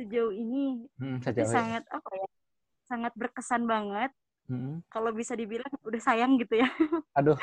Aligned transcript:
sejauh 0.00 0.32
ini 0.32 0.88
Hmm, 0.96 1.20
itu 1.20 1.28
sejauh 1.28 1.44
ini. 1.44 1.52
sangat 1.52 1.84
apa 1.92 2.10
ya? 2.16 2.28
Sangat 2.88 3.12
berkesan 3.14 3.62
banget. 3.68 4.10
Hmm. 4.48 4.82
Kalau 4.90 5.12
bisa 5.14 5.36
dibilang 5.36 5.70
udah 5.84 6.00
sayang 6.02 6.40
gitu 6.40 6.58
ya. 6.58 6.68
Aduh. 7.20 7.36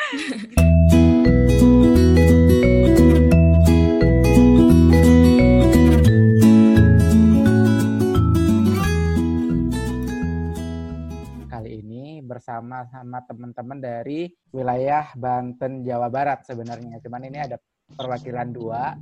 Kali 11.48 11.80
ini 11.80 12.20
bersama 12.20 12.84
sama 12.92 13.24
teman-teman 13.24 13.80
dari 13.80 14.30
wilayah 14.52 15.10
Banten, 15.16 15.82
Jawa 15.82 16.12
Barat 16.12 16.44
sebenarnya. 16.44 17.00
Cuman 17.02 17.24
ini 17.24 17.40
ada 17.40 17.58
perwakilan 17.90 18.52
dua 18.52 18.94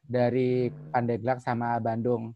dari 0.00 0.66
Pandeglang 0.90 1.38
sama 1.38 1.76
Bandung. 1.78 2.32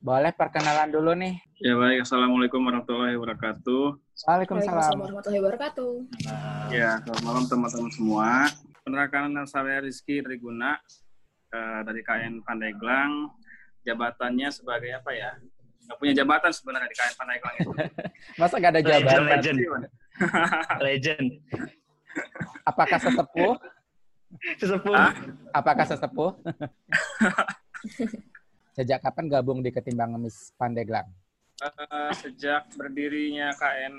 Boleh 0.00 0.32
perkenalan 0.32 0.88
dulu 0.88 1.12
nih. 1.12 1.36
Ya 1.60 1.76
baik, 1.76 2.08
Assalamualaikum 2.08 2.64
warahmatullahi 2.64 3.20
wabarakatuh. 3.20 4.00
Waalaikumsalam. 4.24 4.96
warahmatullahi 4.96 5.44
wabarakatuh. 5.44 5.92
Ya, 6.72 7.04
selamat 7.04 7.20
malam 7.28 7.44
teman-teman 7.44 7.92
semua. 7.92 8.48
Penerkanan 8.80 9.44
saya 9.44 9.84
Rizky 9.84 10.24
Triguna 10.24 10.80
eh, 11.52 11.80
dari 11.84 12.00
KN 12.00 12.40
Pandeglang. 12.48 13.28
Jabatannya 13.84 14.48
sebagai 14.48 14.88
apa 14.88 15.12
ya? 15.12 15.36
Nggak 15.84 15.96
punya 16.00 16.12
jabatan 16.16 16.48
sebenarnya 16.48 16.88
di 16.88 16.96
KN 16.96 17.14
Pandeglang 17.20 17.54
itu. 17.60 17.70
Masa 18.40 18.54
gak 18.56 18.72
ada 18.72 18.80
jabatan? 18.80 19.22
Legend, 19.28 19.58
Legend. 20.88 21.26
Apakah 22.64 22.96
sesepuh? 22.96 23.52
Sesepuh. 24.56 24.96
Apakah 25.52 25.84
sesepuh? 25.84 26.32
Sejak 28.80 29.04
kapan 29.04 29.28
gabung 29.28 29.60
di 29.60 29.68
Ketimbang 29.68 30.16
Ngemis 30.16 30.56
Pandeglang? 30.56 31.04
Eh, 31.60 32.12
sejak 32.16 32.72
berdirinya 32.72 33.52
KN 33.52 33.92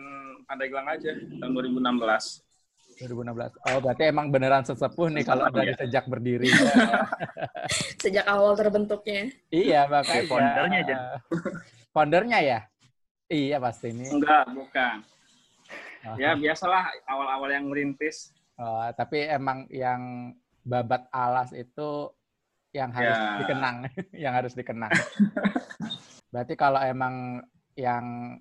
Pandeglang 0.49 0.89
aja 0.89 1.13
tahun 1.37 1.53
2016. 1.53 2.41
2016. 3.05 3.61
Oh, 3.61 3.77
berarti 3.77 4.09
emang 4.09 4.33
beneran 4.33 4.65
sesepuh 4.65 5.13
nih 5.13 5.21
kalau 5.21 5.53
dari 5.53 5.77
sejak 5.77 6.09
berdiri. 6.09 6.49
Sejak 8.01 8.25
awal 8.25 8.57
terbentuknya. 8.57 9.29
iya, 9.53 9.85
makanya. 9.85 10.17
Ya, 10.17 10.25
foundernya 10.25 10.77
aja. 10.81 10.95
Foundernya 11.93 12.39
ya? 12.41 12.59
Iya, 13.29 13.57
pasti 13.61 13.93
ini. 13.93 14.09
Enggak, 14.09 14.49
bukan. 14.49 14.95
Oh, 16.09 16.17
Ya 16.17 16.33
biasalah 16.33 16.89
awal-awal 17.05 17.53
yang 17.53 17.69
merintis. 17.69 18.33
oh, 18.57 18.89
tapi 18.97 19.29
emang 19.29 19.69
yang 19.69 20.33
babat 20.65 21.05
alas 21.13 21.53
itu 21.53 22.09
yang 22.71 22.89
harus 22.89 23.13
Ya. 23.13 23.37
dikenang, 23.37 23.75
yang 24.23 24.33
harus 24.33 24.53
dikenang. 24.53 24.91
Berarti 26.31 26.53
kalau 26.55 26.79
emang 26.79 27.43
yang 27.75 28.35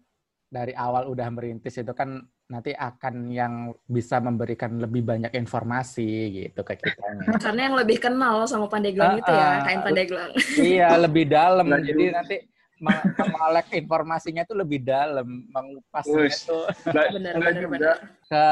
dari 0.47 0.75
awal 0.75 1.07
udah 1.07 1.29
merintis 1.31 1.75
itu 1.77 1.91
kan 1.91 2.19
nanti 2.47 2.75
akan 2.75 3.31
yang 3.31 3.55
bisa 3.85 4.19
memberikan 4.19 4.75
lebih 4.77 5.03
banyak 5.05 5.31
informasi 5.33 6.09
gitu 6.43 6.61
ke 6.61 6.75
kita. 6.77 7.07
Karena 7.39 7.71
yang 7.71 7.77
lebih 7.79 7.99
kenal 8.01 8.43
sama 8.45 8.67
Pandeglang 8.67 9.15
itu 9.17 9.31
Ah, 9.31 9.39
ya, 9.39 9.51
kain 9.65 9.81
Pandeglang. 9.81 10.31
iya, 10.57 10.89
lebih 10.97 11.31
dalam. 11.31 11.63
Lanjut. 11.65 11.95
Jadi 11.95 12.05
nanti 12.11 12.37
meng- 12.81 13.07
mengoleksi 13.15 13.75
informasinya 13.79 14.43
itu 14.43 14.55
lebih 14.57 14.83
dalam, 14.83 15.47
mengupasnya 15.47 16.27
itu 16.27 16.59
Enggak, 16.85 17.07
Benar, 17.13 17.33
enggak 17.33 17.39
benar, 17.39 17.63
juga. 17.63 17.71
benar. 17.71 17.97
ke 18.27 18.47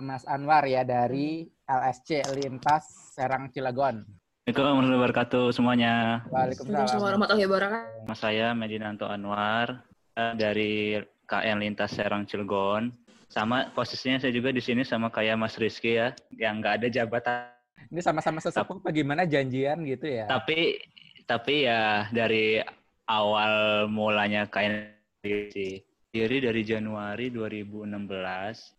Mas 0.00 0.24
Anwar 0.24 0.64
ya 0.64 0.82
dari 0.82 1.26
LSC 1.64 2.08
Lintas 2.32 2.84
Serang 3.10 3.50
Cilegon. 3.50 4.06
Assalamualaikum 4.44 4.76
warahmatullahi 4.76 5.00
wabarakatuh 5.00 5.44
semuanya. 5.56 5.92
Waalaikumsalam 6.28 7.00
warahmatullahi 7.00 7.44
wabarakatuh. 7.48 7.96
Nama 8.04 8.16
saya 8.20 8.46
Medinanto 8.52 9.08
Anwar 9.08 9.80
eh, 10.20 10.32
dari 10.36 11.00
KN 11.24 11.64
Lintas 11.64 11.96
Serang 11.96 12.28
Cilegon. 12.28 12.92
Sama 13.32 13.72
posisinya 13.72 14.20
saya 14.20 14.36
juga 14.36 14.52
di 14.52 14.60
sini 14.60 14.84
sama 14.84 15.08
kayak 15.08 15.40
Mas 15.40 15.56
Rizky 15.56 15.96
ya, 15.96 16.12
yang 16.36 16.60
nggak 16.60 16.76
ada 16.76 16.88
jabatan. 16.92 17.56
Ini 17.88 18.04
sama-sama 18.04 18.44
sesepuh 18.44 18.84
bagaimana 18.84 19.24
janjian 19.24 19.80
gitu 19.80 20.12
ya? 20.12 20.28
Tapi 20.28 20.76
tapi 21.24 21.64
ya 21.64 22.12
dari 22.12 22.60
awal 23.08 23.88
mulanya 23.88 24.44
KN 24.44 24.92
sih. 25.24 25.80
Diri 26.14 26.38
dari 26.38 26.62
Januari 26.62 27.26
2016. 27.26 27.90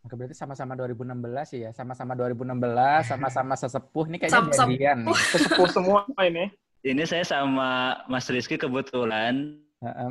Oke, 0.07 0.15
berarti 0.15 0.31
sama-sama 0.31 0.71
2016 0.79 1.67
ya, 1.67 1.75
sama-sama 1.75 2.15
2016, 2.15 3.11
sama-sama 3.11 3.53
sesepuh 3.67 4.07
nih 4.07 4.19
kayaknya 4.23 4.39
Sam-sam. 4.39 4.67
janjian 4.71 4.97
nih. 5.03 5.17
Sesepuh 5.35 5.67
semua 5.67 6.07
ini. 6.23 6.47
Ini 6.87 7.03
saya 7.03 7.27
sama 7.27 7.99
Mas 8.07 8.31
Rizky 8.31 8.55
kebetulan 8.55 9.59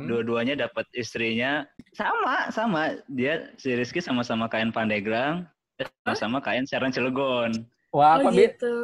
dua-duanya 0.05 0.55
dapat 0.55 0.85
istrinya 0.95 1.67
sama 1.91 2.47
sama 2.53 2.95
dia 3.11 3.51
si 3.59 3.75
Rizky 3.75 3.99
sama-sama 3.99 4.47
kain 4.47 4.71
Pandeglang 4.71 5.49
sama-sama 6.05 6.39
kain 6.39 6.63
Serang 6.63 6.95
Cilegon 6.95 7.65
Wah, 7.95 8.19
Oh 8.19 8.27
apa 8.27 8.29
gitu. 8.35 8.75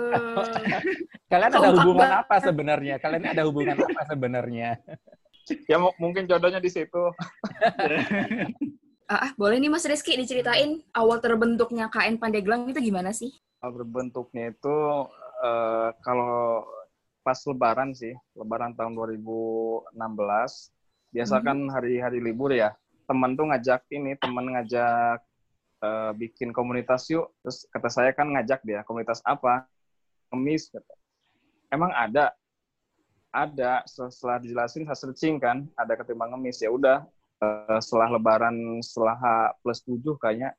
Kalian 1.28 1.52
ada 1.52 1.69
hubungan 1.75 2.12
apa 2.23 2.35
sebenarnya? 2.40 2.96
Kalian 2.96 3.35
ada 3.35 3.44
hubungan 3.44 3.75
apa 3.75 4.08
sebenarnya? 4.08 4.79
Ya 5.69 5.78
mu- 5.81 5.96
mungkin 5.97 6.25
jodohnya 6.29 6.62
di 6.62 6.69
situ. 6.72 7.03
Ah, 9.12 9.28
ah, 9.28 9.31
boleh 9.35 9.59
nih 9.59 9.68
Mas 9.68 9.84
Rizky 9.84 10.16
diceritain 10.16 10.79
awal 10.96 11.19
terbentuknya 11.19 11.91
KN 11.91 12.16
Pandeglang 12.16 12.72
itu 12.72 12.79
gimana 12.79 13.12
sih? 13.12 13.28
Kalau 13.59 13.84
berbentuknya 13.84 14.56
itu 14.56 14.78
eh, 15.44 15.90
kalau 16.00 16.63
pas 17.19 17.35
lebaran 17.44 17.91
sih, 17.91 18.16
lebaran 18.40 18.72
tahun 18.72 18.96
2016. 18.96 20.72
Biasa 21.12 21.44
kan 21.44 21.59
hari-hari 21.75 22.23
libur 22.23 22.56
ya. 22.56 22.72
Temen 23.03 23.35
tuh 23.35 23.52
ngajak 23.52 23.84
ini, 23.91 24.16
temen 24.16 24.47
ngajak 24.56 25.19
eh, 25.84 26.12
bikin 26.16 26.56
komunitas 26.56 27.12
yuk. 27.12 27.35
Terus 27.44 27.68
kata 27.68 27.91
saya 27.91 28.16
kan 28.16 28.31
ngajak 28.31 28.63
dia, 28.63 28.79
komunitas 28.88 29.19
apa? 29.28 29.68
Kemis. 30.31 30.72
kata. 30.72 30.94
Emang 31.68 31.91
ada? 31.91 32.31
Ada. 33.31 33.88
Setelah 33.88 34.38
dijelasin, 34.44 34.84
saya 34.86 35.00
searching 35.00 35.40
kan, 35.40 35.68
ada 35.80 35.96
ketimbang 35.96 36.36
ngemis. 36.36 36.59
Ya 36.59 36.69
udah, 36.69 37.08
eh, 37.40 37.80
setelah 37.80 38.12
lebaran, 38.19 38.56
setelah 38.84 39.52
plus 39.64 39.80
7 39.84 40.19
kayaknya, 40.19 40.52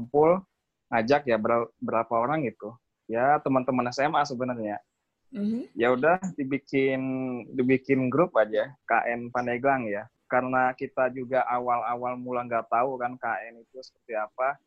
kumpul, 0.00 0.40
ngajak 0.90 1.22
ya 1.28 1.38
ber- 1.38 1.70
berapa 1.78 2.10
orang 2.10 2.42
gitu 2.48 2.74
ya 3.06 3.38
teman-teman 3.42 3.90
SMA 3.94 4.22
sebenarnya 4.26 4.82
Mhm. 5.30 5.70
ya 5.78 5.94
udah 5.94 6.18
dibikin 6.34 7.00
dibikin 7.54 8.10
grup 8.10 8.34
aja 8.34 8.74
KN 8.90 9.30
Pandeglang 9.30 9.86
ya 9.86 10.10
karena 10.26 10.74
kita 10.74 11.06
juga 11.14 11.46
awal-awal 11.46 12.18
mula 12.18 12.42
nggak 12.42 12.66
tahu 12.66 12.98
kan 12.98 13.14
KN 13.14 13.62
itu 13.62 13.78
seperti 13.78 14.18
apa 14.18 14.58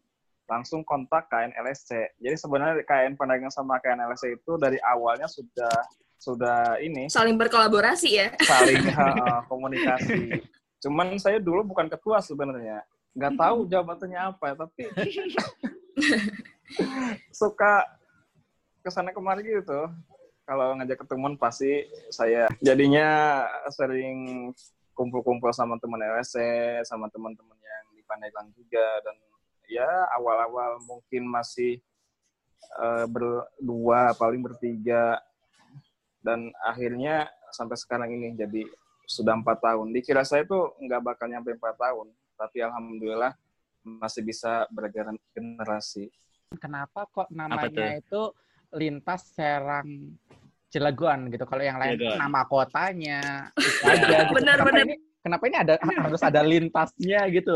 langsung 0.48 0.84
kontak 0.88 1.28
KN 1.28 1.52
LSC 1.60 2.16
jadi 2.20 2.36
sebenarnya 2.40 2.88
KN 2.88 3.20
Pandeglang 3.20 3.52
sama 3.52 3.80
KN 3.84 4.08
LSC 4.08 4.40
itu 4.40 4.56
dari 4.56 4.80
awalnya 4.80 5.28
sudah 5.28 5.76
sudah 6.24 6.80
ini. 6.80 7.12
Saling 7.12 7.36
berkolaborasi 7.36 8.10
ya. 8.16 8.28
saling 8.40 8.80
uh, 8.96 9.44
komunikasi. 9.52 10.40
Cuman 10.80 11.20
saya 11.20 11.44
dulu 11.44 11.76
bukan 11.76 11.92
ketua 11.92 12.24
sebenarnya. 12.24 12.88
Nggak 13.12 13.36
tahu 13.36 13.68
jabatannya 13.68 14.20
apa 14.32 14.56
tapi 14.56 14.88
suka 17.40 17.84
ke 18.80 18.90
sana 18.90 19.12
kemari 19.12 19.44
gitu. 19.44 19.92
Kalau 20.44 20.76
ngajak 20.80 21.04
ketemuan 21.04 21.36
pasti 21.36 21.88
saya 22.12 22.48
jadinya 22.64 23.44
sering 23.72 24.52
kumpul-kumpul 24.96 25.52
sama 25.52 25.80
teman 25.80 26.04
LSC 26.04 26.40
sama 26.84 27.08
teman-teman 27.12 27.56
yang 27.60 27.86
di 27.96 28.02
Pandeglang 28.08 28.52
juga. 28.56 28.88
Dan 29.08 29.16
ya 29.72 29.88
awal-awal 30.20 30.84
mungkin 30.84 31.32
masih 31.32 31.80
eh, 32.76 33.06
berdua 33.08 34.12
paling 34.20 34.44
bertiga 34.44 35.16
dan 36.24 36.50
akhirnya 36.64 37.30
sampai 37.52 37.78
sekarang 37.78 38.10
ini 38.16 38.34
jadi 38.34 38.64
sudah 39.04 39.36
empat 39.36 39.60
tahun 39.60 39.92
dikira 39.92 40.24
saya 40.24 40.48
tuh 40.48 40.74
nggak 40.80 41.04
bakal 41.04 41.28
nyampe 41.28 41.54
empat 41.54 41.76
tahun 41.76 42.10
tapi 42.40 42.64
alhamdulillah 42.64 43.36
masih 43.84 44.24
bisa 44.24 44.64
bergenerasi 44.72 46.08
Kenapa 46.62 47.10
kok 47.10 47.30
namanya 47.34 47.98
itu 47.98 48.22
Lintas 48.74 49.34
Serang 49.34 50.18
Cilegon 50.70 51.30
gitu? 51.30 51.46
Kalau 51.46 51.64
yang 51.64 51.78
lain 51.78 51.98
Cilegon. 51.98 52.18
nama 52.18 52.42
kotanya 52.46 53.22
itu 53.58 53.86
aja. 53.86 54.18
gitu. 54.30 54.34
Benar, 54.38 54.58
kenapa 54.58 54.70
benar. 54.70 54.84
Ini, 54.86 54.96
kenapa 55.22 55.44
ini 55.46 55.58
ada 55.58 55.74
harus 56.10 56.22
ada 56.22 56.42
lintasnya 56.42 57.22
gitu? 57.30 57.56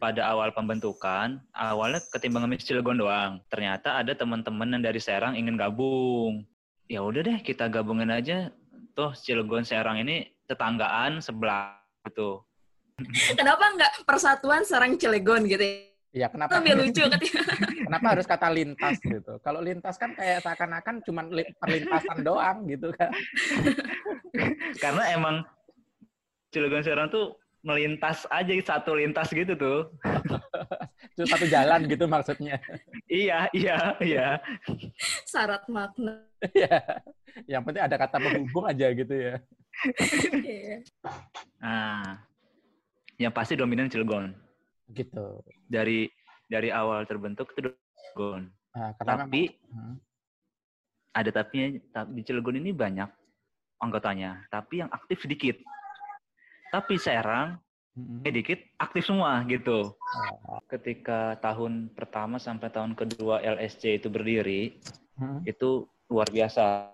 pada 0.00 0.32
awal 0.32 0.48
pembentukan 0.56 1.44
awalnya 1.52 2.00
ketimbang 2.08 2.48
ngemis 2.48 2.64
Cilegon 2.64 2.96
doang 2.96 3.36
ternyata 3.52 4.00
ada 4.00 4.16
teman-teman 4.16 4.72
yang 4.72 4.80
dari 4.80 4.96
Serang 4.96 5.36
ingin 5.36 5.60
gabung 5.60 6.48
ya 6.90 7.06
udah 7.06 7.22
deh 7.22 7.38
kita 7.38 7.70
gabungin 7.70 8.10
aja 8.10 8.50
toh 8.98 9.14
Cilegon 9.14 9.62
Serang 9.62 10.02
ini 10.02 10.26
tetanggaan 10.50 11.22
sebelah 11.22 11.78
gitu 12.10 12.42
Kenapa 13.38 13.64
nggak 13.78 13.92
persatuan 14.04 14.66
Serang 14.66 14.98
Cilegon 14.98 15.48
gitu? 15.48 15.64
Ya 16.12 16.28
kenapa? 16.28 16.60
Lebih 16.60 16.84
lucu. 16.84 17.00
Kenapa 17.88 18.06
harus 18.12 18.26
kata 18.28 18.52
lintas 18.52 19.00
gitu? 19.00 19.40
Kalau 19.40 19.64
lintas 19.64 19.96
kan 19.96 20.12
kayak 20.12 20.44
seakan-akan 20.44 21.00
cuma 21.08 21.24
li- 21.24 21.48
perlintasan 21.56 22.20
doang 22.28 22.68
gitu 22.68 22.92
kan. 22.92 23.08
Karena 24.76 25.16
emang 25.16 25.36
Cilegon 26.52 26.84
Serang 26.84 27.08
tuh 27.08 27.40
melintas 27.64 28.28
aja 28.28 28.52
satu 28.60 29.00
lintas 29.00 29.32
gitu 29.32 29.56
tuh. 29.56 29.88
Itu 31.10 31.26
satu 31.26 31.46
jalan 31.46 31.84
gitu 31.86 32.04
maksudnya. 32.06 32.56
Iya, 33.10 33.50
iya, 33.52 33.76
iya. 34.00 34.26
Syarat 35.26 35.66
makna. 35.66 36.22
Iya. 36.54 37.02
Yang 37.46 37.62
penting 37.66 37.82
ada 37.84 37.96
kata 37.98 38.16
penghubung 38.16 38.66
aja 38.66 38.86
gitu 38.90 39.14
ya. 39.14 39.34
Iya. 40.32 40.76
Nah, 41.58 42.22
yang 43.16 43.32
pasti 43.34 43.54
dominan 43.54 43.90
Cilegon. 43.90 44.32
Gitu. 44.90 45.42
Dari 45.66 46.08
dari 46.46 46.70
awal 46.70 47.04
terbentuk 47.04 47.50
itu 47.54 47.70
Cilegon. 47.70 48.50
Nah, 48.70 48.94
karena 48.96 49.26
Tapi 49.26 49.42
memang- 49.50 49.68
Hmm. 49.70 49.94
ada 51.10 51.30
tapinya 51.30 51.66
ta- 51.90 52.06
di 52.06 52.22
Cilegon 52.22 52.58
ini 52.58 52.70
banyak 52.70 53.10
anggotanya, 53.78 54.46
tapi 54.46 54.82
yang 54.82 54.90
aktif 54.90 55.22
sedikit. 55.22 55.58
Tapi 56.70 56.94
Serang 56.96 57.58
Hmm. 58.00 58.24
eh, 58.24 58.32
dikit 58.32 58.60
aktif 58.76 59.04
semua 59.04 59.44
gitu. 59.44 59.92
Oh. 60.48 60.60
Ketika 60.66 61.36
tahun 61.38 61.92
pertama 61.92 62.40
sampai 62.40 62.72
tahun 62.72 62.96
kedua 62.96 63.44
LSC 63.44 64.00
itu 64.00 64.08
berdiri, 64.08 64.80
Hmm. 65.20 65.44
itu 65.44 65.84
luar 66.08 66.26
biasa 66.32 66.88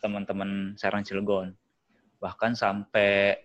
teman-teman 0.00 0.72
Serang 0.80 1.04
Cilegon. 1.04 1.52
Bahkan 2.16 2.56
sampai 2.56 3.44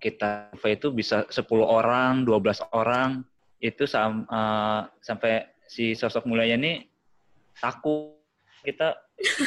kita 0.00 0.48
itu 0.64 0.88
bisa 0.88 1.28
10 1.28 1.68
orang, 1.68 2.24
12 2.24 2.64
orang, 2.72 3.20
itu 3.60 3.84
sam- 3.84 4.24
eh, 4.24 4.80
sampai 5.04 5.44
si 5.68 5.92
sosok 5.92 6.24
mulianya 6.24 6.56
ini 6.56 6.72
takut 7.60 8.16
kita 8.64 8.96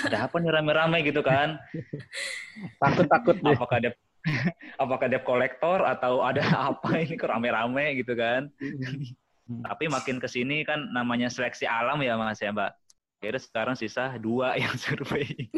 ada 0.05 0.25
apa 0.29 0.37
nih 0.37 0.53
rame-rame 0.53 1.01
gitu 1.01 1.25
kan? 1.25 1.57
Takut-takut 2.81 3.41
deh. 3.41 3.57
Apakah 3.57 3.77
ada 3.81 3.89
apakah 4.83 5.11
dia 5.11 5.21
kolektor 5.21 5.83
atau 5.83 6.23
ada 6.23 6.43
apa 6.71 7.03
ini 7.03 7.19
kok 7.19 7.29
rame-rame 7.29 7.99
gitu 7.99 8.15
kan? 8.15 8.47
Hmm. 8.59 9.61
Tapi 9.67 9.91
makin 9.91 10.17
ke 10.23 10.27
sini 10.31 10.63
kan 10.63 10.87
namanya 10.95 11.27
seleksi 11.27 11.67
alam 11.67 11.99
ya 11.99 12.15
Mas 12.15 12.39
ya 12.39 12.55
Mbak. 12.55 12.71
Kira 13.19 13.39
sekarang 13.39 13.75
sisa 13.75 14.15
dua 14.19 14.55
yang 14.61 14.75
survei. 14.75 15.51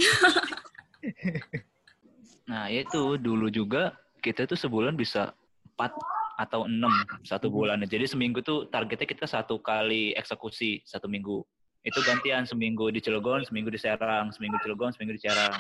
nah 2.45 2.69
itu 2.69 3.17
dulu 3.17 3.49
juga 3.49 3.93
kita 4.21 4.45
tuh 4.49 4.57
sebulan 4.57 4.97
bisa 4.97 5.33
empat 5.73 5.93
atau 6.35 6.67
enam 6.67 6.91
satu 7.23 7.47
bulan. 7.47 7.79
Jadi 7.85 8.09
seminggu 8.09 8.41
tuh 8.43 8.67
targetnya 8.67 9.07
kita 9.07 9.25
satu 9.29 9.61
kali 9.61 10.17
eksekusi 10.17 10.83
satu 10.83 11.05
minggu. 11.07 11.45
Itu 11.85 12.01
gantian 12.01 12.49
seminggu 12.49 12.89
di 12.89 12.97
Cilegon, 12.97 13.45
seminggu 13.45 13.69
di 13.69 13.77
Serang, 13.77 14.33
seminggu 14.33 14.57
di 14.57 14.63
Cilegon, 14.65 14.89
seminggu 14.89 15.13
di 15.15 15.21
Serang. 15.21 15.53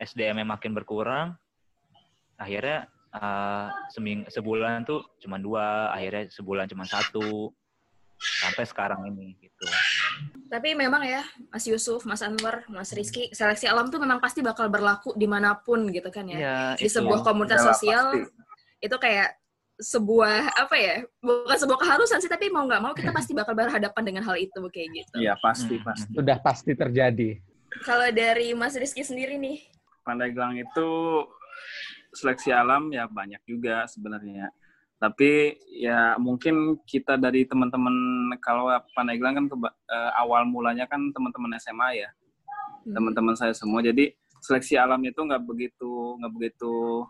SDM-nya 0.00 0.48
makin 0.48 0.72
berkurang, 0.74 1.36
akhirnya 2.40 2.88
uh, 3.12 3.68
seming 3.92 4.24
sebulan 4.32 4.88
tuh 4.88 5.04
cuma 5.20 5.36
dua, 5.36 5.92
akhirnya 5.92 6.32
sebulan 6.32 6.64
cuma 6.72 6.88
satu, 6.88 7.52
sampai 8.16 8.64
sekarang 8.64 9.00
ini 9.12 9.36
gitu. 9.40 9.66
Tapi 10.50 10.74
memang 10.74 11.04
ya, 11.06 11.22
Mas 11.52 11.64
Yusuf, 11.68 12.02
Mas 12.08 12.24
Anwar, 12.24 12.66
Mas 12.66 12.90
Rizky, 12.90 13.30
seleksi 13.30 13.68
alam 13.70 13.86
tuh 13.88 14.00
memang 14.02 14.18
pasti 14.18 14.42
bakal 14.42 14.66
berlaku 14.66 15.14
di 15.14 15.28
mana 15.28 15.54
pun 15.54 15.86
gitu 15.92 16.10
kan 16.10 16.26
ya. 16.26 16.38
Iya, 16.40 16.58
Di 16.80 16.88
itu. 16.90 16.98
sebuah 16.98 17.22
komunitas 17.22 17.62
Iyalah, 17.62 17.70
sosial, 17.76 18.04
pasti. 18.10 18.84
itu 18.88 18.96
kayak 18.98 19.28
sebuah 19.80 20.60
apa 20.60 20.76
ya 20.76 20.96
bukan 21.24 21.56
sebuah 21.56 21.80
keharusan 21.80 22.20
sih 22.20 22.28
tapi 22.28 22.52
mau 22.52 22.68
nggak 22.68 22.84
mau 22.84 22.92
kita 22.92 23.16
pasti 23.16 23.32
bakal 23.32 23.56
berhadapan 23.56 24.02
dengan 24.04 24.22
hal 24.28 24.36
itu 24.36 24.60
kayak 24.68 24.88
gitu. 24.92 25.24
Iya 25.24 25.40
pasti 25.40 25.80
Hmm, 25.80 25.86
pasti. 25.88 26.10
Sudah 26.12 26.36
pasti 26.44 26.72
terjadi. 26.76 27.30
Kalau 27.88 28.08
dari 28.12 28.52
Mas 28.52 28.76
Rizky 28.76 29.00
sendiri 29.00 29.40
nih, 29.40 29.64
Pandeglang 30.04 30.58
itu 30.60 30.90
seleksi 32.10 32.50
alam 32.50 32.90
ya 32.90 33.06
banyak 33.06 33.40
juga 33.46 33.86
sebenarnya. 33.86 34.50
Tapi 35.00 35.56
ya 35.80 36.20
mungkin 36.20 36.76
kita 36.84 37.16
dari 37.16 37.48
teman-teman 37.48 37.94
kalau 38.44 38.68
Pandeglang 38.92 39.32
kan 39.32 39.46
keba- 39.48 39.76
eh, 39.88 40.12
awal 40.20 40.44
mulanya 40.44 40.84
kan 40.84 41.00
teman-teman 41.10 41.56
SMA 41.56 42.04
ya, 42.04 42.10
Hmm. 42.84 42.92
teman-teman 42.92 43.32
saya 43.32 43.56
semua. 43.56 43.80
Jadi 43.80 44.12
seleksi 44.44 44.76
alam 44.76 45.00
itu 45.04 45.16
nggak 45.20 45.40
begitu 45.44 46.16
nggak 46.20 46.32
begitu 46.36 47.04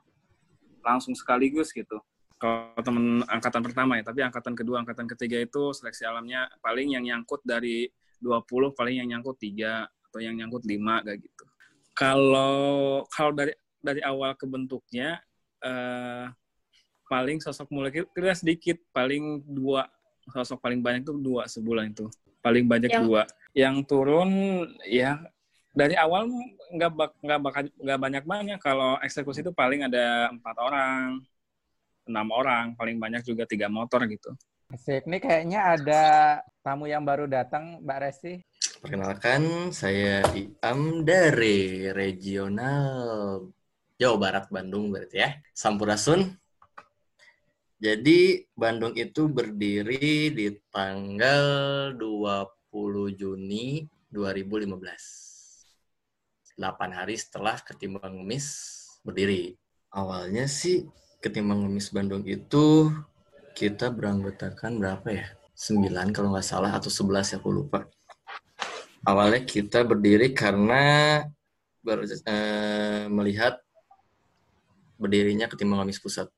langsung 0.86 1.18
sekaligus 1.18 1.74
gitu. 1.74 1.98
Kalau 2.40 2.72
teman 2.80 3.20
angkatan 3.28 3.60
pertama 3.60 4.00
ya, 4.00 4.06
tapi 4.06 4.24
angkatan 4.24 4.56
kedua, 4.56 4.80
angkatan 4.80 5.04
ketiga 5.10 5.36
itu 5.42 5.76
seleksi 5.76 6.08
alamnya 6.08 6.48
paling 6.64 6.96
yang 6.96 7.04
nyangkut 7.04 7.44
dari 7.44 7.90
20 8.16 8.72
paling 8.72 9.02
yang 9.02 9.08
nyangkut 9.12 9.36
tiga 9.36 9.84
atau 10.08 10.20
yang 10.22 10.38
nyangkut 10.38 10.64
lima 10.64 11.04
kayak 11.04 11.20
gitu. 11.20 11.44
Kalau 11.92 13.04
kalau 13.12 13.32
dari 13.36 13.52
dari 13.80 14.00
awal 14.04 14.36
kebentuknya 14.36 15.20
eh, 15.60 16.26
paling 17.10 17.42
sosok 17.42 17.68
mulai 17.74 17.90
kita 17.90 18.36
sedikit, 18.38 18.78
paling 18.94 19.42
dua 19.42 19.90
sosok 20.30 20.62
paling 20.62 20.78
banyak 20.78 21.02
itu 21.02 21.14
dua 21.18 21.50
sebulan 21.50 21.90
itu. 21.90 22.06
Paling 22.40 22.64
banyak 22.70 22.92
Yang- 22.92 23.04
dua. 23.04 23.22
Yang 23.50 23.76
turun 23.90 24.30
ya 24.86 25.18
dari 25.74 25.98
awal 25.98 26.30
nggak 26.70 26.92
bak, 26.94 27.10
nggak 27.18 27.40
bakal 27.42 27.62
nggak 27.66 28.00
banyak 28.00 28.24
banyak. 28.24 28.58
Kalau 28.62 28.96
eksekusi 29.02 29.42
itu 29.42 29.50
paling 29.50 29.84
ada 29.90 30.30
empat 30.30 30.56
orang, 30.56 31.18
enam 32.06 32.28
orang, 32.30 32.78
paling 32.78 32.96
banyak 32.96 33.26
juga 33.26 33.42
tiga 33.44 33.66
motor 33.66 34.06
gitu. 34.06 34.30
Asik. 34.70 35.10
Ini 35.10 35.18
kayaknya 35.18 35.60
ada 35.74 36.02
tamu 36.62 36.86
yang 36.86 37.02
baru 37.02 37.26
datang, 37.26 37.82
Mbak 37.82 37.98
Resti. 38.06 38.38
Perkenalkan, 38.80 39.74
saya 39.74 40.22
Iam 40.32 41.02
dari 41.02 41.90
regional 41.90 43.50
Jawa 44.00 44.16
Barat 44.16 44.48
Bandung 44.48 44.88
berarti 44.88 45.20
ya, 45.20 45.36
Sampurasun. 45.52 46.32
Jadi 47.76 48.48
Bandung 48.56 48.96
itu 48.96 49.28
berdiri 49.28 50.32
di 50.32 50.48
tanggal 50.72 51.92
20 51.92 53.12
Juni 53.12 53.84
2015. 54.08 56.56
8 56.56 56.96
hari 56.96 57.20
setelah 57.20 57.60
Ketimbang 57.60 58.24
Ngemis 58.24 58.48
berdiri. 59.04 59.60
Awalnya 59.92 60.48
sih 60.48 60.88
Ketimbang 61.20 61.68
Ngemis 61.68 61.92
Bandung 61.92 62.24
itu 62.24 62.88
kita 63.52 63.92
beranggotakan 63.92 64.80
berapa 64.80 65.08
ya? 65.12 65.28
9 65.60 66.16
kalau 66.16 66.32
nggak 66.32 66.48
salah 66.48 66.72
atau 66.72 66.88
11 66.88 67.32
ya 67.32 67.36
aku 67.36 67.52
lupa 67.52 67.84
awalnya 69.04 69.44
kita 69.44 69.84
berdiri 69.84 70.32
karena 70.32 71.20
ber- 71.84 72.08
eh, 72.08 73.04
melihat 73.12 73.60
berdirinya 75.00 75.48
Ketimbang 75.48 75.82
Gamis 75.82 75.98
Pusat. 75.98 76.28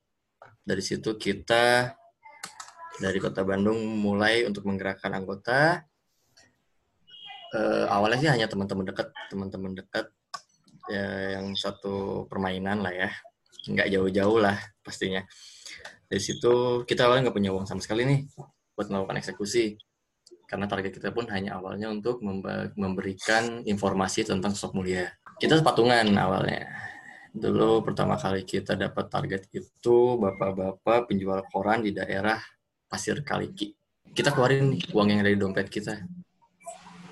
Dari 0.63 0.79
situ 0.79 1.19
kita 1.19 1.91
dari 3.03 3.19
Kota 3.19 3.43
Bandung 3.43 3.83
mulai 3.99 4.47
untuk 4.47 4.63
menggerakkan 4.71 5.11
anggota. 5.11 5.83
Eh, 7.53 7.85
awalnya 7.91 8.19
sih 8.23 8.31
hanya 8.31 8.47
teman-teman 8.47 8.87
dekat, 8.87 9.11
teman-teman 9.29 9.75
dekat 9.75 10.07
ya, 10.89 11.37
yang 11.37 11.53
satu 11.59 12.25
permainan 12.31 12.81
lah 12.81 12.95
ya, 12.95 13.11
nggak 13.69 13.91
jauh-jauh 13.93 14.39
lah 14.41 14.57
pastinya. 14.81 15.21
Dari 16.07 16.23
situ 16.23 16.87
kita 16.87 17.11
awalnya 17.11 17.29
nggak 17.29 17.37
punya 17.37 17.51
uang 17.53 17.67
sama 17.69 17.83
sekali 17.83 18.09
nih 18.09 18.21
buat 18.73 18.89
melakukan 18.89 19.21
eksekusi 19.21 19.77
karena 20.49 20.69
target 20.69 21.01
kita 21.01 21.17
pun 21.17 21.25
hanya 21.33 21.57
awalnya 21.57 21.89
untuk 21.89 22.21
memberikan 22.77 23.65
informasi 23.65 24.29
tentang 24.29 24.53
sosok 24.53 24.77
mulia. 24.77 25.09
Kita 25.41 25.57
patungan 25.65 26.13
awalnya. 26.13 26.69
Dulu 27.33 27.81
pertama 27.81 28.21
kali 28.21 28.45
kita 28.45 28.77
dapat 28.77 29.09
target 29.09 29.49
itu 29.57 30.21
bapak-bapak 30.21 31.09
penjual 31.09 31.41
koran 31.49 31.81
di 31.81 31.97
daerah 31.97 32.37
Pasir 32.85 33.25
Kaliki. 33.25 33.73
Kita 34.13 34.37
keluarin 34.37 34.77
uang 34.93 35.09
yang 35.09 35.25
ada 35.25 35.33
di 35.33 35.41
dompet 35.41 35.73
kita. 35.73 35.97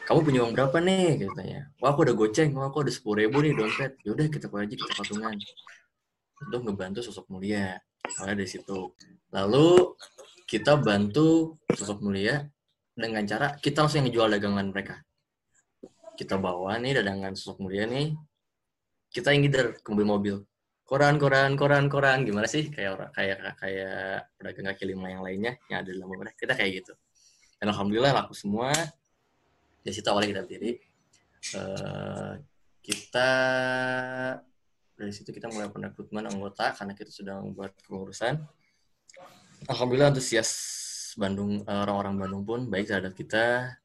Kamu 0.05 0.21
punya 0.21 0.45
uang 0.45 0.53
berapa 0.53 0.77
nih? 0.77 1.25
Katanya. 1.25 1.73
Wah 1.81 1.97
aku 1.97 2.05
udah 2.05 2.13
goceng, 2.13 2.53
wah 2.53 2.69
aku 2.69 2.85
ada 2.85 2.93
sepuluh 2.93 3.25
ribu 3.25 3.41
nih 3.41 3.57
dompet. 3.57 3.97
Yaudah 4.05 4.29
kita 4.29 4.53
keluar 4.53 4.69
aja 4.69 4.77
kita 4.77 4.93
patungan. 4.93 5.35
Untuk 6.45 6.61
ngebantu 6.69 7.01
sosok 7.01 7.25
mulia. 7.33 7.81
Awalnya 8.21 8.45
dari 8.45 8.51
situ. 8.53 8.93
Lalu 9.33 9.97
kita 10.45 10.77
bantu 10.77 11.57
sosok 11.73 12.05
mulia 12.05 12.45
dengan 12.93 13.25
cara 13.25 13.57
kita 13.57 13.89
langsung 13.89 14.05
yang 14.05 14.13
ngejual 14.13 14.29
dagangan 14.37 14.67
mereka. 14.69 15.01
Kita 16.13 16.37
bawa 16.37 16.77
nih 16.77 17.01
dagangan 17.01 17.33
sosok 17.33 17.65
mulia 17.65 17.89
nih, 17.89 18.13
kita 19.11 19.35
yang 19.35 19.43
ngider 19.43 19.67
ke 19.83 19.89
mobil-mobil. 19.91 20.47
Koran, 20.87 21.19
koran, 21.23 21.55
koran, 21.55 21.87
koran. 21.87 22.27
Gimana 22.27 22.47
sih 22.51 22.71
kayak 22.71 22.91
orang 22.99 23.11
kayak 23.15 23.39
kayak 23.63 24.27
pedagang 24.35 24.67
kaki 24.75 24.85
lima 24.91 25.07
yang 25.11 25.23
lainnya 25.23 25.53
yang 25.71 25.87
ada 25.87 25.91
dalam 25.91 26.07
mereka. 26.11 26.39
Kita 26.39 26.55
kayak 26.59 26.71
gitu. 26.83 26.93
Dan 27.59 27.71
alhamdulillah 27.75 28.11
laku 28.15 28.35
semua. 28.35 28.75
Dari 29.83 29.95
situ 29.95 30.07
awalnya 30.11 30.35
kita 30.35 30.43
berdiri. 30.47 30.73
Eh, 31.55 32.33
kita 32.83 33.31
dari 34.99 35.13
situ 35.15 35.31
kita 35.33 35.49
mulai 35.49 35.73
perekrutmen 35.73 36.27
anggota 36.29 36.75
karena 36.75 36.93
kita 36.99 37.11
sudah 37.11 37.39
membuat 37.39 37.75
kepengurusan. 37.79 38.43
Alhamdulillah 39.71 40.11
antusias 40.11 40.51
Bandung 41.15 41.63
eh, 41.63 41.81
orang-orang 41.87 42.15
Bandung 42.19 42.43
pun 42.43 42.61
baik 42.67 42.91
terhadap 42.91 43.15
kita 43.15 43.79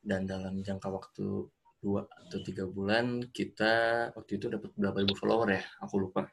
dan 0.00 0.24
dalam 0.24 0.64
jangka 0.64 0.88
waktu 0.88 1.48
dua 1.80 2.04
atau 2.06 2.38
tiga 2.40 2.64
bulan 2.64 3.24
kita 3.26 3.72
waktu 4.12 4.36
itu 4.36 4.46
dapat 4.46 4.70
berapa 4.74 4.96
ribu 4.98 5.14
follower 5.14 5.48
ya 5.50 5.62
aku 5.80 5.96
lupa 5.98 6.28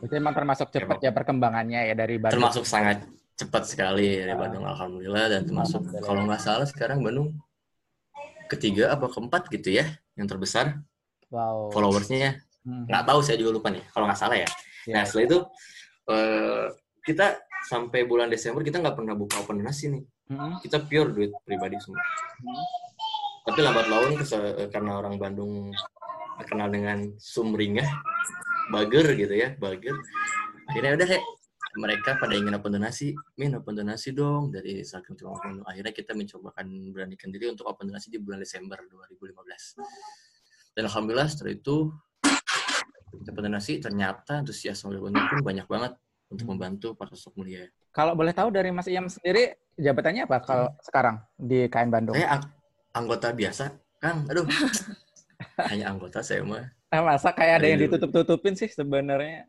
Itu 0.00 0.12
emang 0.12 0.34
termasuk 0.34 0.68
cepat 0.68 0.98
ya 0.98 1.12
perkembangannya 1.12 1.86
ya 1.86 1.94
dari 1.94 2.18
Bandung. 2.18 2.42
termasuk 2.42 2.64
sangat 2.64 3.06
cepat 3.32 3.62
sekali 3.64 4.18
dari 4.18 4.32
Ah. 4.32 4.38
Bandung 4.38 4.64
alhamdulillah 4.64 5.26
dan 5.28 5.40
termasuk 5.44 5.78
Alhamdulillah. 5.80 6.04
kalau 6.04 6.20
nggak 6.26 6.42
salah 6.42 6.66
sekarang 6.66 6.98
Bandung 7.00 7.28
ketiga 8.48 8.90
apa 8.90 9.06
keempat 9.06 9.46
gitu 9.48 9.68
ya 9.70 9.86
yang 10.14 10.26
terbesar 10.26 10.80
Wow. 11.28 11.70
followersnya 11.70 12.40
Hmm. 12.62 12.86
nggak 12.86 13.04
tahu 13.04 13.18
saya 13.20 13.36
juga 13.36 13.50
lupa 13.52 13.68
nih 13.68 13.82
kalau 13.88 14.06
nggak 14.06 14.16
salah 14.16 14.36
ya 14.36 14.48
Ya. 14.84 14.94
nah 14.94 15.02
setelah 15.02 15.24
itu 15.24 15.38
eh, 16.04 16.66
kita 17.02 17.26
sampai 17.62 18.02
bulan 18.02 18.26
Desember 18.26 18.60
kita 18.60 18.78
nggak 18.78 18.94
pernah 18.94 19.14
buka 19.14 19.38
open 19.38 19.58
donasi 19.58 19.86
nih 19.88 20.02
Mm-mm. 20.28 20.58
kita 20.60 20.78
pure 20.80 21.10
duit 21.10 21.30
pribadi 21.42 21.78
semua 21.78 21.98
tapi 23.42 23.58
lambat 23.62 23.86
laun 23.90 24.12
karena 24.70 24.92
orang 25.02 25.18
Bandung 25.18 25.74
terkenal 26.38 26.68
dengan 26.70 26.98
sumringah 27.18 27.86
bager 28.70 29.06
gitu 29.18 29.34
ya 29.34 29.54
bager. 29.58 29.94
Akhirnya 30.70 30.94
udah 30.96 31.06
kayak 31.10 31.24
mereka 31.72 32.10
pada 32.20 32.34
ingin 32.36 32.54
open 32.54 32.72
donasi. 32.78 33.16
Min 33.36 33.56
open 33.58 33.74
donasi 33.74 34.14
dong 34.14 34.52
dari 34.52 34.84
Instagram 34.84 35.14
Cuma 35.18 35.36
Bandung. 35.40 35.66
Akhirnya 35.66 35.92
kita 35.92 36.12
mencobakan 36.14 36.66
beranikan 36.94 37.28
diri 37.34 37.50
untuk 37.50 37.66
open 37.66 37.90
donasi 37.90 38.12
di 38.12 38.18
bulan 38.22 38.40
Desember 38.40 38.78
2015 38.78 40.72
dan 40.72 40.88
alhamdulillah 40.88 41.28
setelah 41.28 41.52
itu 41.52 41.92
open 43.12 43.42
donasi. 43.44 43.82
Ternyata 43.82 44.40
antusias 44.44 44.80
Bandung 44.84 45.24
pun 45.28 45.40
banyak 45.44 45.66
banget 45.68 45.92
untuk 46.32 46.46
membantu 46.48 46.88
para 46.96 47.12
sosok 47.12 47.44
mulia. 47.44 47.68
Kalau 47.92 48.16
boleh 48.16 48.32
tahu 48.32 48.48
dari 48.48 48.72
Mas 48.72 48.88
Iam 48.88 49.04
sendiri 49.12 49.52
jabatannya 49.76 50.24
apa 50.24 50.40
kalau 50.40 50.68
sekarang 50.80 51.20
di 51.36 51.68
KN 51.68 51.90
Bandung? 51.92 52.16
saya 52.16 52.40
anggota 52.92 53.32
biasa 53.32 53.64
Kang 53.98 54.24
aduh 54.28 54.46
hanya 55.70 55.92
anggota 55.92 56.20
saya 56.22 56.44
mah 56.44 56.64
Eh, 56.92 57.00
masa 57.00 57.32
kayak 57.32 57.64
ada 57.64 57.66
yang 57.72 57.80
ditutup-tutupin 57.88 58.52
sih 58.52 58.68
sebenarnya? 58.68 59.48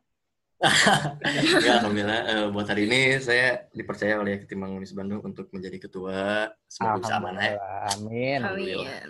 ya 1.59 1.83
alhamdulillah 1.83 2.19
eh, 2.23 2.47
buat 2.55 2.71
hari 2.71 2.87
ini 2.87 3.19
saya 3.19 3.67
dipercaya 3.75 4.15
oleh 4.15 4.39
Ketimbang 4.39 4.79
Unis 4.79 4.95
Bandung 4.95 5.19
untuk 5.27 5.51
menjadi 5.51 5.75
ketua 5.75 6.47
semoga 6.71 7.03
bisa 7.03 7.19
amanah 7.19 7.43
ya. 7.43 7.57
Amin. 7.99 8.39
Alhamdulillah. 8.39 8.95
Amin. 8.95 9.09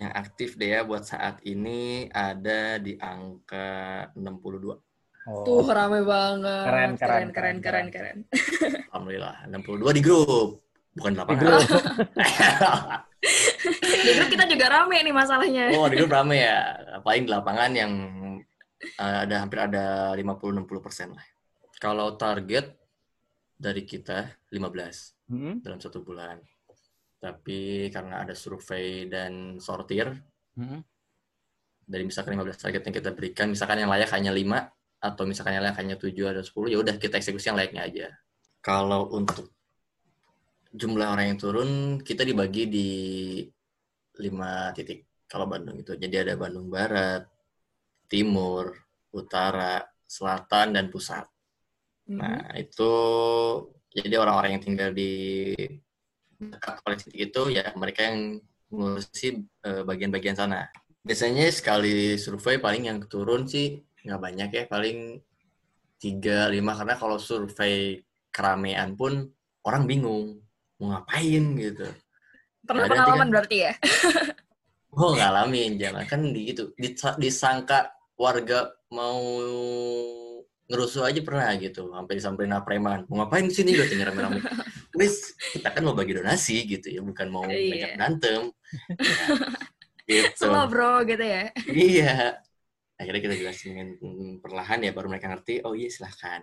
yang 0.00 0.12
aktif 0.16 0.56
deh 0.56 0.72
ya 0.72 0.80
buat 0.80 1.04
saat 1.04 1.44
ini 1.44 2.08
ada 2.08 2.80
di 2.80 2.96
angka 2.96 4.08
62 4.16 4.80
Oh. 5.28 5.44
Tuh 5.44 5.60
rame 5.68 6.08
banget. 6.08 6.64
Keren, 6.64 6.92
keren, 6.96 7.28
keren, 7.36 7.56
keren, 7.60 7.86
keren, 7.92 8.18
keren. 8.24 8.80
alhamdulillah 8.88 9.44
62 9.44 9.92
di 9.92 10.00
grup 10.00 10.64
bukan 10.96 11.10
di 11.12 11.16
Di 11.16 11.20
lapangan 11.20 11.40
grup. 11.44 11.68
Di 14.06 14.10
grup 14.14 14.28
kita 14.30 14.44
juga 14.46 14.66
rame 14.70 15.02
nih 15.02 15.14
masalahnya. 15.14 15.64
oh 15.74 15.86
di 15.90 15.96
grup 15.98 16.14
rame 16.14 16.36
ya 16.38 16.58
paling 17.02 17.26
di 17.26 17.30
lapangan 17.30 17.70
yang 17.74 17.92
eh, 18.78 19.18
ada 19.26 19.42
hampir 19.42 19.58
ada 19.58 20.14
50-60 20.14 20.84
persen 20.84 21.08
lah 21.14 21.26
kalau 21.82 22.14
target 22.14 22.74
dari 23.58 23.82
kita 23.82 24.30
15 24.54 25.18
Hmm, 25.28 25.60
dalam 25.60 25.76
satu 25.76 26.00
bulan. 26.00 26.40
Tapi 27.20 27.92
karena 27.92 28.24
ada 28.24 28.32
survei 28.32 29.04
dan 29.12 29.60
sortir, 29.60 30.08
hmm. 30.56 30.80
dari 31.84 32.08
misalkan 32.08 32.32
15 32.32 32.64
target 32.64 32.82
yang 32.88 32.96
kita 32.96 33.10
berikan, 33.12 33.46
misalkan 33.52 33.84
yang 33.84 33.92
layak 33.92 34.08
hanya 34.16 34.32
5, 34.32 34.72
atau 35.04 35.22
misalkan 35.28 35.60
yang 35.60 35.64
layak 35.68 35.78
hanya 35.84 35.96
7 36.00 36.32
atau 36.32 36.44
10, 36.64 36.72
ya 36.72 36.78
udah 36.80 36.94
kita 36.96 37.20
eksekusi 37.20 37.52
yang 37.52 37.58
layaknya 37.60 37.82
aja. 37.84 38.06
Kalau 38.64 39.12
untuk 39.12 39.52
jumlah 40.72 41.08
orang 41.16 41.32
yang 41.34 41.38
turun, 41.40 41.70
kita 42.04 42.22
dibagi 42.24 42.68
di 42.68 42.88
5 44.20 44.74
titik. 44.76 45.08
Kalau 45.28 45.44
Bandung 45.44 45.76
itu, 45.80 45.92
jadi 45.96 46.24
ada 46.24 46.34
Bandung 46.40 46.72
Barat, 46.72 47.28
Timur, 48.08 48.72
Utara, 49.12 49.84
Selatan, 50.08 50.76
dan 50.76 50.88
Pusat. 50.88 51.28
Mhm. 52.08 52.16
Nah, 52.16 52.48
itu 52.56 52.92
jadi 53.92 54.16
orang-orang 54.20 54.56
yang 54.56 54.64
tinggal 54.64 54.90
di 54.92 55.52
dekat 56.38 56.78
titik 57.02 57.18
itu 57.28 57.42
ya 57.50 57.66
mereka 57.74 58.06
yang 58.08 58.38
ngurusi 58.70 59.42
eh, 59.64 59.82
bagian-bagian 59.84 60.38
sana. 60.38 60.70
Biasanya 61.02 61.50
sekali 61.50 62.16
survei 62.20 62.60
paling 62.60 62.88
yang 62.88 62.98
turun 63.08 63.48
sih 63.48 63.80
nggak 64.04 64.20
banyak 64.22 64.50
ya, 64.54 64.64
paling 64.70 65.20
3 65.98 66.48
5 66.48 66.78
karena 66.78 66.94
kalau 66.94 67.18
survei 67.18 68.00
keramaian 68.30 68.94
pun 68.94 69.26
orang 69.66 69.84
bingung 69.84 70.38
mau 70.78 70.94
ngapain 70.94 71.44
gitu. 71.54 71.86
Pernah 72.62 72.84
Ada 72.84 72.90
pengalaman 72.92 73.18
tiga- 73.20 73.32
berarti 73.34 73.56
ya? 73.60 73.72
Oh 74.90 75.14
ngalamin 75.14 75.78
jangan 75.78 76.04
kan 76.08 76.20
di 76.26 76.50
gitu 76.50 76.74
Disa- 76.74 77.14
disangka 77.14 77.92
warga 78.18 78.66
mau 78.90 79.20
ngerusuh 80.66 81.06
aja 81.06 81.20
pernah 81.22 81.48
gitu 81.54 81.88
sampai 81.88 82.18
disamperin 82.18 82.56
preman 82.60 83.04
mau 83.06 83.22
ngapain 83.22 83.46
di 83.46 83.54
sini 83.54 83.72
gitu 83.72 83.94
rame-rame 83.94 84.40
wis 84.98 85.32
kita 85.54 85.70
kan 85.70 85.80
mau 85.80 85.94
bagi 85.94 86.12
donasi 86.12 86.66
gitu 86.66 86.88
ya 86.88 87.00
bukan 87.00 87.28
mau 87.30 87.44
Iya. 87.46 87.68
ngajak 87.68 87.90
berantem 87.94 88.42
gitu 90.10 90.44
Slow 90.44 90.66
bro 90.66 91.04
gitu 91.04 91.22
ya. 91.22 91.52
iya 91.68 92.40
akhirnya 92.96 93.20
kita 93.22 93.34
jelasin 93.38 93.96
perlahan 94.40 94.82
ya 94.82 94.90
baru 94.90 95.08
mereka 95.08 95.30
ngerti 95.30 95.62
oh 95.62 95.72
iya 95.72 95.88
silahkan 95.88 96.42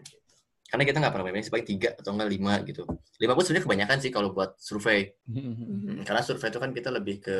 karena 0.65 0.84
kita 0.84 0.98
nggak 0.98 1.13
pernah 1.13 1.25
banyak 1.29 1.48
paling 1.53 1.67
tiga 1.69 1.89
atau 1.93 2.12
enggak 2.13 2.29
lima 2.34 2.53
gitu 2.65 2.84
lima 3.22 3.31
pun 3.38 3.43
sebenarnya 3.45 3.65
kebanyakan 3.69 3.98
sih 4.01 4.12
kalau 4.12 4.29
buat 4.34 4.57
survei 4.57 5.13
Mhm. 5.29 6.03
karena 6.05 6.22
survei 6.25 6.50
itu 6.50 6.60
kan 6.60 6.72
kita 6.74 6.89
lebih 6.89 7.22
ke 7.22 7.38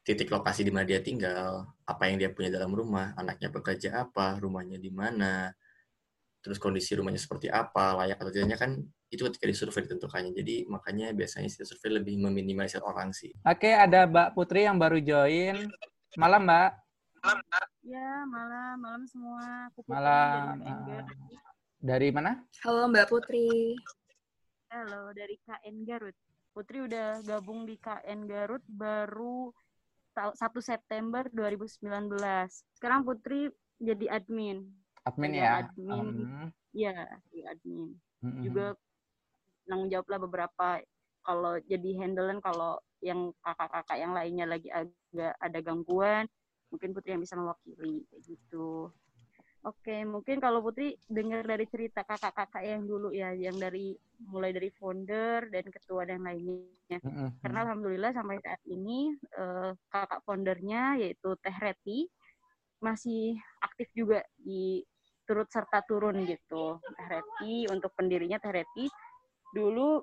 titik 0.00 0.32
lokasi 0.32 0.64
di 0.64 0.72
mana 0.72 0.88
dia 0.88 1.04
tinggal, 1.04 1.76
apa 1.84 2.08
yang 2.08 2.16
dia 2.16 2.32
punya 2.32 2.48
dalam 2.48 2.72
rumah, 2.72 3.12
anaknya 3.20 3.52
bekerja 3.52 4.00
apa, 4.00 4.40
rumahnya 4.40 4.80
di 4.80 4.88
mana, 4.88 5.52
terus 6.40 6.56
kondisi 6.56 6.96
rumahnya 6.96 7.20
seperti 7.20 7.52
apa, 7.52 8.00
layak 8.00 8.16
atau 8.16 8.32
tidaknya 8.32 8.56
kan 8.56 8.80
itu 9.12 9.20
ketika 9.28 9.44
di 9.44 9.54
survei 9.54 9.84
ditentukannya. 9.84 10.32
Jadi 10.32 10.64
makanya 10.72 11.12
biasanya 11.12 11.52
si 11.52 11.60
survei 11.68 12.00
lebih 12.00 12.16
meminimalisir 12.16 12.80
orang 12.80 13.12
sih. 13.12 13.36
Oke, 13.44 13.70
ada 13.76 14.08
Mbak 14.08 14.32
Putri 14.32 14.64
yang 14.64 14.80
baru 14.80 14.98
join. 15.04 15.68
Malam, 16.16 16.48
Mbak. 16.48 16.70
Ya, 17.84 18.24
malam, 18.24 18.74
malam 18.80 19.02
semua. 19.04 19.68
Aku 19.68 19.84
Malam. 19.84 20.64
Dari 21.80 22.12
mana? 22.12 22.36
Halo 22.60 22.92
Mbak 22.92 23.08
Putri. 23.08 23.72
Halo, 24.68 25.10
dari 25.16 25.40
KN 25.40 25.82
Garut. 25.88 26.14
Putri 26.52 26.84
udah 26.84 27.24
gabung 27.24 27.64
di 27.64 27.80
KN 27.80 28.28
Garut 28.28 28.62
baru 28.68 29.48
ta- 30.12 30.36
1 30.36 30.60
September 30.60 31.26
2019. 31.32 32.20
Sekarang 32.76 33.02
Putri 33.02 33.48
jadi 33.80 34.12
admin. 34.12 34.68
Admin 35.08 35.32
ya. 35.40 35.64
admin. 35.64 36.06
Hmm. 36.28 36.48
Ya, 36.76 36.94
di 37.32 37.40
admin. 37.48 37.96
Hmm. 38.20 38.44
Juga 38.44 38.76
tanggung 39.64 39.88
jawab 39.88 40.06
lah 40.12 40.20
beberapa 40.20 40.68
kalau 41.24 41.56
jadi 41.64 41.90
handlean 42.04 42.44
kalau 42.44 42.76
yang 43.00 43.32
kakak-kakak 43.40 43.96
yang 43.96 44.12
lainnya 44.12 44.44
lagi 44.44 44.68
agak 44.68 45.32
ada 45.40 45.58
gangguan, 45.64 46.28
mungkin 46.68 46.92
Putri 46.92 47.16
yang 47.16 47.24
bisa 47.24 47.40
mewakili 47.40 48.04
kayak 48.12 48.22
gitu. 48.28 48.92
Oke, 49.60 49.92
mungkin 50.08 50.40
kalau 50.40 50.64
Putri 50.64 50.96
dengar 51.04 51.44
dari 51.44 51.68
cerita 51.68 52.00
kakak-kakak 52.00 52.64
yang 52.64 52.88
dulu 52.88 53.12
ya, 53.12 53.36
yang 53.36 53.60
dari 53.60 53.92
mulai 54.32 54.56
dari 54.56 54.72
founder 54.72 55.52
dan 55.52 55.68
ketua 55.68 56.08
dan 56.08 56.24
lainnya. 56.24 56.96
Hmm, 57.04 57.12
hmm, 57.12 57.30
Karena 57.44 57.68
alhamdulillah 57.68 58.12
sampai 58.16 58.40
saat 58.40 58.62
ini 58.64 59.12
eh, 59.36 59.70
kakak 59.92 60.24
foundernya 60.24 60.96
yaitu 61.04 61.36
Teh 61.44 61.52
Reti 61.52 62.08
masih 62.80 63.36
aktif 63.60 63.92
juga 63.92 64.24
di 64.40 64.80
turut 65.28 65.52
serta 65.52 65.84
turun 65.84 66.24
gitu. 66.24 66.80
Teh 66.80 67.08
Reti 67.12 67.68
untuk 67.68 67.92
pendirinya 67.92 68.40
Teh 68.40 68.56
Reti 68.56 68.88
dulu 69.52 70.00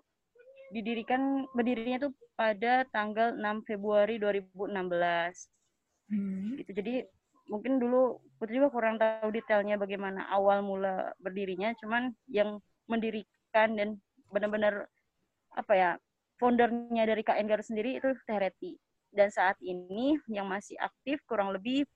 didirikan 0.69 1.49
berdirinya 1.57 2.05
tuh 2.05 2.13
pada 2.37 2.85
tanggal 2.93 3.33
6 3.33 3.65
Februari 3.65 4.21
2016 4.21 5.49
Hmm. 6.07 6.55
gitu. 6.55 6.71
Jadi 6.71 7.03
mungkin 7.47 7.79
dulu 7.79 8.21
Putri 8.37 8.61
juga 8.61 8.69
kurang 8.69 9.01
tahu 9.01 9.33
detailnya 9.33 9.81
bagaimana 9.81 10.29
awal 10.29 10.61
mula 10.61 11.09
berdirinya, 11.17 11.73
cuman 11.81 12.13
yang 12.29 12.61
mendirikan 12.85 13.73
dan 13.73 13.97
benar-benar 14.29 14.85
apa 15.57 15.73
ya 15.73 15.91
foundernya 16.37 17.09
dari 17.09 17.25
KN 17.25 17.49
Garut 17.49 17.65
sendiri 17.65 17.97
itu 17.97 18.13
Teh 18.29 18.37
Reti. 18.37 18.77
Dan 19.09 19.33
saat 19.33 19.57
ini 19.65 20.13
yang 20.29 20.45
masih 20.45 20.77
aktif 20.77 21.17
kurang 21.25 21.49
lebih 21.49 21.89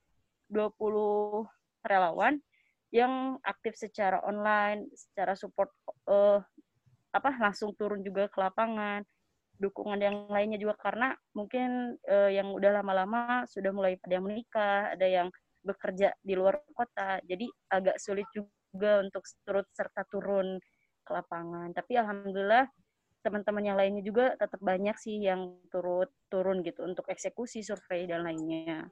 20 0.50 1.46
relawan 1.86 2.42
yang 2.90 3.38
aktif 3.46 3.78
secara 3.78 4.18
online, 4.26 4.90
secara 4.98 5.38
support 5.38 5.70
eh, 6.10 6.42
apa 7.14 7.30
langsung 7.38 7.70
turun 7.78 8.02
juga 8.02 8.26
ke 8.26 8.38
lapangan 8.40 9.06
dukungan 9.62 10.00
yang 10.02 10.16
lainnya 10.26 10.58
juga 10.58 10.74
karena 10.74 11.14
mungkin 11.38 11.94
eh, 12.02 12.34
yang 12.34 12.50
udah 12.50 12.82
lama-lama 12.82 13.46
sudah 13.46 13.70
mulai 13.70 13.94
ada 14.02 14.14
yang 14.18 14.26
menikah, 14.26 14.90
ada 14.98 15.06
yang 15.06 15.28
bekerja 15.62 16.10
di 16.18 16.34
luar 16.34 16.58
kota, 16.74 17.22
jadi 17.22 17.46
agak 17.70 18.02
sulit 18.02 18.26
juga 18.34 18.98
untuk 18.98 19.22
turut 19.46 19.66
serta 19.70 20.02
turun 20.10 20.58
ke 21.06 21.10
lapangan. 21.14 21.70
Tapi 21.70 21.94
alhamdulillah 22.02 22.66
teman-teman 23.22 23.62
yang 23.62 23.78
lainnya 23.78 24.02
juga 24.02 24.34
tetap 24.34 24.58
banyak 24.58 24.98
sih 24.98 25.22
yang 25.22 25.54
turut 25.70 26.10
turun 26.26 26.66
gitu 26.66 26.82
untuk 26.82 27.06
eksekusi 27.06 27.62
survei 27.62 28.10
dan 28.10 28.26
lainnya. 28.26 28.90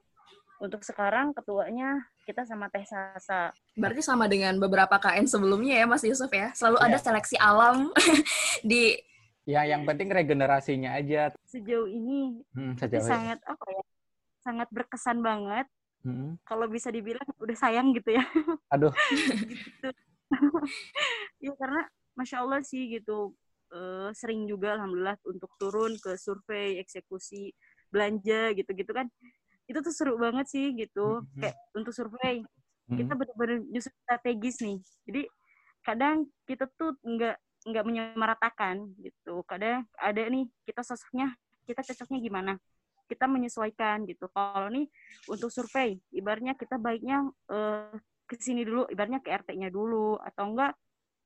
Untuk 0.61 0.85
sekarang 0.85 1.33
ketuanya 1.33 1.99
kita 2.23 2.45
sama 2.45 2.69
Teh 2.69 2.85
Sasa. 2.85 3.49
Berarti 3.75 3.99
sama 4.05 4.29
dengan 4.29 4.55
beberapa 4.61 4.95
KN 5.01 5.25
sebelumnya 5.25 5.81
ya 5.81 5.85
Mas 5.89 6.05
Yusuf 6.05 6.29
ya. 6.31 6.53
Selalu 6.53 6.77
ada 6.79 6.97
Iya. 7.01 7.03
seleksi 7.03 7.35
alam 7.41 7.89
di 8.71 8.93
Ya, 9.49 9.65
yang 9.65 9.83
penting 9.89 10.13
regenerasinya 10.13 10.93
aja. 10.93 11.33
Sejauh 11.49 11.89
ini 11.89 12.45
Hmm, 12.53 12.77
sejauh 12.77 13.01
ini. 13.01 13.09
sangat 13.09 13.39
apa 13.43 13.65
ya? 13.67 13.83
Sangat 14.41 14.67
berkesan 14.69 15.19
banget. 15.25 15.65
Hmm. 16.05 16.37
Kalau 16.45 16.65
bisa 16.69 16.93
dibilang 16.93 17.25
udah 17.41 17.57
sayang 17.57 17.93
gitu 17.97 18.13
ya. 18.13 18.25
Aduh. 18.69 18.93
gitu. 19.49 19.89
ya 21.43 21.51
karena 21.57 21.81
masya 22.13 22.45
Allah 22.45 22.61
sih 22.61 22.87
gitu 22.87 23.33
eh, 23.73 24.09
sering 24.13 24.45
juga 24.45 24.77
alhamdulillah 24.77 25.17
untuk 25.25 25.49
turun 25.57 25.97
ke 25.99 26.15
survei 26.15 26.77
eksekusi 26.79 27.51
belanja 27.91 28.55
gitu-gitu 28.55 28.91
kan 28.95 29.07
itu 29.67 29.79
tuh 29.79 29.91
seru 29.91 30.15
banget 30.15 30.47
sih 30.47 30.71
gitu 30.75 31.23
Mhm. 31.23 31.39
kayak 31.39 31.55
untuk 31.75 31.91
survei 31.91 32.43
Hmm. 32.87 32.97
kita 32.99 33.13
bener-bener 33.15 33.59
nyusun 33.71 33.91
strategis 34.03 34.59
nih 34.59 34.77
jadi 35.07 35.21
kadang 35.83 36.27
kita 36.43 36.67
tuh 36.75 36.95
nggak 37.03 37.35
nggak 37.65 37.85
menyamaratakan 37.85 38.89
gitu. 39.01 39.45
Kadang 39.45 39.85
ada 39.97 40.21
nih 40.25 40.49
kita 40.65 40.81
sosoknya 40.81 41.33
kita 41.65 41.85
cocoknya 41.85 42.19
gimana? 42.21 42.53
Kita 43.05 43.27
menyesuaikan 43.27 44.07
gitu. 44.07 44.31
Kalau 44.31 44.71
nih 44.71 44.87
untuk 45.29 45.51
survei 45.53 45.99
ibaratnya 46.15 46.57
kita 46.57 46.81
baiknya 46.81 47.27
eh, 47.51 47.93
ke 48.25 48.35
sini 48.39 48.63
dulu 48.63 48.87
ibaratnya 48.89 49.21
ke 49.21 49.29
RT-nya 49.29 49.69
dulu. 49.69 50.17
Atau 50.17 50.55
enggak 50.55 50.73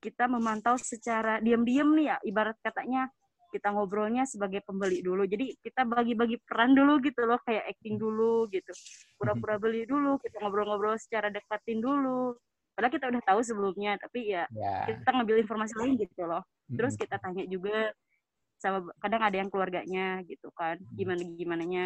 kita 0.03 0.27
memantau 0.27 0.75
secara 0.77 1.39
diam-diam 1.39 1.95
nih 1.95 2.05
ya 2.13 2.17
ibarat 2.27 2.59
katanya 2.61 3.09
kita 3.55 3.71
ngobrolnya 3.71 4.27
sebagai 4.27 4.59
pembeli 4.67 4.99
dulu. 4.99 5.23
Jadi 5.23 5.55
kita 5.63 5.87
bagi-bagi 5.87 6.43
peran 6.43 6.75
dulu 6.75 6.99
gitu 6.99 7.23
loh 7.23 7.39
kayak 7.47 7.71
acting 7.71 7.95
dulu 7.95 8.51
gitu. 8.51 8.75
Pura-pura 9.15 9.55
beli 9.55 9.87
dulu 9.87 10.19
kita 10.19 10.43
ngobrol-ngobrol 10.43 10.99
secara 10.99 11.31
dekatin 11.31 11.79
dulu 11.79 12.35
padahal 12.75 12.94
kita 12.94 13.08
udah 13.10 13.24
tahu 13.24 13.39
sebelumnya 13.41 13.96
tapi 13.98 14.36
ya 14.36 14.44
Ya. 14.51 14.86
kita 14.91 15.10
ngambil 15.15 15.41
informasi 15.41 15.74
lain 15.79 15.96
gitu 15.98 16.27
loh. 16.27 16.44
Terus 16.70 16.94
Mm-mm. 17.00 17.03
kita 17.08 17.15
tanya 17.24 17.44
juga 17.48 17.89
sama 18.60 18.84
kadang 19.03 19.22
ada 19.24 19.36
yang 19.39 19.50
keluarganya 19.51 20.20
gitu 20.27 20.51
kan 20.53 20.75
gimana 20.94 21.22
gimananya. 21.24 21.84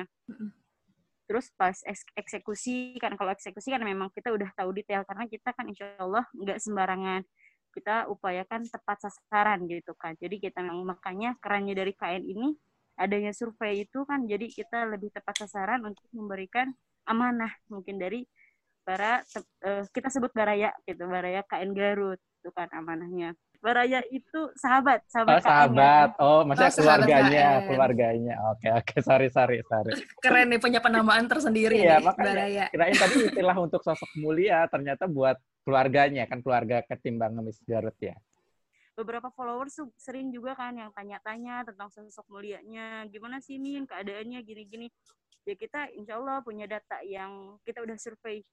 Terus 1.29 1.53
pas 1.53 1.77
eks- 1.85 2.09
eksekusi 2.17 2.97
kan 2.97 3.13
kalau 3.13 3.29
eksekusi 3.29 3.69
kan 3.69 3.85
memang 3.85 4.09
kita 4.09 4.33
udah 4.33 4.49
tahu 4.57 4.73
detail 4.73 5.05
karena 5.05 5.29
kita 5.29 5.53
kan 5.53 5.69
insya 5.69 5.93
Allah 6.01 6.25
nggak 6.33 6.57
sembarangan. 6.57 7.21
Kita 7.69 8.09
upayakan 8.09 8.65
tepat 8.65 8.97
sasaran 9.05 9.69
gitu 9.69 9.93
kan. 9.93 10.17
Jadi 10.17 10.41
kita 10.41 10.65
memang 10.65 10.89
makanya 10.97 11.37
kerannya 11.37 11.77
dari 11.77 11.93
KN 11.93 12.25
ini 12.25 12.49
adanya 12.97 13.31
survei 13.31 13.85
itu 13.87 14.03
kan 14.09 14.25
jadi 14.27 14.43
kita 14.49 14.89
lebih 14.89 15.13
tepat 15.13 15.45
sasaran 15.45 15.79
untuk 15.85 16.03
memberikan 16.11 16.73
amanah 17.07 17.53
mungkin 17.71 17.95
dari 17.95 18.25
para 18.89 19.21
te- 19.21 19.45
eh, 19.69 19.83
kita 19.93 20.09
sebut 20.09 20.33
baraya 20.33 20.73
gitu 20.89 21.05
baraya 21.05 21.45
KN 21.45 21.77
Garut 21.77 22.17
itu 22.41 22.49
kan 22.57 22.65
amanahnya 22.73 23.37
baraya 23.61 24.01
itu 24.09 24.49
sahabat 24.57 25.05
Oh, 25.05 25.13
sahabat 25.13 25.43
KN 25.45 25.45
ya. 25.45 25.51
sahabat. 25.51 26.09
Oh, 26.17 26.41
maksudnya 26.47 26.71
Oh, 26.71 26.77
keluarganya, 26.79 27.43
KN. 27.45 27.67
keluarganya. 27.67 28.35
Oke, 28.55 28.67
oke. 28.71 28.95
Sorry, 29.03 29.27
sorry, 29.29 29.57
sorry. 29.67 29.91
keren 30.23 30.47
nih 30.47 30.57
punya 30.63 30.79
penamaan 30.79 31.27
tersendiri 31.27 31.75
Iya, 31.75 31.99
nih, 31.99 32.07
makanya. 32.07 32.33
Baraya. 32.33 32.65
Kirain 32.71 32.95
tadi 32.97 33.15
istilah 33.27 33.55
untuk 33.59 33.81
sosok 33.83 34.09
mulia, 34.15 34.63
ternyata 34.71 35.05
buat 35.11 35.35
keluarganya, 35.67 36.23
kan 36.25 36.39
keluarga 36.39 36.81
ketimbang 36.87 37.35
ngemis 37.35 37.59
Garut 37.67 37.93
ya. 37.99 38.15
beberapa 38.99 39.31
followers 39.31 39.79
sering 39.95 40.27
juga 40.27 40.59
kan 40.59 40.75
yang 40.75 40.91
tanya-tanya 40.91 41.63
tentang 41.63 41.87
sosok 41.87 42.27
mulianya 42.27 43.07
gimana 43.07 43.39
sih 43.39 43.55
Min 43.55 43.87
keadaannya 43.87 44.43
gini-gini 44.43 44.91
ya 45.47 45.55
kita 45.55 45.87
insya 45.95 46.19
Allah 46.19 46.43
punya 46.43 46.67
data 46.67 46.99
yang 47.07 47.55
kita 47.63 47.79
udah 47.79 47.95
survei 47.95 48.43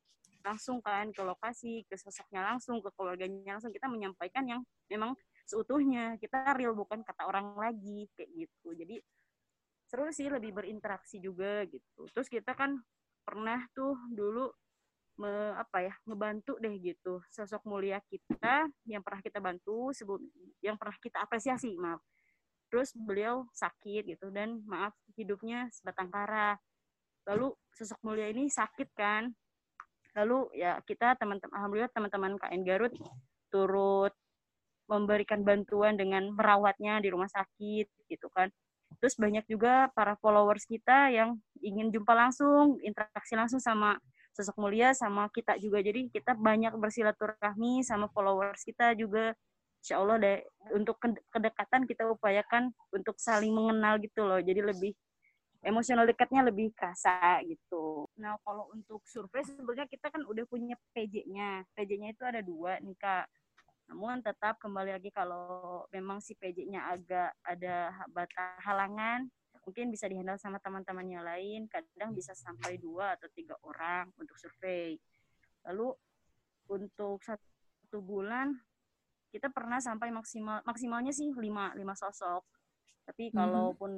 langsung 0.46 0.78
kan 0.78 1.10
ke 1.10 1.26
lokasi 1.26 1.82
ke 1.90 1.98
sosoknya 1.98 2.46
langsung 2.54 2.78
ke 2.78 2.94
keluarganya 2.94 3.58
langsung. 3.58 3.74
Kita 3.74 3.90
menyampaikan 3.90 4.46
yang 4.46 4.62
memang 4.86 5.18
seutuhnya. 5.42 6.14
Kita 6.22 6.54
real 6.54 6.78
bukan 6.78 7.02
kata 7.02 7.26
orang 7.26 7.59
lagi 7.59 8.06
kayak 8.14 8.30
gitu. 8.30 8.68
Jadi 8.78 9.02
seru 9.90 10.06
sih 10.14 10.30
lebih 10.30 10.54
berinteraksi 10.54 11.18
juga 11.18 11.66
gitu. 11.66 12.06
Terus 12.14 12.30
kita 12.30 12.54
kan 12.54 12.78
pernah 13.26 13.59
tuh 13.74 13.98
dulu 14.14 14.46
me, 15.18 15.54
apa 15.59 15.90
ya 15.90 15.94
ngebantu 16.06 16.62
deh 16.62 16.78
gitu. 16.78 17.18
Sosok 17.35 17.66
mulia 17.66 17.98
kita 18.06 18.70
yang 18.87 19.02
pernah 19.02 19.18
kita 19.18 19.42
bantu 19.42 19.90
sebelum 19.90 20.22
yang 20.62 20.78
pernah 20.78 20.94
kita 21.02 21.26
apresiasi 21.26 21.74
maaf. 21.74 21.98
Terus 22.70 22.94
beliau 22.94 23.50
sakit 23.50 24.06
gitu. 24.06 24.30
Dan 24.30 24.62
maaf 24.66 24.94
hidupnya 25.18 25.66
sebatang 25.74 26.11
kara. 26.14 26.54
Lalu 27.26 27.50
sosok 27.74 27.98
mulia 28.06 28.30
ini 28.30 28.46
sakit 28.46 28.94
kan 28.94 29.35
lalu 30.16 30.48
ya 30.57 30.81
kita 30.83 31.14
teman-teman 31.20 31.52
alhamdulillah 31.52 31.92
teman-teman 31.92 32.33
KN 32.40 32.62
Garut 32.64 32.92
turut 33.52 34.12
memberikan 34.87 35.42
bantuan 35.42 35.98
dengan 35.98 36.31
merawatnya 36.31 37.02
di 37.02 37.11
rumah 37.11 37.29
sakit 37.31 37.87
gitu 38.07 38.26
kan. 38.31 38.48
Terus 39.02 39.18
banyak 39.18 39.44
juga 39.50 39.90
para 39.92 40.14
followers 40.22 40.64
kita 40.64 41.11
yang 41.11 41.37
ingin 41.61 41.90
jumpa 41.90 42.14
langsung 42.14 42.79
interaksi 42.81 43.35
langsung 43.35 43.59
sama 43.59 43.98
sosok 44.33 44.57
mulia 44.62 44.94
sama 44.94 45.26
kita 45.35 45.59
juga. 45.59 45.83
Jadi 45.83 46.09
kita 46.09 46.38
banyak 46.38 46.72
bersilaturahmi 46.79 47.83
sama 47.83 48.07
followers 48.14 48.62
kita 48.62 48.94
juga. 48.94 49.35
Insya 49.83 50.02
Allah 50.02 50.16
deh, 50.18 50.38
untuk 50.74 50.98
ked- 50.98 51.22
kedekatan 51.31 51.87
kita 51.87 52.11
upayakan 52.11 52.74
untuk 52.90 53.18
saling 53.18 53.55
mengenal 53.55 53.98
gitu 54.02 54.26
loh. 54.26 54.38
Jadi 54.42 54.61
lebih 54.62 54.92
emosional 55.66 56.07
dekatnya 56.07 56.46
lebih 56.46 56.70
kerasa 56.70 57.42
gitu. 57.42 58.07
Nah 58.22 58.38
kalau 58.46 58.70
untuk 58.70 59.02
survei 59.02 59.42
sebenarnya 59.42 59.90
kita 59.90 60.14
kan 60.14 60.22
udah 60.22 60.46
punya 60.46 60.79
PJ-nya 60.94 61.66
PJ-nya 61.74 62.14
itu 62.14 62.22
ada 62.22 62.38
dua 62.40 62.79
nih 62.79 62.94
kak. 62.94 63.26
Namun 63.90 64.22
tetap 64.22 64.59
kembali 64.62 64.94
lagi 64.94 65.11
kalau 65.11 65.87
memang 65.90 66.22
si 66.22 66.38
PJ-nya 66.38 66.87
agak 66.94 67.35
ada 67.42 67.90
bata 68.14 68.59
halangan 68.62 69.26
mungkin 69.66 69.90
bisa 69.90 70.07
dihandle 70.07 70.38
sama 70.38 70.62
teman-temannya 70.62 71.20
lain. 71.26 71.61
Kadang 71.66 72.14
bisa 72.14 72.31
sampai 72.38 72.79
dua 72.79 73.18
atau 73.18 73.26
tiga 73.35 73.59
orang 73.66 74.14
untuk 74.14 74.38
survei. 74.38 74.94
Lalu 75.66 75.90
untuk 76.70 77.18
satu 77.26 77.98
bulan 77.98 78.55
kita 79.35 79.50
pernah 79.50 79.83
sampai 79.83 80.14
maksimal 80.14 80.62
maksimalnya 80.62 81.11
sih 81.11 81.31
lima 81.35 81.74
lima 81.74 81.98
sosok. 81.98 82.46
Tapi 83.07 83.31
Mhm. 83.31 83.38
kalaupun 83.38 83.92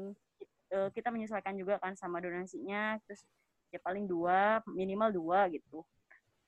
eh, 0.72 0.88
kita 0.92 1.08
menyesuaikan 1.08 1.54
juga 1.56 1.80
kan 1.80 1.96
sama 1.96 2.20
donasinya 2.20 2.96
terus 3.04 3.24
ya 3.68 3.80
paling 3.84 4.08
dua 4.08 4.64
minimal 4.68 5.12
dua 5.12 5.48
gitu. 5.52 5.84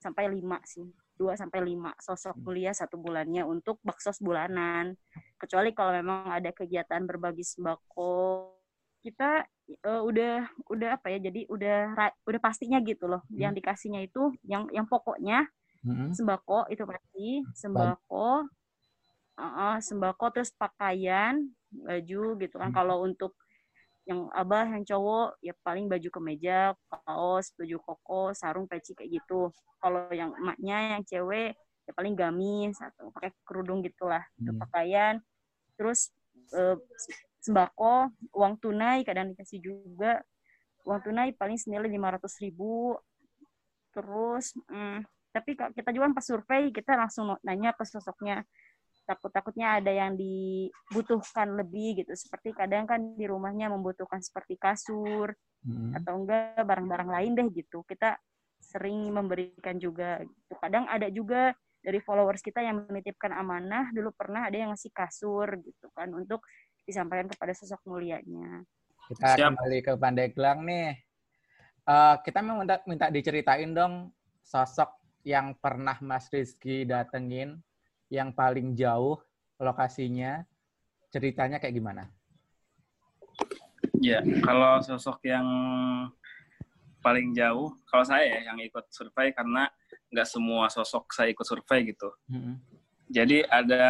Sampai 0.01 0.33
lima 0.33 0.57
sih 0.65 0.89
dua 1.21 1.37
sampai 1.37 1.61
lima. 1.61 1.93
Sosok 2.01 2.41
mulia 2.41 2.73
satu 2.73 2.97
bulannya 2.97 3.45
untuk 3.45 3.77
baksos 3.85 4.25
bulanan. 4.25 4.97
Kecuali 5.37 5.77
kalau 5.77 5.93
memang 5.93 6.33
ada 6.33 6.49
kegiatan 6.49 7.05
berbagi 7.05 7.45
sembako. 7.45 8.57
Kita 9.05 9.45
eh, 9.69 10.03
udah 10.05 10.49
udah 10.73 10.89
apa 10.97 11.13
ya 11.13 11.19
jadi 11.21 11.45
udah 11.53 11.79
udah 12.25 12.41
pastinya 12.41 12.81
gitu 12.81 13.05
loh. 13.05 13.21
Yang 13.29 13.61
dikasihnya 13.61 14.01
itu 14.09 14.33
yang 14.49 14.65
yang 14.73 14.89
pokoknya 14.89 15.45
Mm-mm. 15.85 16.17
sembako 16.17 16.69
itu 16.73 16.85
pasti 16.89 17.45
sembako. 17.53 18.49
Uh, 19.41 19.81
sembako 19.81 20.37
terus 20.37 20.53
pakaian 20.53 21.49
baju 21.73 22.37
gitu 22.37 22.61
kan. 22.61 22.69
Hmm. 22.69 22.77
kalau 22.77 23.01
untuk 23.09 23.41
yang 24.11 24.27
abah 24.35 24.67
yang 24.67 24.83
cowok 24.83 25.39
ya 25.39 25.55
paling 25.63 25.87
baju 25.87 26.09
kemeja 26.11 26.75
kaos 26.91 27.55
baju 27.55 27.77
koko 27.79 28.23
sarung 28.35 28.67
peci 28.67 28.99
kayak 28.99 29.23
gitu. 29.23 29.55
Kalau 29.79 30.11
yang 30.11 30.35
emaknya 30.35 30.99
yang 30.99 31.03
cewek 31.07 31.55
ya 31.87 31.93
paling 31.95 32.19
gamis 32.19 32.75
atau 32.83 33.15
pakai 33.15 33.31
kerudung 33.47 33.87
gitulah. 33.87 34.27
Untuk 34.43 34.59
Hmm. 34.59 34.63
pakaian. 34.67 35.15
Terus 35.79 36.11
eh, 36.51 36.77
sembako 37.39 38.11
uang 38.35 38.59
tunai 38.59 39.07
kadang 39.07 39.31
dikasih 39.31 39.63
juga. 39.63 40.19
Uang 40.83 41.01
tunai 41.07 41.31
paling 41.31 41.55
senilai 41.55 41.87
lima 41.87 42.11
ratus 42.19 42.43
ribu. 42.43 42.99
Terus 43.95 44.51
mm, 44.67 45.07
tapi 45.31 45.55
kita 45.55 45.95
juga 45.95 46.11
pas 46.11 46.27
survei 46.27 46.75
kita 46.75 46.99
langsung 46.99 47.39
nanya 47.47 47.71
ke 47.79 47.87
sosoknya 47.87 48.43
takut-takutnya 49.11 49.83
ada 49.83 49.91
yang 49.91 50.15
dibutuhkan 50.15 51.59
lebih 51.59 52.07
gitu 52.07 52.15
seperti 52.15 52.55
kadang 52.55 52.87
kan 52.87 53.19
di 53.19 53.27
rumahnya 53.27 53.67
membutuhkan 53.67 54.23
seperti 54.23 54.55
kasur 54.55 55.35
Mm-mm. 55.67 55.99
atau 55.99 56.23
enggak 56.23 56.63
barang-barang 56.63 57.11
lain 57.11 57.31
deh 57.35 57.49
gitu 57.51 57.83
kita 57.83 58.15
sering 58.63 59.11
memberikan 59.11 59.75
juga 59.83 60.23
gitu 60.23 60.55
kadang 60.63 60.87
ada 60.87 61.11
juga 61.11 61.51
dari 61.83 61.99
followers 61.99 62.45
kita 62.45 62.63
yang 62.63 62.87
menitipkan 62.87 63.35
amanah 63.35 63.91
dulu 63.91 64.15
pernah 64.15 64.47
ada 64.47 64.55
yang 64.55 64.71
ngasih 64.71 64.95
kasur 64.95 65.59
gitu 65.59 65.91
kan 65.91 66.13
untuk 66.15 66.47
disampaikan 66.87 67.27
kepada 67.27 67.51
sosok 67.57 67.83
mulianya 67.91 68.63
Kita 69.11 69.35
Siap. 69.35 69.59
kembali 69.59 69.79
ke 69.83 69.93
Pandeglang 69.99 70.63
nih. 70.63 70.95
Eh, 71.83 72.17
kita 72.23 72.47
mau 72.47 72.63
minta, 72.63 72.79
minta 72.87 73.11
diceritain 73.11 73.75
dong 73.75 74.15
sosok 74.47 74.95
yang 75.27 75.59
pernah 75.59 75.99
Mas 75.99 76.31
Rizky 76.31 76.87
datengin 76.87 77.59
yang 78.11 78.35
paling 78.35 78.75
jauh 78.75 79.17
lokasinya, 79.63 80.43
ceritanya 81.15 81.63
kayak 81.63 81.79
gimana? 81.79 82.05
Ya, 84.03 84.21
kalau 84.43 84.83
sosok 84.83 85.23
yang 85.25 85.47
paling 87.01 87.33
jauh, 87.33 87.73
kalau 87.89 88.05
saya 88.05 88.27
ya 88.29 88.53
yang 88.53 88.59
ikut 88.61 88.91
survei 88.93 89.33
karena 89.33 89.71
nggak 90.11 90.29
semua 90.29 90.69
sosok 90.69 91.15
saya 91.15 91.31
ikut 91.33 91.47
survei 91.47 91.89
gitu. 91.89 92.11
Mm-mm. 92.29 92.61
Jadi 93.11 93.43
ada 93.47 93.87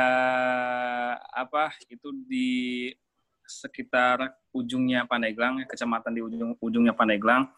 apa 1.34 1.76
itu 1.92 2.08
di 2.24 2.88
sekitar 3.44 4.32
ujungnya 4.54 5.04
Pandeglang, 5.04 5.60
kecamatan 5.66 6.12
di 6.14 6.22
ujung 6.22 6.56
ujungnya 6.62 6.96
Pandeglang, 6.96 7.50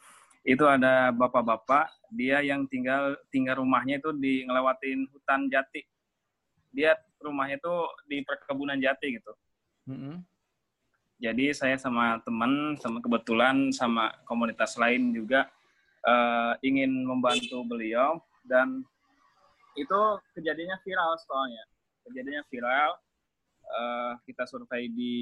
itu 0.43 0.67
ada 0.67 1.15
bapak-bapak 1.15 1.87
dia 2.11 2.43
yang 2.43 2.67
tinggal 2.67 3.15
tinggal 3.31 3.63
rumahnya 3.63 4.03
itu 4.03 4.11
di 4.17 4.43
ngelewatin 4.43 5.07
hutan 5.13 5.47
jati. 5.53 5.87
Dia 6.73 6.97
rumahnya 7.23 7.61
itu 7.61 7.75
di 8.09 8.19
perkebunan 8.25 8.81
jati 8.81 9.21
gitu. 9.21 9.33
Mm-mm. 9.87 10.25
Jadi 11.23 11.55
saya 11.55 11.79
sama 11.79 12.19
teman, 12.27 12.75
sama 12.83 12.99
kebetulan 12.99 13.71
sama 13.71 14.11
komunitas 14.27 14.75
lain 14.75 15.15
juga 15.15 15.47
eh, 16.03 16.53
ingin 16.67 17.07
membantu 17.07 17.63
beliau 17.63 18.19
dan 18.43 18.83
itu 19.79 20.01
kejadiannya 20.35 20.79
viral 20.83 21.13
soalnya. 21.23 21.65
Kejadiannya 22.09 22.45
viral. 22.51 22.93
eh, 23.63 24.13
kita 24.27 24.45
survei 24.45 24.91
di 24.91 25.15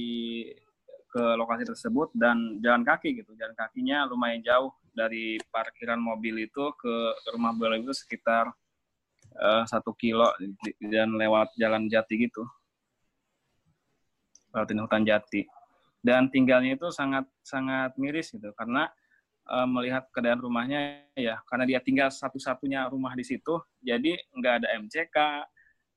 ke 1.11 1.25
lokasi 1.37 1.67
tersebut 1.67 2.15
dan 2.17 2.59
jalan 2.65 2.87
kaki 2.87 3.21
gitu. 3.21 3.37
Jalan 3.37 3.53
kakinya 3.53 4.09
lumayan 4.09 4.41
jauh 4.41 4.73
dari 4.95 5.39
parkiran 5.51 5.99
mobil 5.99 6.47
itu 6.47 6.71
ke 6.79 6.95
rumah 7.35 7.55
beliau 7.55 7.83
itu 7.83 7.95
sekitar 7.95 8.51
eh, 9.37 9.65
satu 9.69 9.95
kilo 9.95 10.27
dan 10.83 11.15
lewat 11.15 11.55
jalan 11.55 11.87
jati 11.87 12.27
gitu. 12.27 12.43
Lewatin 14.51 14.83
hutan 14.83 15.03
jati. 15.07 15.47
Dan 16.01 16.33
tinggalnya 16.33 16.75
itu 16.75 16.89
sangat 16.91 17.29
sangat 17.45 17.95
miris 18.01 18.33
gitu. 18.35 18.51
Karena 18.57 18.91
eh, 19.51 19.69
melihat 19.69 20.09
keadaan 20.11 20.43
rumahnya 20.43 21.07
ya 21.15 21.39
karena 21.47 21.65
dia 21.69 21.81
tinggal 21.83 22.09
satu-satunya 22.11 22.89
rumah 22.91 23.13
di 23.19 23.25
situ 23.27 23.61
jadi 23.85 24.17
nggak 24.37 24.55
ada 24.65 24.69
MCK 24.81 25.17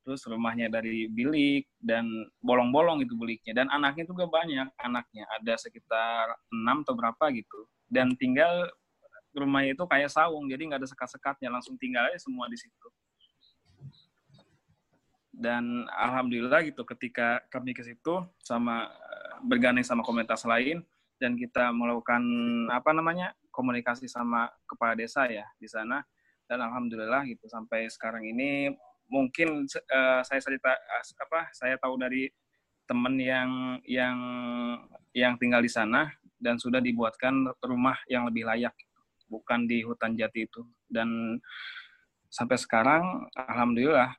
terus 0.04 0.19
rumahnya 0.28 0.67
dari 0.67 1.08
bilik 1.08 1.63
dan 1.80 2.06
bolong-bolong 2.43 3.02
itu 3.08 3.15
biliknya. 3.15 3.63
Dan 3.63 3.67
anaknya 3.72 4.04
juga 4.04 4.28
banyak 4.28 4.67
anaknya 4.84 5.24
ada 5.39 5.56
sekitar 5.56 6.28
enam 6.52 6.84
atau 6.84 6.93
berapa 6.93 7.32
gitu. 7.32 7.65
Dan 7.88 8.12
tinggal 8.19 8.67
rumahnya 9.34 9.74
itu 9.74 9.84
kayak 9.89 10.13
saung 10.13 10.46
jadi 10.46 10.62
nggak 10.69 10.82
ada 10.86 10.89
sekat-sekatnya 10.89 11.50
langsung 11.50 11.76
tinggal 11.82 12.06
aja 12.06 12.22
semua 12.22 12.46
di 12.46 12.58
situ 12.58 12.88
dan 15.34 15.89
alhamdulillah 15.89 16.62
gitu 16.62 16.86
ketika 16.86 17.41
kami 17.50 17.74
ke 17.74 17.82
situ 17.82 18.22
sama 18.38 18.86
eh, 18.86 19.41
bergandeng 19.41 19.82
sama 19.82 20.06
komunitas 20.06 20.46
lain 20.46 20.86
dan 21.17 21.34
kita 21.34 21.74
melakukan 21.74 22.22
apa 22.69 22.93
namanya 22.93 23.34
komunikasi 23.50 24.06
sama 24.06 24.54
kepala 24.69 24.93
desa 24.93 25.26
ya 25.26 25.50
di 25.58 25.65
sana. 25.65 26.06
Dan 26.46 26.62
alhamdulillah 26.62 27.26
gitu 27.26 27.50
sampai 27.50 27.89
sekarang 27.89 28.30
ini 28.30 28.69
mungkin 29.10 29.65
eh, 29.65 30.22
saya 30.22 30.39
cerita 30.39 30.78
apa 31.17 31.50
saya 31.50 31.82
tahu 31.82 31.98
dari 31.98 32.30
teman 32.86 33.17
yang 33.17 33.82
yang 33.89 34.17
yang 35.17 35.34
tinggal 35.41 35.65
di 35.65 35.72
sana 35.72 36.13
dan 36.38 36.62
sudah 36.62 36.78
dibuatkan 36.78 37.50
rumah 37.63 37.98
yang 38.06 38.30
lebih 38.30 38.46
layak 38.46 38.76
bukan 39.26 39.65
di 39.65 39.82
hutan 39.82 40.13
jati 40.13 40.46
itu. 40.46 40.62
Dan 40.86 41.41
sampai 42.30 42.58
sekarang 42.62 43.34
alhamdulillah 43.34 44.13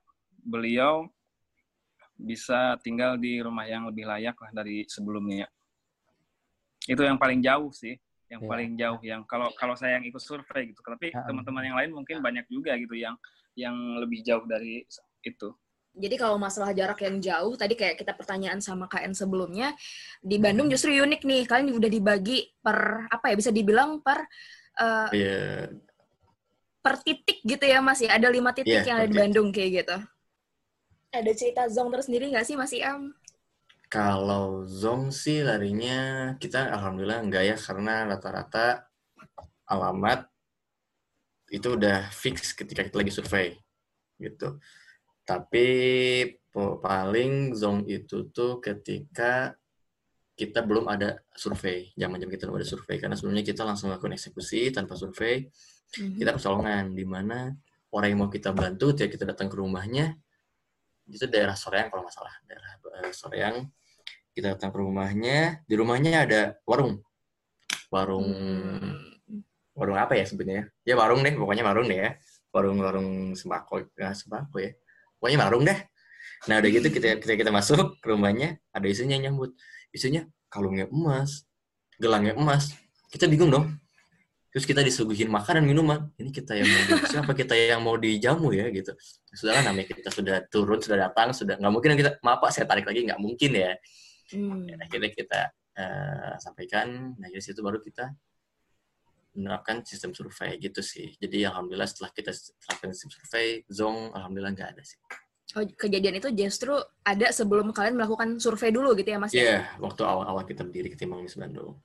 beliau 0.45 1.09
bisa 2.15 2.79
tinggal 2.85 3.19
di 3.19 3.43
rumah 3.43 3.67
yang 3.67 3.91
lebih 3.91 4.07
layak 4.07 4.37
lah 4.39 4.51
dari 4.55 4.87
sebelumnya. 4.87 5.51
Itu 6.87 7.03
yang 7.03 7.19
paling 7.19 7.43
jauh 7.43 7.73
sih, 7.75 7.97
yang 8.31 8.45
Iya. 8.45 8.49
paling 8.49 8.71
jauh 8.79 9.01
yang 9.03 9.21
kalau 9.27 9.51
kalau 9.59 9.75
saya 9.75 9.99
yang 9.99 10.07
ikut 10.07 10.21
survei 10.23 10.71
gitu. 10.71 10.81
Tapi 10.85 11.11
Ya. 11.11 11.25
teman-teman 11.27 11.65
yang 11.65 11.77
lain 11.81 11.91
mungkin 11.91 12.21
banyak 12.23 12.47
juga 12.47 12.77
gitu 12.79 12.95
yang 12.95 13.17
yang 13.59 13.75
lebih 13.99 14.23
jauh 14.23 14.45
dari 14.47 14.85
itu. 15.25 15.49
Jadi 15.95 16.19
kalau 16.19 16.35
masalah 16.43 16.75
jarak 16.75 17.07
yang 17.07 17.23
jauh, 17.23 17.55
tadi 17.55 17.79
kayak 17.79 17.95
kita 17.95 18.19
pertanyaan 18.19 18.59
sama 18.59 18.91
KN 18.91 19.15
sebelumnya, 19.15 19.79
di 20.19 20.43
Bandung 20.43 20.67
justru 20.67 20.91
unik 20.91 21.23
nih. 21.23 21.43
Kalian 21.47 21.71
udah 21.71 21.87
dibagi 21.87 22.51
per, 22.59 23.07
apa 23.07 23.31
ya, 23.31 23.35
bisa 23.39 23.55
dibilang 23.55 24.03
per 24.03 24.27
eh, 24.75 25.09
Iya, 25.15 25.71
per 26.83 26.99
titik 26.99 27.47
gitu 27.47 27.63
ya 27.63 27.79
Mas 27.79 28.03
ya. 28.03 28.19
Ada 28.19 28.27
lima 28.27 28.51
titik 28.51 28.83
Iya, 28.83 28.91
yang 28.91 28.99
ada 29.07 29.09
di. 29.09 29.15
Bandung 29.15 29.55
kayak 29.55 29.71
gitu. 29.87 29.97
Ada 31.15 31.31
cerita 31.31 31.63
Zong 31.71 31.95
tersendiri 31.95 32.35
nggak 32.35 32.43
sih 32.43 32.59
Mas 32.59 32.75
Iam? 32.75 33.15
Kalau 33.87 34.67
Zong 34.67 35.15
sih 35.15 35.47
larinya 35.47 36.35
kita 36.43 36.75
alhamdulillah 36.75 37.23
enggak 37.23 37.47
ya 37.47 37.55
karena 37.55 38.03
rata-rata 38.11 38.91
alamat 39.71 40.27
itu 41.55 41.79
udah 41.79 42.11
fix 42.11 42.51
ketika 42.51 42.83
kita 42.83 42.99
lagi 42.99 43.15
survei 43.15 43.55
gitu. 44.19 44.59
Tapi 45.23 45.69
paling 46.83 47.55
Zong 47.55 47.87
itu 47.87 48.35
tuh 48.35 48.59
ketika 48.59 49.55
kita 50.35 50.67
belum 50.67 50.91
ada 50.91 51.23
survei, 51.31 51.95
zaman-zaman 51.95 52.35
kita 52.35 52.51
belum 52.51 52.59
ada 52.59 52.67
survei 52.67 52.99
karena 52.99 53.15
sebelumnya 53.15 53.47
kita 53.47 53.63
langsung 53.63 53.95
lakukan 53.95 54.19
eksekusi 54.19 54.75
tanpa 54.75 54.99
survei. 54.99 55.47
Kita 55.95 56.35
pertolongan 56.35 56.91
di 56.91 57.07
mana 57.07 57.55
orang 57.95 58.09
yang 58.11 58.21
mau 58.27 58.31
kita 58.35 58.51
bantu, 58.51 58.91
ketika 58.99 59.15
kita 59.15 59.25
datang 59.31 59.47
ke 59.47 59.55
rumahnya, 59.63 60.19
itu 61.09 61.27
daerah 61.29 61.57
Soreang 61.57 61.93
kalau 61.93 62.07
nggak 62.07 62.15
salah, 62.17 62.35
daerah 62.49 62.71
eh, 63.05 63.13
Soreang. 63.13 63.57
Kita 64.35 64.59
datang 64.59 64.75
ke 64.75 64.79
rumahnya. 64.83 65.63
Di 65.69 65.75
rumahnya 65.79 66.27
ada 66.27 66.41
warung. 66.67 66.99
Warung 67.93 68.29
warung 69.75 69.99
apa 69.99 70.15
ya 70.15 70.27
sebetulnya 70.27 70.71
ya 70.83 70.95
warung 70.99 71.23
deh. 71.23 71.35
Pokoknya 71.37 71.63
warung 71.63 71.87
deh 71.87 71.99
ya. 71.99 72.11
Warung 72.51 72.79
warung 72.83 73.11
sembako. 73.39 73.95
Ya 73.95 74.11
sembako 74.11 74.57
ya. 74.59 74.75
Pokoknya 75.21 75.39
warung 75.47 75.63
deh. 75.63 75.79
Nah 76.51 76.59
udah 76.61 76.71
gitu 76.71 76.89
kita 76.91 77.23
kita 77.23 77.35
kita 77.39 77.51
masuk 77.55 78.01
ke 78.03 78.07
rumahnya 78.11 78.59
ada 78.75 78.87
isunya 78.91 79.21
yang 79.21 79.33
nyambut. 79.33 79.55
Isunya 79.95 80.27
kalungnya 80.51 80.91
emas 80.91 81.47
gelangnya 81.99 82.35
emas. 82.35 82.75
Kita 83.11 83.31
bingung 83.31 83.55
dong 83.55 83.84
terus 84.55 84.65
kita 84.71 84.87
disuguhin 84.87 85.27
makanan 85.27 85.67
minuman 85.67 86.07
ini 86.15 86.31
kita 86.31 86.55
yang 86.55 86.71
mau 86.71 86.83
di, 86.87 86.93
siapa 87.11 87.33
kita 87.35 87.55
yang 87.59 87.83
mau 87.83 87.99
dijamu 87.99 88.55
ya 88.55 88.71
gitu 88.71 88.95
sudahlah 89.35 89.67
namanya 89.67 89.91
kita 89.91 90.09
sudah 90.15 90.47
turun 90.47 90.79
sudah 90.79 91.11
datang 91.11 91.35
sudah 91.35 91.59
nggak 91.59 91.73
mungkin 91.75 91.99
kita 91.99 92.11
maaf 92.23 92.39
pak 92.39 92.55
saya 92.55 92.71
tarik 92.71 92.87
lagi 92.87 93.03
nggak 93.11 93.19
mungkin 93.19 93.51
ya 93.51 93.75
Hmm. 94.33 94.65
Akhirnya 94.81 95.13
kita 95.13 95.41
eh, 95.77 96.35
sampaikan 96.41 97.13
nah 97.21 97.29
dari 97.29 97.45
situ 97.45 97.61
baru 97.61 97.77
kita 97.77 98.09
menerapkan 99.35 99.83
sistem 99.83 100.15
survei 100.15 100.57
gitu 100.63 100.81
sih 100.81 101.13
jadi 101.19 101.51
alhamdulillah 101.51 101.91
setelah 101.91 102.15
kita 102.15 102.31
terapkan 102.33 102.95
sistem 102.95 103.11
survei 103.13 103.67
zong 103.67 104.15
alhamdulillah 104.17 104.55
nggak 104.55 104.71
ada 104.79 104.85
sih 104.85 104.97
Oh, 105.55 105.63
kejadian 105.63 106.19
itu 106.19 106.35
justru 106.35 106.75
ada 107.07 107.31
sebelum 107.31 107.71
kalian 107.71 107.95
melakukan 107.95 108.43
survei 108.43 108.75
dulu 108.75 108.91
gitu 108.99 109.15
ya 109.15 109.23
Mas? 109.23 109.31
ya? 109.31 109.39
Iya, 109.39 109.59
waktu 109.79 110.03
awal-awal 110.03 110.43
kita 110.51 110.67
berdiri 110.67 110.91
ketimbang 110.91 111.23
Miss 111.23 111.39
Bandung. 111.39 111.79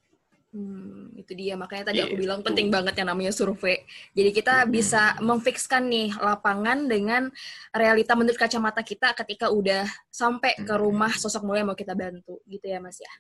Hmm, 0.50 1.14
itu 1.14 1.38
dia 1.38 1.54
makanya 1.54 1.94
tadi 1.94 2.02
aku 2.02 2.18
Gitu. 2.18 2.26
bilang 2.26 2.42
penting 2.42 2.74
banget 2.74 2.98
yang 2.98 3.14
namanya 3.14 3.30
survei. 3.30 3.86
Jadi 4.18 4.30
kita 4.34 4.66
Mm-mm. 4.66 4.74
bisa 4.74 5.14
memfikskan 5.22 5.86
nih 5.86 6.10
lapangan 6.18 6.90
dengan 6.90 7.30
realita 7.70 8.18
menurut 8.18 8.34
kacamata 8.34 8.82
kita 8.82 9.14
ketika 9.14 9.54
udah 9.54 9.86
sampai 10.10 10.58
ke 10.58 10.74
rumah 10.74 11.14
sosok 11.14 11.46
mulia 11.46 11.62
yang 11.62 11.70
mau 11.70 11.78
kita 11.78 11.94
bantu 11.94 12.42
gitu 12.50 12.66
ya 12.66 12.82
Mas 12.82 12.98
ya. 12.98 13.14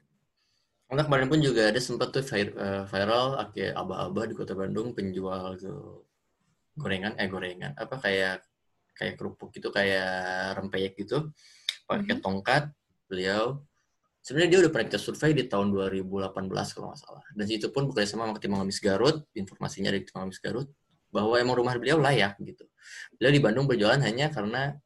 Karena 0.89 1.05
kemarin 1.05 1.29
pun 1.29 1.37
juga 1.37 1.61
ada 1.69 1.77
sempat 1.77 2.09
tuh 2.09 2.25
eh, 2.33 2.83
viral 2.89 3.37
kayak 3.53 3.73
aba-aba 3.77 4.21
di 4.25 4.33
kota 4.33 4.57
Bandung 4.57 4.97
penjual 4.97 5.53
gorengan 6.79 7.13
eh 7.19 7.27
gorengan 7.27 7.75
apa 7.75 7.95
kayak 7.99 8.41
kayak 8.97 9.13
kerupuk 9.19 9.49
gitu 9.55 9.69
kayak 9.69 10.55
rempeyek 10.57 10.93
gitu 10.99 11.29
pakai 11.89 12.15
Mhm. 12.17 12.23
tongkat 12.23 12.63
beliau 13.09 13.61
sebenarnya 14.29 14.49
dia 14.53 14.59
udah 14.61 14.71
pernah 14.77 14.85
kita 14.93 14.99
survei 15.01 15.33
di 15.33 15.49
tahun 15.49 15.73
2018 15.73 16.29
kalau 16.77 16.93
nggak 16.93 17.01
salah 17.01 17.25
dan 17.33 17.47
itu 17.49 17.73
pun 17.73 17.89
bekerja 17.89 18.13
sama 18.13 18.29
sama 18.29 18.37
Ketimbang 18.37 18.61
Ngemis 18.61 18.77
Garut 18.85 19.25
informasinya 19.33 19.89
dari 19.89 20.05
Ketimbang 20.05 20.29
Ngemis 20.29 20.41
Garut 20.45 20.69
bahwa 21.09 21.33
emang 21.41 21.57
rumah 21.57 21.73
beliau 21.81 21.97
layak 21.97 22.37
gitu 22.37 22.69
beliau 23.17 23.33
di 23.33 23.41
Bandung 23.41 23.65
berjualan 23.65 23.97
hanya 23.97 24.29
karena 24.29 24.77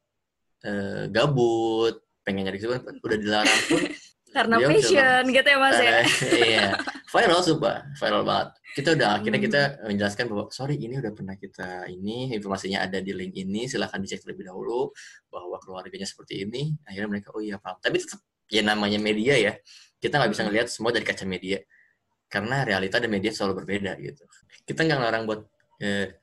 eh, 0.64 1.12
gabut 1.12 2.00
pengen 2.24 2.48
nyari 2.48 2.56
kesibukan 2.56 2.96
udah 3.04 3.18
dilarang 3.20 3.60
pun 3.68 3.84
Karena 4.34 4.58
Beliau 4.58 4.74
passion 4.74 5.22
gitu 5.30 5.46
ya 5.46 5.58
Mas 5.62 5.78
ya. 5.78 6.02
Iya, 6.34 6.68
viral 7.06 7.40
sumpah, 7.46 7.86
viral 7.94 8.26
banget. 8.26 8.48
Kita 8.74 8.88
udah 8.98 9.08
akhirnya 9.14 9.38
Hmm. 9.38 9.46
kita 9.46 9.60
menjelaskan 9.86 10.24
bahwa 10.26 10.44
sorry 10.50 10.74
ini 10.74 10.98
udah 10.98 11.12
pernah 11.14 11.38
kita 11.38 11.86
ini 11.86 12.34
informasinya 12.34 12.82
ada 12.82 12.98
di 12.98 13.14
link 13.14 13.30
ini, 13.38 13.70
silahkan 13.70 14.02
dicek 14.02 14.26
terlebih 14.26 14.50
dahulu 14.50 14.90
bahwa 15.30 15.54
keluarganya 15.62 16.02
seperti 16.02 16.42
ini. 16.42 16.74
Akhirnya 16.82 17.14
mereka 17.14 17.30
oh 17.30 17.38
iya 17.38 17.62
paham. 17.62 17.78
Tapi 17.78 18.02
tetap 18.02 18.26
ya 18.50 18.62
namanya 18.64 18.98
media 19.00 19.34
ya, 19.36 19.52
kita 20.00 20.20
nggak 20.20 20.30
bisa 20.32 20.42
Hmm. 20.44 20.48
ngelihat 20.52 20.68
semua 20.68 20.90
dari 20.92 21.04
kaca 21.06 21.24
media 21.24 21.58
karena 22.28 22.66
realita 22.66 22.98
dan 22.98 23.10
media 23.12 23.30
selalu 23.30 23.64
berbeda 23.64 23.96
gitu. 24.02 24.24
Kita 24.66 24.84
nggak 24.84 24.98
ngelarang 25.00 25.24
buat 25.28 25.40
eh, 25.82 26.18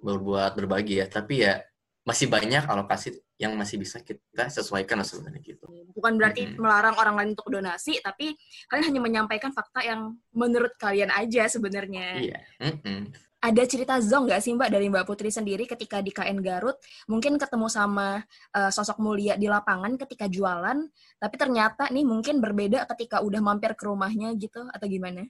berbuat 0.00 0.52
berbagi 0.56 1.04
ya, 1.04 1.06
tapi 1.08 1.44
ya 1.44 1.60
masih 2.00 2.32
banyak 2.32 2.64
alokasi 2.64 3.12
yang 3.36 3.56
masih 3.56 3.80
bisa 3.80 4.00
kita 4.00 4.48
sesuaikan 4.52 5.00
lah 5.00 5.06
sebenarnya 5.08 5.40
gitu. 5.40 5.64
Bukan 5.96 6.16
berarti 6.16 6.48
Mm-mm. 6.48 6.60
melarang 6.60 6.96
orang 6.96 7.14
lain 7.16 7.30
untuk 7.36 7.48
donasi, 7.52 8.00
tapi 8.04 8.36
kalian 8.68 8.92
hanya 8.92 9.00
menyampaikan 9.00 9.52
fakta 9.52 9.80
yang 9.84 10.16
menurut 10.32 10.76
kalian 10.76 11.08
aja 11.12 11.48
sebenarnya. 11.48 12.20
Iya. 12.20 12.38
Mm-mm. 12.60 13.12
Ada 13.40 13.64
cerita 13.64 13.96
zong 14.04 14.28
nggak 14.28 14.40
sih 14.44 14.52
Mbak 14.52 14.68
dari 14.68 14.92
Mbak 14.92 15.08
Putri 15.08 15.32
sendiri 15.32 15.64
ketika 15.64 16.04
di 16.04 16.12
KN 16.12 16.44
Garut, 16.44 16.76
mungkin 17.08 17.40
ketemu 17.40 17.72
sama 17.72 18.20
eh, 18.52 18.68
sosok 18.68 19.00
mulia 19.00 19.40
di 19.40 19.48
lapangan 19.48 19.96
ketika 19.96 20.28
jualan, 20.28 20.76
tapi 21.16 21.34
ternyata 21.40 21.88
nih 21.88 22.04
mungkin 22.04 22.44
berbeda 22.44 22.84
ketika 22.92 23.24
udah 23.24 23.40
mampir 23.40 23.72
ke 23.72 23.88
rumahnya 23.88 24.36
gitu, 24.36 24.68
atau 24.68 24.84
gimana? 24.84 25.24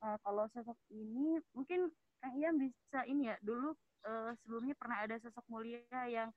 Eh, 0.00 0.16
kalau 0.24 0.48
sosok 0.56 0.80
ini 0.88 1.36
mungkin 1.52 1.92
Kang 2.24 2.32
Ian 2.40 2.56
bisa 2.64 3.04
ini 3.04 3.28
ya 3.28 3.36
dulu 3.44 3.76
eh, 4.08 4.32
sebelumnya 4.40 4.72
pernah 4.72 5.04
ada 5.04 5.20
sosok 5.20 5.44
mulia 5.52 5.84
yang 6.08 6.32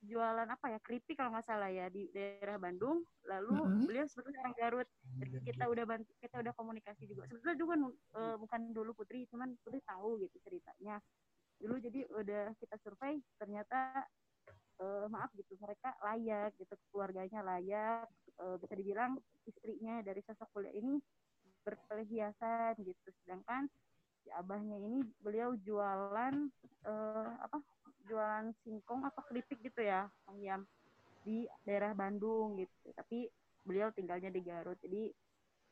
jualan 0.00 0.48
apa 0.48 0.66
ya 0.72 0.78
keripik 0.80 1.20
kalau 1.20 1.30
nggak 1.36 1.44
salah 1.44 1.68
ya 1.68 1.86
di 1.92 2.08
daerah 2.12 2.56
Bandung. 2.56 3.04
Lalu 3.28 3.52
Mhm. 3.56 3.84
beliau 3.86 4.06
sebetulnya 4.08 4.40
orang 4.44 4.56
Garut. 4.56 4.88
Jadi 5.20 5.30
kita 5.44 5.64
udah 5.68 5.84
bantu 5.84 6.10
kita 6.20 6.36
udah 6.40 6.52
komunikasi 6.56 7.04
juga. 7.04 7.28
Sebetulnya 7.28 7.56
juga 7.60 7.74
eh, 8.16 8.36
bukan 8.40 8.60
dulu 8.72 8.90
Putri 8.96 9.28
cuman 9.28 9.52
Putri 9.60 9.80
tahu 9.84 10.20
gitu 10.24 10.36
ceritanya. 10.40 10.96
Dulu 11.60 11.76
jadi 11.76 12.00
udah 12.08 12.44
kita 12.56 12.76
survei 12.80 13.20
ternyata 13.36 14.08
eh, 14.80 15.06
maaf 15.12 15.28
gitu 15.36 15.60
mereka 15.60 15.92
layak 16.00 16.56
gitu 16.56 16.74
keluarganya 16.88 17.44
layak. 17.44 18.08
Eh, 18.40 18.56
bisa 18.56 18.72
dibilang 18.72 19.20
istrinya 19.44 20.00
dari 20.00 20.24
sosok 20.24 20.48
mulia 20.56 20.72
ini 20.72 20.96
berperhiasan 21.64 22.80
gitu. 22.80 23.08
Sedangkan 23.24 23.68
si 24.20 24.28
abahnya 24.32 24.76
ini 24.76 25.00
beliau 25.24 25.56
jualan 25.60 26.34
eh, 26.86 27.30
apa 27.40 27.58
jualan 28.08 28.50
singkong 28.64 29.04
apa 29.06 29.20
keripik 29.28 29.60
gitu 29.62 29.80
ya 29.84 30.08
Yam 30.40 30.64
di 31.20 31.44
daerah 31.68 31.92
Bandung 31.92 32.56
gitu. 32.56 32.88
Tapi 32.96 33.28
beliau 33.64 33.92
tinggalnya 33.92 34.32
di 34.32 34.40
Garut. 34.40 34.76
Jadi 34.80 35.12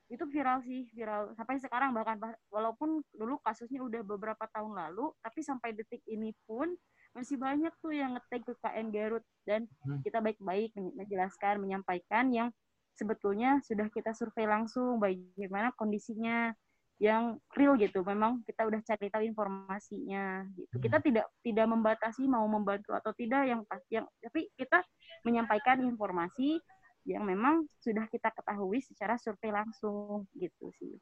itu 0.08 0.24
viral 0.28 0.64
sih 0.64 0.88
viral 0.96 1.37
sampai 1.37 1.61
sekarang 1.61 1.92
bahkan 1.92 2.16
bah- 2.16 2.40
walaupun 2.48 3.04
dulu 3.12 3.37
kasusnya 3.44 3.84
udah 3.84 4.00
beberapa 4.00 4.48
tahun 4.48 4.72
lalu 4.72 5.12
tapi 5.20 5.44
sampai 5.44 5.76
detik 5.76 6.00
ini 6.08 6.32
pun 6.48 6.72
masih 7.12 7.37
banyak 7.37 7.72
tuh 7.80 7.92
yang 7.92 8.16
ngetag 8.16 8.44
ke 8.44 8.52
KN 8.61 8.88
Garut. 8.92 9.24
Dan 9.44 9.64
Hmm. 9.84 10.00
kita 10.04 10.20
baik-baik 10.20 10.72
men- 10.76 10.96
menjelaskan 10.96 11.61
menyampaikan 11.61 12.28
yang 12.32 12.48
sebetulnya 12.92 13.61
sudah 13.64 13.88
kita 13.88 14.12
survei 14.12 14.44
langsung 14.44 15.00
bagaimana 15.00 15.72
kondisinya 15.76 16.52
yang 16.98 17.38
real 17.54 17.78
gitu 17.78 18.02
memang 18.02 18.42
kita 18.42 18.66
udah 18.66 18.82
cari 18.82 19.06
tahu 19.06 19.22
informasinya 19.22 20.42
gitu 20.58 20.82
kita 20.82 20.98
tidak 20.98 21.26
tidak 21.46 21.66
membatasi 21.70 22.26
mau 22.26 22.42
membantu 22.50 22.90
atau 22.90 23.14
tidak 23.14 23.46
yang 23.46 23.62
pas 23.70 23.78
yang 23.87 24.02
tapi 24.18 24.50
kita 24.58 24.82
menyampaikan 25.22 25.78
informasi 25.87 26.58
yang 27.06 27.22
memang 27.22 27.64
sudah 27.78 28.04
kita 28.11 28.34
ketahui 28.34 28.82
secara 28.82 29.14
survei 29.16 29.54
langsung 29.54 30.26
gitu 30.34 30.74
sih 30.76 30.98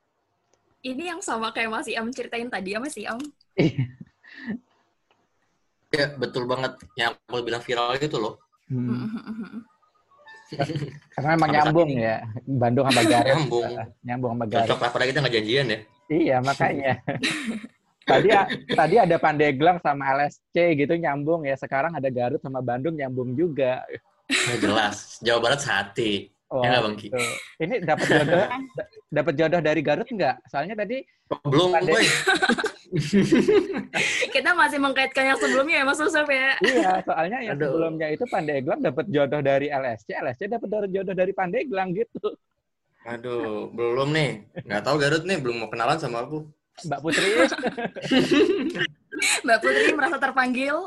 Ini 0.87 1.17
yang 1.17 1.21
sama 1.25 1.51
kayak 1.51 1.73
Mas 1.73 1.91
Iam 1.91 2.07
ceritain 2.15 2.47
tadi 2.47 2.71
ya 2.71 2.79
Mas 2.79 2.95
Iam. 2.95 3.19
Ya, 5.91 6.15
betul 6.15 6.47
banget. 6.47 6.79
Yang 6.95 7.19
aku 7.27 7.43
bilang 7.43 7.63
viral 7.63 7.99
itu 7.99 8.19
loh. 8.23 8.39
Hmm. 8.71 9.66
Karena 11.13 11.31
emang 11.35 11.51
nyambung 11.51 11.91
ya. 11.91 12.17
Bandung 12.47 12.87
sama 12.87 13.03
Garut. 13.03 13.27
Nyambung. 13.35 13.71
Nyambung 14.03 14.31
sama 14.37 14.45
Garut. 14.47 14.67
Cocok 14.69 14.81
lah, 14.81 14.91
padahal 14.95 15.09
kita 15.11 15.21
nggak 15.23 15.35
janjian 15.35 15.67
ya. 15.67 15.79
Iya, 16.07 16.37
makanya. 16.39 16.93
tadi 18.07 18.29
tadi 18.71 18.95
ada 19.03 19.17
Pandeglang 19.19 19.79
sama 19.83 20.05
LSC 20.15 20.55
gitu 20.79 20.95
nyambung 20.95 21.43
ya. 21.43 21.59
Sekarang 21.59 21.93
ada 21.93 22.09
Garut 22.09 22.39
sama 22.39 22.63
Bandung 22.63 22.95
nyambung 22.95 23.35
juga. 23.35 23.83
Nah, 24.27 24.57
jelas. 24.59 25.19
Jawa 25.19 25.39
Barat 25.43 25.61
sehati. 25.63 26.31
Wah, 26.47 26.63
Ya 26.63 26.79
Bang 26.79 26.95
Ki? 26.95 27.11
gitu. 27.11 27.19
Ini 27.59 27.83
dapat 27.83 28.07
jodoh 28.07 28.47
dapat 29.19 29.33
jodoh 29.35 29.61
dari 29.61 29.81
Garut 29.83 30.07
nggak? 30.07 30.47
Soalnya 30.47 30.79
tadi 30.79 31.03
Oh, 31.27 31.43
belum, 31.51 31.75
boy. 31.83 32.07
Kita 34.35 34.51
masih 34.55 34.79
mengkaitkan 34.79 35.35
yang 35.35 35.39
sebelumnya 35.41 35.77
ya 35.81 35.85
Mas 35.85 36.01
Yusuf 36.01 36.29
ya. 36.29 36.51
iya, 36.63 36.93
soalnya 37.03 37.39
yang 37.43 37.57
Aduh. 37.59 37.75
sebelumnya 37.75 38.07
itu 38.13 38.25
Pandeglang 38.31 38.81
dapat 38.81 39.05
jodoh 39.11 39.43
dari 39.43 39.67
LSC, 39.73 40.15
LSC 40.15 40.43
dapat 40.47 40.69
jodoh 40.91 41.15
dari 41.17 41.33
Pandeglang 41.35 41.91
gitu. 41.97 42.37
Aduh, 43.07 43.71
belum 43.71 44.11
nih. 44.11 44.31
Nggak 44.67 44.83
tahu 44.83 44.97
Garut 44.99 45.23
nih, 45.23 45.39
belum 45.39 45.57
mau 45.63 45.71
kenalan 45.71 45.99
sama 45.99 46.27
aku. 46.27 46.43
Mbak 46.85 47.01
Putri, 47.01 47.25
Mbak 49.49 49.59
Putri 49.65 49.91
merasa 49.97 50.17
terpanggil. 50.21 50.77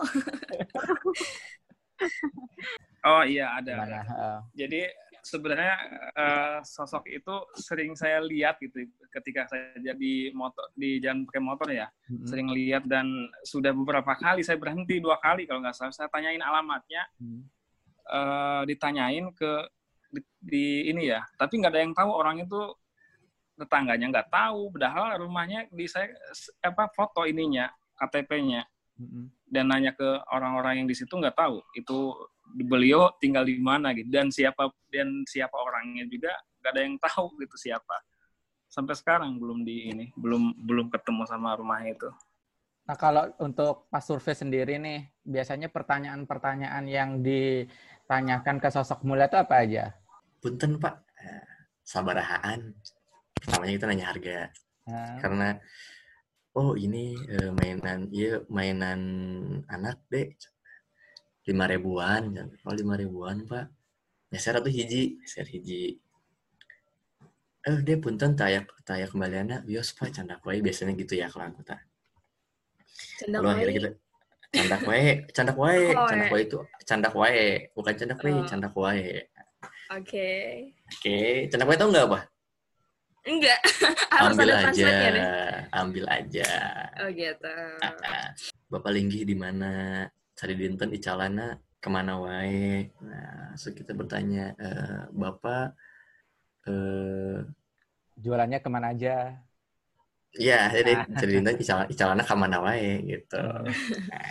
Oh 3.00 3.24
iya 3.24 3.56
ada. 3.56 3.80
gimana? 3.80 4.00
Eh, 4.04 4.40
Jadi 4.60 4.82
sebenarnya 5.24 5.76
eh, 6.16 6.58
sosok 6.64 7.08
itu 7.10 7.36
sering 7.58 7.94
saya 7.94 8.20
lihat 8.24 8.60
gitu 8.60 8.88
ketika 9.12 9.48
saya 9.50 9.76
jadi 9.78 10.34
motor 10.34 10.70
di 10.74 11.00
jalan 11.00 11.24
pakai 11.28 11.42
motor 11.44 11.68
ya. 11.72 11.88
Mm, 12.10 12.26
sering 12.28 12.48
lihat 12.52 12.84
dan 12.86 13.06
sudah 13.44 13.72
beberapa 13.74 14.16
kali 14.18 14.42
saya 14.42 14.58
berhenti 14.58 15.00
dua 15.02 15.18
kali 15.22 15.46
kalau 15.46 15.64
nggak 15.64 15.76
salah. 15.76 15.94
Saya 15.94 16.10
tanyain 16.12 16.42
alamatnya 16.42 17.04
mm. 17.20 17.42
eh, 18.10 18.62
ditanyain 18.70 19.30
ke 19.34 19.52
di, 20.10 20.22
di- 20.42 20.84
ini 20.90 21.10
ya. 21.10 21.22
Tapi 21.38 21.60
nggak 21.62 21.74
ada 21.74 21.82
yang 21.82 21.94
tahu 21.94 22.12
orang 22.12 22.42
itu 22.44 22.62
tetangganya 23.60 24.08
nggak 24.10 24.30
tahu. 24.32 24.72
Padahal 24.74 25.20
rumahnya 25.20 25.68
di 25.70 25.86
saya 25.86 26.16
apa 26.64 26.88
foto 26.96 27.28
ininya 27.28 27.68
KTP-nya 28.00 28.64
Mm-mm. 29.00 29.28
dan 29.48 29.68
nanya 29.68 29.92
ke 29.92 30.08
orang-orang 30.32 30.84
yang 30.84 30.88
di 30.88 30.96
situ 30.96 31.12
nggak 31.12 31.36
tahu. 31.36 31.60
Itu 31.76 32.16
beliau 32.56 33.14
tinggal 33.22 33.46
di 33.46 33.58
mana 33.62 33.94
gitu 33.94 34.10
dan 34.10 34.34
siapa 34.34 34.70
dan 34.90 35.24
siapa 35.26 35.54
orangnya 35.54 36.06
juga 36.10 36.34
nggak 36.62 36.72
ada 36.74 36.82
yang 36.82 36.96
tahu 36.98 37.26
gitu 37.42 37.56
siapa 37.56 37.96
sampai 38.70 38.94
sekarang 38.94 39.38
belum 39.38 39.66
di 39.66 39.90
ini 39.94 40.06
belum 40.14 40.66
belum 40.66 40.88
ketemu 40.94 41.24
sama 41.26 41.58
rumahnya 41.58 41.94
itu 41.98 42.10
Nah, 42.90 42.98
kalau 42.98 43.30
untuk 43.38 43.86
pas 43.94 44.02
survei 44.02 44.34
sendiri 44.34 44.82
nih, 44.82 45.14
biasanya 45.22 45.70
pertanyaan-pertanyaan 45.70 46.90
yang 46.90 47.22
ditanyakan 47.22 48.58
ke 48.58 48.74
sosok 48.74 49.06
mulia 49.06 49.30
itu 49.30 49.38
apa 49.38 49.62
aja? 49.62 49.94
Punten, 50.42 50.82
Pak. 50.82 50.98
Eh, 51.22 51.46
Sabarahaan. 51.86 52.74
Pertamanya 53.38 53.74
kita 53.78 53.86
nanya 53.86 54.06
harga. 54.10 54.38
Nah, 54.90 55.22
Karena, 55.22 55.48
oh 56.58 56.74
ini 56.74 57.14
eh, 57.30 57.54
mainan, 57.54 58.10
iya 58.10 58.42
mainan 58.50 59.02
anak, 59.70 60.02
dek. 60.10 60.34
Lima 61.50 61.66
ribuan. 61.66 62.24
Oh, 62.62 62.76
lima 62.78 62.94
ribuan, 62.94 63.42
Pak. 63.50 63.66
Nyeser 64.30 64.62
atau 64.62 64.70
hiji? 64.70 65.18
Nyeser 65.18 65.50
hiji. 65.50 65.98
Eh, 67.66 67.78
dia 67.84 67.98
punten 68.00 68.38
tayak 68.38 68.70
tayak 68.88 69.12
kembaliannya 69.12 69.68
bios 69.68 69.92
pak 69.92 70.16
canda 70.16 70.40
kue 70.40 70.64
biasanya 70.64 70.96
gitu 70.96 71.20
ya 71.20 71.28
kalau 71.28 71.52
aku 71.52 71.60
tak. 71.66 71.84
Lalu 73.28 73.48
akhirnya 73.52 73.74
kita 73.76 73.90
canda 74.56 74.78
kue, 74.80 75.02
canda 75.36 75.52
kue, 75.52 75.76
Oh, 75.92 76.08
canda 76.08 76.26
ya. 76.26 76.30
kue 76.32 76.40
itu 76.40 76.60
canda 76.88 77.08
kue, 77.12 77.36
bukan 77.76 77.94
canda 78.00 78.16
kue, 78.16 78.32
Oh. 78.32 78.48
canda 78.48 78.68
kue. 78.72 78.96
Oke. 79.92 80.32
Oke, 80.88 81.20
canda 81.52 81.64
kue 81.68 81.76
tau 81.76 81.92
nggak 81.92 82.06
apa? 82.08 82.20
Enggak. 83.28 83.60
Harus 84.16 84.38
ambil 84.40 84.50
ada 84.56 84.70
aja, 84.72 84.88
nih. 85.12 85.24
ambil 85.76 86.06
aja. 86.08 86.50
Oh 87.04 87.10
gitu. 87.12 87.56
Bapak 88.72 88.92
linggih 88.96 89.28
di 89.28 89.36
mana? 89.36 90.08
Cari 90.40 90.56
dinten 90.56 90.96
icalana 90.96 91.60
ke 91.84 91.90
mana 91.92 92.16
wae? 92.24 92.88
Nah, 93.04 93.52
so 93.60 93.76
kita 93.76 93.92
bertanya, 93.92 94.56
eh, 94.56 95.04
Bapak, 95.12 95.76
eh, 96.64 97.44
jualannya 98.16 98.60
ke 98.64 98.70
mana 98.72 98.96
aja? 98.96 99.36
ya, 100.32 100.72
jadi 100.72 101.10
cari 101.20 101.32
dinten 101.36 101.60
icalana, 101.60 101.88
icalana 101.92 102.24
ke 102.24 102.36
mana 102.40 102.58
wae 102.64 103.04
gitu. 103.04 103.44
Nah, 104.08 104.28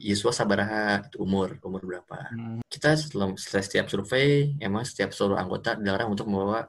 Yuswa 0.00 0.32
sabaraha 0.32 1.04
itu 1.04 1.20
umur, 1.20 1.60
umur 1.60 1.84
berapa? 1.84 2.32
Hmm. 2.32 2.64
Kita 2.64 2.96
setelah, 2.96 3.36
setelah 3.36 3.64
setiap 3.68 3.86
survei, 3.92 4.56
emang 4.56 4.88
setiap 4.88 5.12
seluruh 5.12 5.36
anggota 5.36 5.76
dilarang 5.76 6.16
untuk 6.16 6.32
membawa 6.32 6.64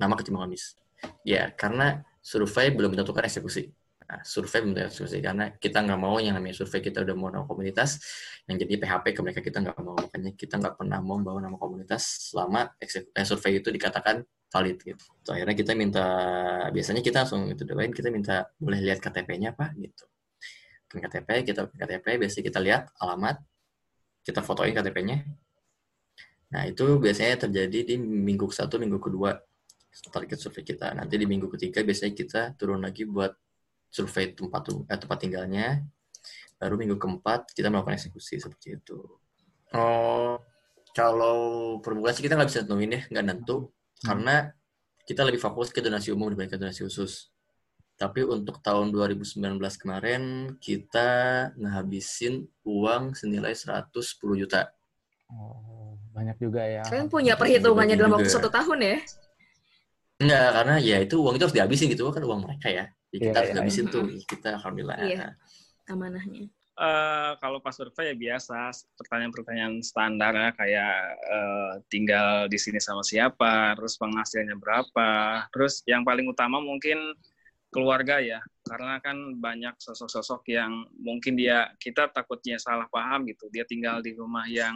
nama 0.00 0.16
ketimbang 0.16 0.48
komis. 0.48 0.72
Ya, 1.20 1.52
karena 1.52 2.00
survei 2.24 2.72
belum 2.72 2.96
menentukan 2.96 3.28
eksekusi. 3.28 3.68
Nah, 4.04 4.20
survei 4.20 4.60
tentukan 4.60 4.84
eksekusi 4.92 5.18
karena 5.24 5.44
kita 5.56 5.80
nggak 5.80 5.96
mau 5.96 6.20
yang 6.20 6.36
namanya 6.36 6.60
survei 6.60 6.84
kita 6.84 7.00
udah 7.00 7.16
mau 7.16 7.32
nama 7.32 7.48
komunitas 7.48 8.04
yang 8.44 8.60
jadi 8.60 8.76
PHP 8.76 9.04
ke 9.16 9.20
mereka 9.24 9.40
kita 9.40 9.64
nggak 9.64 9.80
mau 9.80 9.96
makanya 9.96 10.32
kita 10.36 10.54
nggak 10.60 10.74
pernah 10.76 10.98
mau 11.00 11.16
membawa 11.16 11.40
nama 11.40 11.56
komunitas 11.56 12.28
selama 12.28 12.68
eh, 12.76 13.24
survei 13.24 13.64
itu 13.64 13.72
dikatakan 13.72 14.20
valid 14.52 14.76
gitu. 14.84 15.04
So, 15.24 15.32
akhirnya 15.32 15.56
kita 15.56 15.72
minta 15.72 16.06
biasanya 16.68 17.00
kita 17.00 17.24
langsung 17.24 17.48
itu 17.48 17.64
doain 17.64 17.90
kita 17.96 18.12
minta 18.12 18.44
boleh 18.60 18.78
lihat 18.84 19.00
KTP-nya 19.00 19.56
pak 19.56 19.72
gitu. 19.80 20.04
KTP 20.94 21.28
kita 21.42 21.66
KTP 21.74 22.06
biasanya 22.22 22.44
kita 22.46 22.60
lihat 22.62 22.82
alamat 23.00 23.40
kita 24.22 24.40
fotoin 24.44 24.76
KTP-nya. 24.76 25.26
Nah, 26.54 26.62
itu 26.70 26.86
biasanya 27.02 27.48
terjadi 27.48 27.78
di 27.82 27.94
minggu 27.98 28.46
satu, 28.46 28.78
minggu 28.78 29.02
kedua 29.02 29.34
target 30.14 30.38
survei 30.38 30.62
kita. 30.62 30.94
Nanti 30.94 31.18
di 31.18 31.26
minggu 31.26 31.50
ketiga 31.50 31.82
biasanya 31.82 32.14
kita 32.14 32.40
turun 32.54 32.78
lagi 32.78 33.02
buat 33.06 33.34
survei 33.94 34.34
tempat 34.34 34.62
eh, 34.90 34.98
tempat 34.98 35.18
tinggalnya. 35.22 35.86
baru 36.54 36.80
minggu 36.80 36.96
keempat 36.96 37.52
kita 37.52 37.68
melakukan 37.68 37.98
eksekusi 37.98 38.40
seperti 38.40 38.78
itu. 38.78 38.96
Oh, 39.74 40.38
kalau 40.94 41.76
perbulan 41.82 42.14
sih 42.14 42.24
kita 42.24 42.38
nggak 42.38 42.48
bisa 42.48 42.62
nentuin 42.64 42.94
ya, 42.94 43.02
nggak 43.10 43.24
nentu, 43.26 43.68
karena 44.00 44.54
kita 45.04 45.26
lebih 45.26 45.42
fokus 45.42 45.74
ke 45.74 45.82
donasi 45.84 46.14
umum 46.14 46.32
dibanding 46.32 46.54
ke 46.54 46.58
donasi 46.62 46.86
khusus. 46.86 47.34
Tapi 47.94 48.26
untuk 48.26 48.62
tahun 48.64 48.90
2019 48.90 49.38
kemarin 49.78 50.22
kita 50.58 51.10
ngehabisin 51.58 52.46
uang 52.66 53.14
senilai 53.18 53.52
110 53.52 53.90
juta. 54.40 54.70
Oh, 55.28 55.98
banyak 56.14 56.38
juga 56.38 56.62
ya. 56.62 56.82
Kalian 56.86 57.10
punya 57.10 57.34
perhitungannya 57.34 57.98
dalam 57.98 58.14
waktu 58.18 58.30
satu 58.30 58.48
tahun 58.48 58.78
ya? 58.82 58.96
Enggak, 60.22 60.48
karena 60.54 60.74
ya 60.78 60.96
itu 61.02 61.18
uang 61.18 61.34
itu 61.34 61.44
harus 61.44 61.56
dihabisin 61.58 61.90
gitu 61.90 62.06
kan 62.14 62.22
uang 62.22 62.46
mereka 62.46 62.70
ya. 62.70 62.86
Jadi 63.14 63.30
kita 63.30 63.30
Iya, 63.30 63.38
harus 63.38 63.46
iya, 63.46 63.54
dihabisin 63.54 63.86
iya. 63.86 63.94
tuh 63.94 64.02
kita 64.26 64.48
alhamdulillah. 64.58 64.98
Iya. 65.06 65.26
Amanahnya. 65.86 66.50
Eh, 66.74 67.32
kalau 67.38 67.62
pas 67.62 67.70
survei 67.70 68.10
ya 68.10 68.16
biasa 68.18 68.74
pertanyaan-pertanyaan 68.98 69.78
standar 69.78 70.34
ya 70.34 70.50
kayak 70.58 70.96
eh, 71.22 71.72
tinggal 71.86 72.50
di 72.50 72.58
sini 72.58 72.82
sama 72.82 73.06
siapa, 73.06 73.78
terus 73.78 73.94
penghasilannya 73.94 74.58
berapa, 74.58 75.10
terus 75.54 75.86
yang 75.86 76.02
paling 76.02 76.26
utama 76.26 76.58
mungkin 76.58 76.98
keluarga 77.70 78.18
ya, 78.18 78.42
karena 78.66 78.98
kan 78.98 79.38
banyak 79.38 79.78
sosok-sosok 79.78 80.50
yang 80.50 80.82
mungkin 80.98 81.38
dia 81.38 81.70
kita 81.78 82.10
takutnya 82.10 82.58
salah 82.58 82.90
paham 82.90 83.22
gitu, 83.30 83.46
dia 83.54 83.62
tinggal 83.62 84.02
di 84.02 84.10
rumah 84.18 84.46
yang 84.50 84.74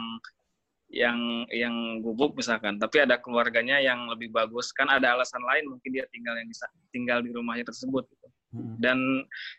yang 0.89 1.45
yang 1.53 2.01
gubuk 2.01 2.33
misalkan, 2.33 2.81
tapi 2.81 3.05
ada 3.05 3.21
keluarganya 3.21 3.77
yang 3.77 4.09
lebih 4.09 4.33
bagus, 4.33 4.73
kan 4.73 4.89
ada 4.89 5.13
alasan 5.13 5.41
lain 5.45 5.69
mungkin 5.69 5.89
dia 5.93 6.05
tinggal 6.09 6.33
yang 6.33 6.49
bisa 6.49 6.65
tinggal 6.89 7.21
di 7.21 7.29
rumahnya 7.29 7.65
tersebut. 7.65 8.09
Gitu. 8.09 8.27
Mm. 8.57 8.75
Dan 8.81 8.97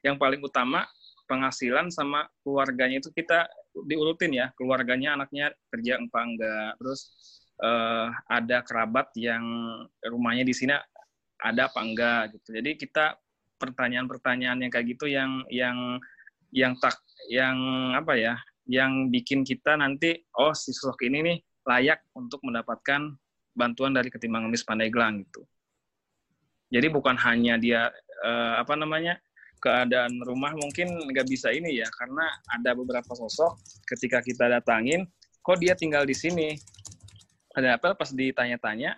yang 0.03 0.19
paling 0.19 0.43
utama 0.43 0.91
penghasilan 1.31 1.95
sama 1.95 2.27
keluarganya 2.43 2.99
itu 2.99 3.15
kita 3.15 3.47
diurutin 3.87 4.35
ya 4.35 4.51
keluarganya 4.59 5.15
anaknya 5.15 5.55
kerja 5.71 6.03
apa 6.03 6.21
enggak 6.27 6.71
terus 6.83 7.01
eh, 7.63 8.07
ada 8.27 8.67
kerabat 8.67 9.15
yang 9.15 9.47
rumahnya 10.03 10.43
di 10.43 10.51
sini 10.51 10.75
ada 11.39 11.71
apa 11.71 11.79
enggak 11.79 12.35
gitu 12.35 12.59
jadi 12.59 12.71
kita 12.75 13.05
pertanyaan-pertanyaan 13.63 14.67
yang 14.67 14.71
kayak 14.75 14.87
gitu 14.91 15.07
yang 15.07 15.47
yang 15.53 16.03
yang 16.51 16.75
tak 16.83 16.99
yang 17.31 17.57
apa 17.95 18.19
ya 18.19 18.35
yang 18.71 19.11
bikin 19.11 19.43
kita 19.43 19.75
nanti 19.75 20.15
oh 20.39 20.55
si 20.55 20.71
sosok 20.71 21.03
ini 21.11 21.19
nih 21.27 21.39
layak 21.67 22.07
untuk 22.15 22.39
mendapatkan 22.47 23.19
bantuan 23.51 23.91
dari 23.91 24.07
ketimbang 24.07 24.47
ngemis 24.47 24.63
Pandeglang 24.63 25.27
gitu. 25.27 25.43
Jadi 26.71 26.87
bukan 26.87 27.19
hanya 27.19 27.59
dia 27.59 27.91
eh, 28.23 28.55
apa 28.63 28.79
namanya 28.79 29.19
keadaan 29.59 30.23
rumah 30.23 30.55
mungkin 30.55 31.11
nggak 31.11 31.27
bisa 31.27 31.51
ini 31.51 31.83
ya 31.83 31.89
karena 31.99 32.25
ada 32.49 32.73
beberapa 32.79 33.11
sosok 33.13 33.59
ketika 33.91 34.23
kita 34.23 34.49
datangin 34.49 35.05
kok 35.43 35.59
dia 35.59 35.75
tinggal 35.75 36.07
di 36.07 36.15
sini? 36.15 36.55
Ada 37.51 37.75
apa? 37.75 37.99
Pas 37.99 38.15
ditanya-tanya 38.15 38.95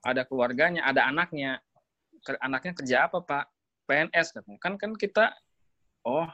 ada 0.00 0.24
keluarganya 0.24 0.88
ada 0.88 1.04
anaknya. 1.04 1.60
Anaknya 2.40 2.72
kerja 2.72 2.96
apa 3.04 3.20
pak? 3.20 3.44
PNS 3.84 4.38
kan 4.60 4.80
kan 4.80 4.92
kita 4.96 5.34
oh 6.08 6.28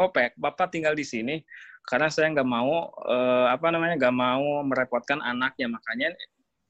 kok 0.00 0.16
Pak, 0.16 0.32
bapak 0.40 0.72
tinggal 0.72 0.96
di 0.96 1.04
sini 1.04 1.44
karena 1.86 2.08
saya 2.12 2.32
nggak 2.32 2.48
mau 2.48 2.92
eh, 3.08 3.46
apa 3.50 3.66
namanya 3.72 3.94
nggak 3.96 4.16
mau 4.16 4.64
merepotkan 4.66 5.20
anaknya 5.24 5.66
makanya 5.70 6.12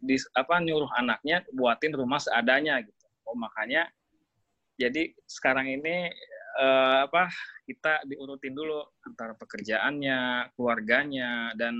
di 0.00 0.16
apa 0.32 0.62
nyuruh 0.64 0.88
anaknya 0.96 1.44
buatin 1.52 1.92
rumah 1.92 2.22
seadanya 2.22 2.80
gitu 2.80 3.06
oh 3.28 3.36
makanya 3.36 3.90
jadi 4.80 5.12
sekarang 5.28 5.68
ini 5.68 6.08
eh, 6.56 6.98
apa 7.04 7.28
kita 7.68 8.02
diurutin 8.08 8.56
dulu 8.56 8.80
antara 9.04 9.36
pekerjaannya, 9.36 10.50
keluarganya 10.56 11.52
dan 11.54 11.76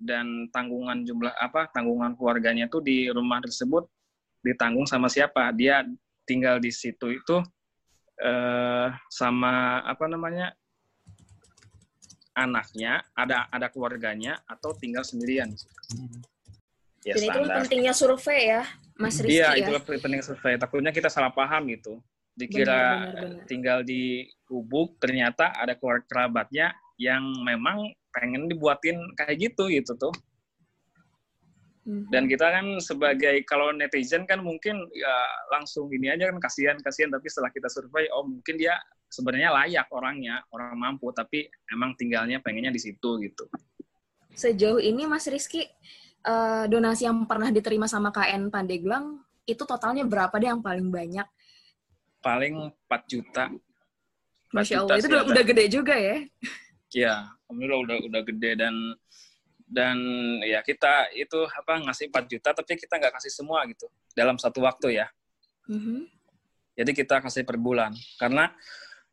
dan 0.00 0.48
tanggungan 0.50 1.06
jumlah 1.06 1.30
apa 1.38 1.70
tanggungan 1.70 2.18
keluarganya 2.18 2.66
tuh 2.66 2.82
di 2.82 3.06
rumah 3.08 3.38
tersebut 3.38 3.86
ditanggung 4.42 4.84
sama 4.90 5.06
siapa? 5.06 5.48
Dia 5.54 5.86
tinggal 6.26 6.58
di 6.58 6.74
situ 6.74 7.14
itu 7.14 7.36
eh, 8.18 8.88
sama 9.08 9.86
apa 9.86 10.04
namanya 10.10 10.50
anaknya, 12.40 13.04
ada 13.12 13.44
ada 13.52 13.68
keluarganya 13.68 14.40
atau 14.48 14.72
tinggal 14.72 15.04
sendirian. 15.04 15.52
Mm. 15.92 16.20
Ya 17.00 17.16
Dan 17.16 17.22
itu 17.32 17.40
pentingnya 17.48 17.94
survei 17.96 18.52
ya, 18.52 18.62
Mas 19.00 19.16
Rizky 19.16 19.40
Iya, 19.40 19.56
ya. 19.56 19.64
itulah 19.64 19.80
penting 19.80 20.20
survei. 20.20 20.60
Takutnya 20.60 20.92
kita 20.92 21.08
salah 21.08 21.32
paham 21.32 21.72
gitu. 21.72 21.96
Dikira 22.36 22.64
Benar, 22.64 22.96
benar, 23.00 23.24
benar. 23.24 23.46
tinggal 23.48 23.78
di 23.84 24.28
gubuk, 24.44 25.00
ternyata 25.00 25.52
ada 25.56 25.76
keluarga 25.80 26.04
kerabatnya 26.08 26.76
yang 27.00 27.24
memang 27.40 27.88
pengen 28.12 28.52
dibuatin 28.52 29.00
kayak 29.16 29.36
gitu 29.40 29.72
gitu 29.72 29.96
tuh. 29.96 30.12
Mhm. 31.88 32.12
Dan 32.12 32.28
kita 32.28 32.46
kan 32.52 32.66
sebagai 32.84 33.40
kalau 33.48 33.72
netizen 33.72 34.28
kan 34.28 34.44
mungkin 34.44 34.84
ya 34.92 35.16
langsung 35.48 35.88
ini 35.88 36.12
aja 36.12 36.28
kan 36.28 36.36
kasihan 36.36 36.76
kasihan 36.84 37.08
tapi 37.08 37.26
setelah 37.32 37.48
kita 37.48 37.72
survei 37.72 38.04
oh 38.12 38.28
mungkin 38.28 38.60
dia 38.60 38.76
sebenarnya 39.10 39.50
layak 39.50 39.90
orangnya 39.90 40.46
orang 40.54 40.78
mampu 40.78 41.10
tapi 41.10 41.50
emang 41.66 41.98
tinggalnya 41.98 42.38
pengennya 42.38 42.70
di 42.70 42.78
situ 42.80 43.18
gitu. 43.20 43.44
Sejauh 44.30 44.78
ini 44.78 45.04
Mas 45.10 45.26
Rizky, 45.26 45.66
eh, 46.22 46.64
donasi 46.70 47.10
yang 47.10 47.26
pernah 47.26 47.50
diterima 47.50 47.90
sama 47.90 48.14
KN 48.14 48.48
Pandeglang, 48.48 49.18
itu 49.44 49.66
totalnya 49.66 50.06
berapa 50.06 50.30
deh 50.38 50.48
yang 50.48 50.62
paling 50.62 50.88
banyak? 50.88 51.26
Paling 52.22 52.70
4 52.86 53.02
juta. 53.10 53.50
4 53.50 54.54
Masya 54.54 54.74
juta 54.78 54.82
Allah, 54.86 54.96
itu 54.96 55.02
sih 55.02 55.10
udah, 55.10 55.22
udah 55.26 55.44
gede 55.44 55.64
juga 55.66 55.94
ya. 55.98 56.16
Ya, 56.90 57.14
alhamdulillah 57.46 57.80
udah 57.82 57.96
udah 58.06 58.22
gede 58.26 58.50
dan 58.58 58.74
dan 59.70 59.98
ya 60.42 60.58
kita 60.66 61.14
itu 61.14 61.46
apa 61.46 61.78
ngasih 61.86 62.10
4 62.10 62.26
juta 62.26 62.50
tapi 62.50 62.74
kita 62.74 62.98
nggak 62.98 63.14
kasih 63.22 63.30
semua 63.30 63.62
gitu 63.70 63.86
dalam 64.14 64.38
satu 64.38 64.62
waktu 64.66 64.98
ya. 65.02 65.06
Mhm. 65.70 66.10
Jadi 66.74 66.90
kita 66.94 67.22
kasih 67.22 67.46
per 67.46 67.58
bulan 67.58 67.94
karena 68.18 68.50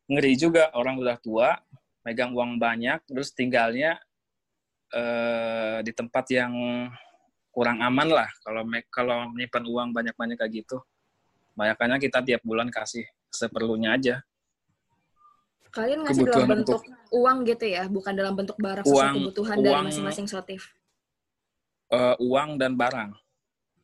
ngeri 0.07 0.33
juga 0.39 0.71
orang 0.71 0.95
udah 0.97 1.19
tua 1.19 1.59
megang 2.01 2.31
uang 2.31 2.55
banyak 2.55 3.03
terus 3.03 3.35
tinggalnya 3.35 3.99
eh, 4.91 5.83
di 5.83 5.91
tempat 5.91 6.25
yang 6.31 6.53
kurang 7.51 7.83
aman 7.83 8.07
lah 8.07 8.29
kalau 8.39 8.63
kalau 8.87 9.17
menyimpan 9.33 9.63
uang 9.67 9.89
banyak-banyak 9.91 10.37
kayak 10.37 10.63
gitu. 10.63 10.77
Makanya 11.57 11.97
kita 11.97 12.21
tiap 12.21 12.45
bulan 12.45 12.69
kasih 12.69 13.03
seperlunya 13.33 13.97
aja. 13.97 14.15
Kalian 15.73 16.05
ngasih 16.05 16.23
dalam 16.23 16.47
Kebutuhan 16.47 16.49
bentuk 16.53 16.81
uang 17.11 17.37
gitu 17.49 17.65
ya, 17.65 17.83
bukan 17.89 18.13
dalam 18.13 18.33
bentuk 18.37 18.57
barang 18.61 18.85
sesuai 18.85 18.93
Uang- 18.93 19.15
kebutuhan 19.19 19.55
dari 19.59 19.73
uang- 19.73 19.85
masing-masing 19.89 20.27
sotif. 20.29 20.69
Eh, 21.91 22.15
uang 22.21 22.55
dan 22.61 22.73
barang. 22.77 23.11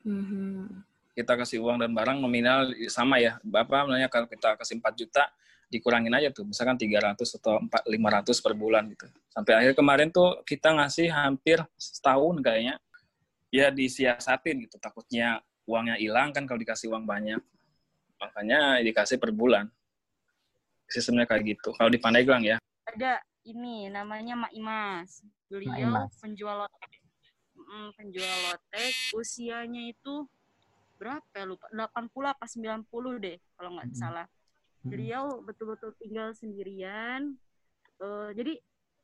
Mhm. 0.04 0.84
kita 1.14 1.38
kasih 1.38 1.62
uang 1.62 1.78
dan 1.78 1.94
barang 1.94 2.18
nominal 2.18 2.74
sama 2.90 3.22
ya. 3.22 3.38
Bapak 3.46 3.86
namanya 3.86 4.10
kalau 4.10 4.26
kita 4.26 4.58
kasih 4.58 4.82
4 4.82 4.98
juta 4.98 5.30
dikurangin 5.74 6.14
aja 6.14 6.30
tuh, 6.30 6.46
misalkan 6.46 6.78
300 6.78 7.18
atau 7.18 7.58
4, 7.58 7.90
500 7.90 8.46
per 8.46 8.54
bulan 8.54 8.86
gitu. 8.94 9.10
Sampai 9.34 9.58
akhir 9.58 9.74
kemarin 9.74 10.14
tuh 10.14 10.46
kita 10.46 10.70
ngasih 10.78 11.10
hampir 11.10 11.58
setahun 11.74 12.38
kayaknya. 12.46 12.78
Ya 13.50 13.70
disiasatin 13.74 14.66
gitu, 14.66 14.78
takutnya 14.78 15.42
uangnya 15.66 15.98
hilang 15.98 16.30
kan 16.34 16.46
kalau 16.46 16.62
dikasih 16.62 16.94
uang 16.94 17.06
banyak. 17.06 17.42
Makanya 18.22 18.82
dikasih 18.86 19.18
per 19.18 19.34
bulan. 19.34 19.70
Sistemnya 20.90 21.26
kayak 21.26 21.58
gitu. 21.58 21.74
Kalau 21.74 21.90
di 21.90 21.98
Pandeglang 21.98 22.46
ya. 22.46 22.62
Ada 22.86 23.22
ini 23.50 23.90
namanya 23.90 24.38
Mak 24.48 24.54
Imas. 24.54 25.26
Beliau 25.50 25.90
Imas. 25.90 26.14
penjual 26.22 26.66
lotek. 26.66 27.02
Mm, 27.54 27.90
penjual 27.98 28.38
lotek 28.50 28.94
usianya 29.14 29.90
itu 29.90 30.26
berapa 30.98 31.26
ya 31.36 31.46
lupa 31.46 31.68
80 31.74 32.32
apa 32.32 32.46
90 32.48 33.20
deh 33.20 33.38
kalau 33.58 33.70
nggak 33.76 33.88
Mm-mm. 33.92 34.00
salah. 34.00 34.28
Mm. 34.84 34.90
Beliau 34.92 35.26
betul-betul 35.44 35.96
tinggal 36.00 36.36
sendirian. 36.36 37.36
Eh, 38.04 38.30
jadi 38.36 38.54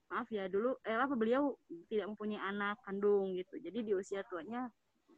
maaf 0.09 0.25
ya 0.33 0.49
dulu 0.49 0.73
eh 0.81 0.97
apa 0.97 1.13
beliau 1.13 1.53
tidak 1.87 2.09
mempunyai 2.11 2.41
anak 2.41 2.81
kandung 2.83 3.37
gitu. 3.37 3.55
Jadi 3.61 3.79
di 3.85 3.93
usia 3.95 4.25
tuanya 4.27 4.67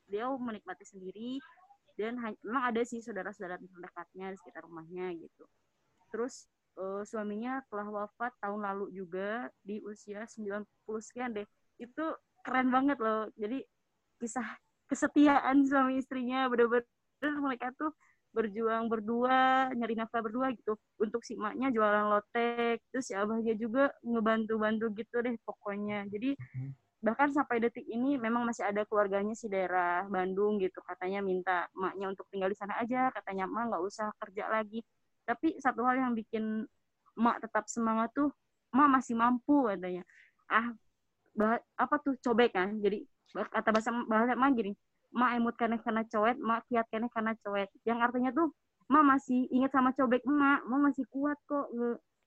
beliau 0.06 0.36
menikmati 0.38 0.84
sendiri 0.84 1.40
dan 1.96 2.20
memang 2.44 2.64
ada 2.72 2.82
sih 2.84 3.00
saudara-saudara 3.00 3.56
terdekatnya 3.58 4.36
di 4.36 4.38
sekitar 4.38 4.68
rumahnya 4.68 5.16
gitu. 5.18 5.46
Terus 6.14 6.46
eh, 6.78 7.04
suaminya 7.08 7.64
telah 7.72 7.88
wafat 7.90 8.36
tahun 8.44 8.62
lalu 8.62 8.94
juga 8.94 9.50
di 9.66 9.82
usia 9.82 10.28
90 10.30 10.68
sekian 11.02 11.34
deh. 11.34 11.48
Itu 11.82 12.16
keren 12.46 12.70
banget 12.70 13.02
loh. 13.02 13.32
Jadi 13.34 13.64
kisah 14.22 14.46
kesetiaan 14.86 15.64
suami 15.66 15.98
istrinya 16.04 16.46
bener-bener 16.52 17.34
mereka 17.40 17.72
tuh 17.80 17.96
berjuang 18.32 18.88
berdua, 18.88 19.70
nyari 19.76 19.94
nafkah 20.00 20.24
berdua 20.24 20.56
gitu. 20.56 20.76
Untuk 21.00 21.22
si 21.28 21.36
maknya 21.36 21.70
jualan 21.72 22.08
lotek, 22.12 22.80
terus 22.92 23.12
si 23.12 23.14
abahnya 23.16 23.54
juga 23.60 23.92
ngebantu-bantu 24.04 24.92
gitu 24.96 25.20
deh 25.24 25.36
pokoknya. 25.44 26.08
Jadi 26.08 26.36
bahkan 27.02 27.34
sampai 27.34 27.58
detik 27.60 27.84
ini 27.90 28.16
memang 28.16 28.46
masih 28.46 28.64
ada 28.68 28.86
keluarganya 28.88 29.36
si 29.36 29.52
daerah 29.52 30.08
Bandung 30.08 30.58
gitu. 30.64 30.80
Katanya 30.84 31.20
minta 31.24 31.68
emaknya 31.76 32.06
untuk 32.16 32.26
tinggal 32.32 32.50
di 32.52 32.58
sana 32.58 32.80
aja. 32.80 33.12
Katanya 33.12 33.46
emak 33.50 33.64
nggak 33.76 33.84
usah 33.84 34.08
kerja 34.22 34.48
lagi. 34.48 34.80
Tapi 35.28 35.60
satu 35.60 35.84
hal 35.86 36.00
yang 36.00 36.14
bikin 36.16 36.66
emak 37.20 37.44
tetap 37.44 37.68
semangat 37.68 38.10
tuh 38.16 38.32
emak 38.72 39.02
masih 39.02 39.16
mampu 39.20 39.68
katanya. 39.68 40.04
Ah 40.48 40.72
bah, 41.36 41.60
apa 41.80 41.96
tuh 42.00 42.16
cobek 42.24 42.56
kan? 42.56 42.80
Jadi 42.80 43.04
kata 43.32 43.70
bahasa 43.72 43.92
bahasa 44.08 44.36
emak 44.36 44.52
gini 44.56 44.74
emak 45.12 45.32
emut 45.38 45.56
karena 45.60 45.78
karena 45.80 46.04
cowet 46.08 46.38
emak 46.40 46.64
kiat 46.68 46.86
karena 46.88 47.08
karena 47.12 47.34
cowet 47.44 47.70
yang 47.84 48.00
artinya 48.00 48.32
tuh 48.32 48.48
emak 48.92 49.04
masih 49.16 49.48
ingat 49.52 49.72
sama 49.72 49.90
cobek 49.96 50.22
emak 50.28 50.60
emak 50.68 50.80
masih 50.92 51.06
kuat 51.08 51.38
kok 51.48 51.68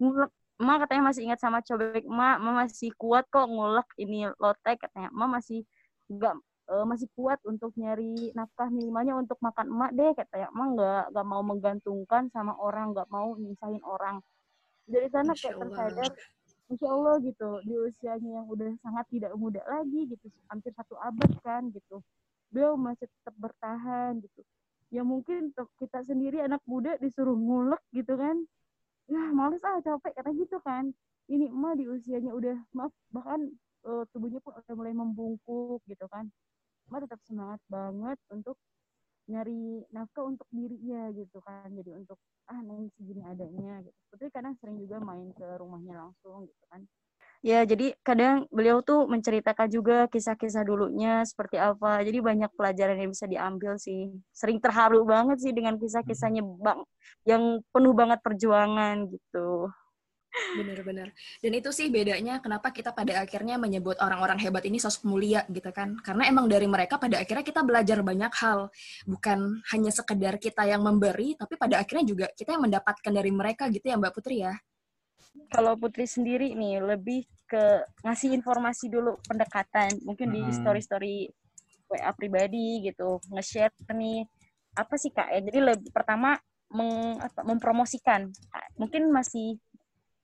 ngulek. 0.01 0.33
Emak 0.55 0.77
katanya 0.87 1.03
masih 1.11 1.23
ingat 1.27 1.41
sama 1.43 1.59
cobek 1.61 2.05
emak 2.07 2.37
emak 2.41 2.55
masih 2.65 2.91
kuat 2.97 3.25
kok 3.29 3.47
ngulek 3.49 3.89
ini 4.01 4.29
lotek 4.41 4.77
katanya. 4.81 5.09
Emak 5.13 5.29
masih 5.41 5.61
enggak 6.09 6.35
uh, 6.73 6.85
masih 6.89 7.09
kuat 7.17 7.41
untuk 7.45 7.73
nyari 7.77 8.33
nafkah 8.33 8.69
minimalnya 8.73 9.19
untuk 9.19 9.37
makan 9.45 9.67
emak 9.69 9.91
deh 9.93 10.13
katanya. 10.17 10.49
Emak 10.53 10.69
nggak 10.77 11.05
nggak 11.13 11.27
mau 11.27 11.43
menggantungkan 11.45 12.23
sama 12.33 12.57
orang 12.57 12.97
nggak 12.97 13.09
mau 13.13 13.37
nyusahin 13.37 13.83
orang. 13.85 14.25
Dari 14.85 15.09
sana 15.09 15.33
kayak 15.33 15.57
tersadar 15.61 16.13
Insya 16.73 16.89
Allah 16.89 17.21
gitu 17.21 17.61
di 17.69 17.77
usianya 17.77 18.41
yang 18.41 18.47
udah 18.49 18.73
sangat 18.81 19.05
tidak 19.13 19.37
muda 19.37 19.61
lagi 19.69 20.09
gitu 20.09 20.27
hampir 20.49 20.73
satu 20.73 20.97
abad 20.97 21.29
kan 21.45 21.69
gitu 21.69 22.01
beliau 22.55 22.79
masih 22.79 23.11
tetap 23.11 23.35
bertahan 23.35 24.23
gitu. 24.23 24.47
Ya 24.95 25.03
mungkin 25.03 25.51
kita 25.83 26.07
sendiri 26.07 26.39
anak 26.39 26.63
muda 26.71 26.95
disuruh 27.03 27.35
ngulek 27.35 27.83
gitu 27.91 28.15
kan. 28.15 28.47
Ya 29.11 29.19
males 29.35 29.59
ah 29.67 29.83
capek 29.83 30.15
kata 30.15 30.31
gitu 30.39 30.63
kan. 30.63 30.95
Ini 31.27 31.51
emak 31.51 31.83
di 31.83 31.91
usianya 31.91 32.31
udah 32.31 32.55
maaf 32.79 32.95
bahkan 33.11 33.51
uh, 33.83 34.07
tubuhnya 34.15 34.39
pun 34.39 34.55
udah 34.55 34.75
mulai 34.79 34.95
membungkuk 34.95 35.83
gitu 35.91 36.07
kan. 36.07 36.31
Emak 36.87 37.11
tetap 37.11 37.19
semangat 37.27 37.59
banget 37.67 38.23
untuk 38.31 38.55
nyari 39.27 39.83
nafkah 39.91 40.31
untuk 40.31 40.47
dirinya 40.55 41.11
gitu 41.11 41.43
kan. 41.43 41.67
Jadi 41.75 41.91
untuk 41.91 42.23
ah 42.47 42.63
nangis 42.63 42.95
segini 42.95 43.27
adanya 43.27 43.83
gitu. 43.83 43.99
Putri 44.15 44.31
kadang 44.31 44.55
sering 44.63 44.79
juga 44.79 45.03
main 45.03 45.35
ke 45.35 45.59
rumahnya 45.59 45.99
langsung 45.99 46.47
gitu 46.47 46.65
kan 46.71 46.87
ya 47.45 47.61
jadi 47.69 47.93
kadang 48.01 48.49
beliau 48.49 48.81
tuh 48.81 49.05
menceritakan 49.05 49.69
juga 49.69 50.09
kisah-kisah 50.09 50.65
dulunya 50.65 51.21
seperti 51.29 51.61
apa 51.61 52.01
jadi 52.01 52.25
banyak 52.25 52.51
pelajaran 52.57 52.97
yang 52.97 53.13
bisa 53.13 53.29
diambil 53.29 53.77
sih 53.77 54.09
sering 54.33 54.57
terharu 54.57 55.05
banget 55.05 55.45
sih 55.45 55.53
dengan 55.53 55.77
kisah-kisahnya 55.77 56.41
bang 56.41 56.81
yang 57.29 57.61
penuh 57.69 57.93
banget 57.93 58.25
perjuangan 58.25 59.13
gitu 59.13 59.69
Benar-benar. 60.35 61.15
Dan 61.39 61.53
itu 61.55 61.71
sih 61.71 61.87
bedanya 61.95 62.43
kenapa 62.43 62.75
kita 62.75 62.91
pada 62.91 63.23
akhirnya 63.23 63.55
menyebut 63.55 63.95
orang-orang 64.03 64.35
hebat 64.43 64.67
ini 64.67 64.83
sosok 64.83 65.07
mulia 65.07 65.47
gitu 65.47 65.71
kan. 65.71 65.95
Karena 66.03 66.27
emang 66.27 66.51
dari 66.51 66.67
mereka 66.67 66.99
pada 66.99 67.23
akhirnya 67.23 67.47
kita 67.47 67.63
belajar 67.63 68.03
banyak 68.03 68.35
hal. 68.43 68.67
Bukan 69.07 69.63
hanya 69.71 69.91
sekedar 69.95 70.43
kita 70.43 70.67
yang 70.67 70.83
memberi, 70.83 71.39
tapi 71.39 71.55
pada 71.55 71.79
akhirnya 71.79 72.03
juga 72.03 72.27
kita 72.35 72.59
yang 72.59 72.67
mendapatkan 72.67 73.13
dari 73.15 73.31
mereka 73.31 73.71
gitu 73.71 73.87
ya 73.87 73.95
Mbak 73.95 74.11
Putri 74.11 74.43
ya. 74.43 74.59
Kalau 75.55 75.79
Putri 75.79 76.07
sendiri 76.07 76.55
nih 76.59 76.83
lebih 76.83 77.31
ke 77.47 77.85
ngasih 78.03 78.35
informasi 78.35 78.89
dulu 78.89 79.17
pendekatan. 79.25 79.95
Mungkin 80.03 80.29
di 80.33 80.43
story-story 80.53 81.29
WA 81.91 82.11
pribadi 82.17 82.85
gitu. 82.85 83.21
Nge-share 83.31 83.73
nih 83.93 84.25
apa 84.75 84.95
sih 84.99 85.13
Kak 85.15 85.29
ya. 85.31 85.41
Jadi 85.45 85.59
lebih 85.61 85.91
pertama 85.95 86.37
meng, 86.73 87.21
apa, 87.21 87.41
mempromosikan. 87.47 88.33
Mungkin 88.81 89.13
masih 89.13 89.61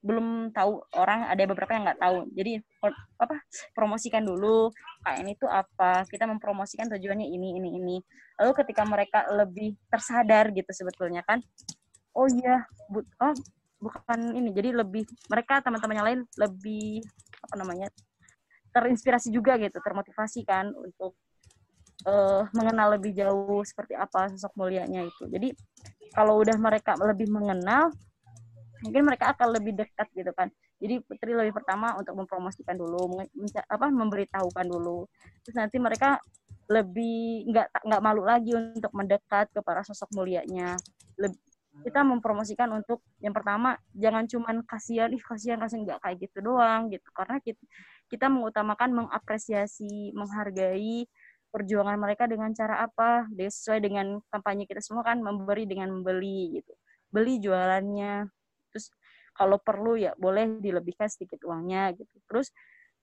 belum 0.01 0.49
tahu 0.49 0.81
orang 0.97 1.29
ada 1.29 1.45
beberapa 1.45 1.77
yang 1.77 1.85
nggak 1.85 2.01
tahu 2.01 2.25
jadi 2.33 2.57
apa 3.21 3.37
promosikan 3.77 4.25
dulu 4.25 4.73
KN 5.05 5.29
itu 5.29 5.45
apa 5.45 6.09
kita 6.09 6.25
mempromosikan 6.25 6.89
tujuannya 6.89 7.29
ini 7.29 7.61
ini 7.61 7.69
ini 7.77 7.97
lalu 8.41 8.51
ketika 8.57 8.81
mereka 8.81 9.29
lebih 9.29 9.77
tersadar 9.93 10.49
gitu 10.57 10.73
sebetulnya 10.73 11.21
kan 11.21 11.37
oh 12.17 12.25
iya 12.25 12.65
bu 12.89 13.05
oh 13.21 13.33
bukan 13.81 14.37
ini 14.37 14.53
jadi 14.53 14.77
lebih 14.77 15.03
mereka 15.27 15.59
teman-teman 15.65 15.95
yang 15.97 16.07
lain 16.07 16.19
lebih 16.37 17.01
apa 17.41 17.55
namanya 17.57 17.87
terinspirasi 18.71 19.33
juga 19.33 19.57
gitu 19.59 19.81
termotivasi 19.81 20.45
kan 20.45 20.71
untuk 20.71 21.17
uh, 22.07 22.47
mengenal 22.55 22.97
lebih 22.97 23.11
jauh 23.13 23.61
seperti 23.65 23.97
apa 23.97 24.31
sosok 24.33 24.53
mulianya 24.57 25.05
itu. 25.05 25.27
Jadi 25.27 25.53
kalau 26.11 26.39
udah 26.39 26.55
mereka 26.59 26.95
lebih 26.99 27.27
mengenal 27.31 27.91
mungkin 28.81 29.05
mereka 29.05 29.33
akan 29.37 29.47
lebih 29.59 29.77
dekat 29.77 30.07
gitu 30.13 30.31
kan. 30.33 30.49
Jadi 30.81 30.97
putri 31.05 31.37
lebih 31.37 31.53
pertama 31.53 31.93
untuk 31.93 32.17
mempromosikan 32.17 32.73
dulu 32.73 33.21
apa 33.69 33.85
memberitahukan 33.93 34.65
dulu. 34.65 35.05
Terus 35.45 35.55
nanti 35.57 35.77
mereka 35.77 36.17
lebih 36.65 37.45
nggak 37.51 37.85
nggak 37.85 38.01
malu 38.01 38.25
lagi 38.25 38.55
untuk 38.57 38.89
mendekat 38.95 39.53
ke 39.53 39.61
para 39.61 39.85
sosok 39.85 40.09
mulianya. 40.17 40.73
Lebih, 41.21 41.37
kita 41.81 42.03
mempromosikan 42.03 42.67
untuk 42.75 42.99
yang 43.23 43.31
pertama 43.31 43.79
jangan 43.95 44.27
cuman 44.27 44.61
kasihan 44.67 45.09
ih 45.15 45.23
kasihan 45.23 45.57
kasihan. 45.63 45.87
Nggak 45.87 45.99
kayak 46.03 46.17
gitu 46.27 46.37
doang 46.43 46.91
gitu. 46.91 47.07
Karena 47.15 47.39
kita, 47.39 47.63
kita 48.11 48.27
mengutamakan 48.27 48.89
mengapresiasi 48.91 50.11
menghargai 50.11 51.07
perjuangan 51.51 51.95
mereka 51.95 52.27
dengan 52.27 52.51
cara 52.51 52.83
apa? 52.83 53.27
Sesuai 53.31 53.79
dengan 53.79 54.19
kampanye 54.27 54.67
kita 54.67 54.83
semua 54.83 55.03
kan 55.07 55.23
memberi 55.23 55.63
dengan 55.63 55.89
membeli 55.95 56.59
gitu. 56.59 56.73
Beli 57.07 57.39
jualannya. 57.39 58.27
Terus 58.71 58.91
kalau 59.31 59.57
perlu 59.57 59.95
ya 59.95 60.11
boleh 60.19 60.59
dilebihkan 60.59 61.07
sedikit 61.07 61.39
uangnya 61.47 61.95
gitu. 61.95 62.15
Terus 62.27 62.51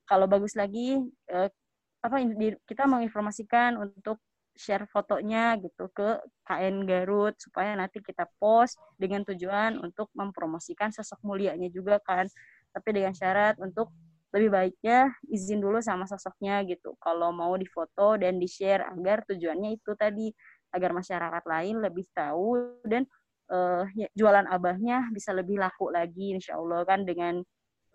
kalau 0.05 0.29
bagus 0.29 0.57
lagi 0.57 1.01
eh, 1.29 1.51
apa 1.99 2.17
kita 2.65 2.87
menginformasikan 2.87 3.75
untuk 3.81 4.23
share 4.59 4.91
fotonya 4.91 5.55
gitu 5.63 5.87
ke 5.95 6.19
KN 6.43 6.83
Garut 6.83 7.39
supaya 7.39 7.79
nanti 7.79 8.03
kita 8.03 8.27
post 8.43 8.75
dengan 8.99 9.23
tujuan 9.23 9.79
untuk 9.79 10.11
mempromosikan 10.19 10.91
sosok 10.91 11.23
mulianya 11.23 11.71
juga 11.71 12.03
kan. 12.03 12.27
Tapi 12.75 12.89
dengan 12.91 13.15
syarat 13.15 13.55
untuk 13.63 13.95
lebih 14.35 14.51
baiknya 14.53 15.15
izin 15.31 15.63
dulu 15.63 15.79
sama 15.79 16.05
sosoknya 16.11 16.67
gitu. 16.67 16.99
Kalau 16.99 17.31
mau 17.31 17.55
difoto 17.55 18.19
dan 18.19 18.43
di 18.43 18.51
share 18.51 18.83
agar 18.91 19.23
tujuannya 19.31 19.79
itu 19.79 19.95
tadi 19.95 20.29
agar 20.75 20.91
masyarakat 20.93 21.45
lain 21.49 21.81
lebih 21.81 22.05
tahu 22.13 22.83
dan 22.85 23.07
uh, 23.55 23.87
jualan 24.13 24.45
abahnya 24.51 25.09
bisa 25.15 25.33
lebih 25.33 25.57
laku 25.63 25.89
lagi 25.89 26.37
insya 26.37 26.59
Allah 26.61 26.85
kan 26.85 27.07
dengan 27.09 27.41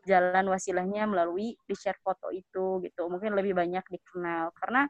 jalan 0.04 0.46
wasilahnya 0.52 1.08
melalui 1.08 1.56
di 1.60 1.76
share 1.76 2.00
foto 2.00 2.32
itu 2.32 2.80
gitu. 2.82 3.12
Mungkin 3.12 3.36
lebih 3.36 3.54
banyak 3.54 3.84
dikenal. 3.84 4.52
Karena 4.56 4.88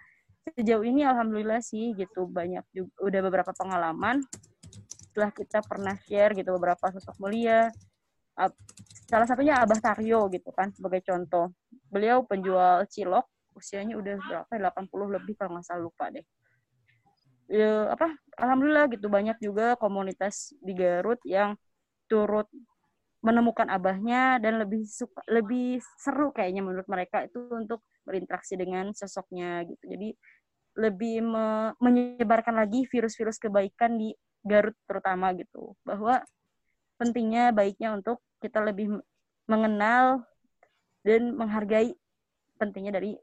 sejauh 0.52 0.84
ini 0.84 1.08
alhamdulillah 1.08 1.64
sih 1.64 1.96
gitu 1.96 2.28
banyak 2.28 2.64
juga 2.76 2.92
udah 3.00 3.22
beberapa 3.24 3.52
pengalaman. 3.56 4.20
Setelah 5.10 5.32
kita 5.32 5.60
pernah 5.64 5.96
share 6.04 6.36
gitu 6.36 6.52
beberapa 6.58 6.92
sosok 6.92 7.16
mulia 7.22 7.72
salah 9.06 9.30
satunya 9.30 9.62
Abah 9.62 9.78
Taryo 9.78 10.26
gitu 10.34 10.50
kan 10.50 10.74
sebagai 10.74 11.06
contoh. 11.06 11.54
Beliau 11.94 12.26
penjual 12.26 12.86
cilok 12.90 13.30
usianya 13.54 13.94
udah 13.94 14.18
berapa 14.18 14.74
80 14.74 15.14
lebih 15.22 15.38
kalau 15.38 15.58
nggak 15.58 15.66
salah 15.70 15.86
lupa 15.86 16.10
deh. 16.10 16.26
Ya, 17.46 17.94
apa 17.94 18.10
alhamdulillah 18.42 18.90
gitu 18.90 19.06
banyak 19.12 19.38
juga 19.38 19.78
komunitas 19.78 20.58
di 20.58 20.74
Garut 20.74 21.22
yang 21.28 21.54
turut 22.10 22.50
menemukan 23.24 23.70
abahnya 23.70 24.42
dan 24.42 24.60
lebih 24.60 24.84
suka 24.84 25.22
lebih 25.30 25.80
seru 26.02 26.34
kayaknya 26.34 26.66
menurut 26.66 26.90
mereka 26.90 27.24
itu 27.24 27.40
untuk 27.54 27.86
berinteraksi 28.04 28.58
dengan 28.58 28.92
sosoknya 28.92 29.64
gitu. 29.70 29.84
Jadi 29.86 30.18
lebih 30.74 31.22
me 31.22 31.78
menyebarkan 31.78 32.58
lagi 32.58 32.86
virus-virus 32.90 33.38
kebaikan 33.38 33.98
di 33.98 34.14
Garut 34.44 34.76
terutama 34.90 35.32
gitu. 35.38 35.78
Bahwa 35.86 36.22
pentingnya 36.98 37.54
baiknya 37.54 37.96
untuk 37.96 38.20
kita 38.44 38.60
lebih 38.60 39.02
mengenal 39.48 40.24
dan 41.04 41.36
menghargai 41.36 41.96
pentingnya 42.58 42.96
dari 42.96 43.16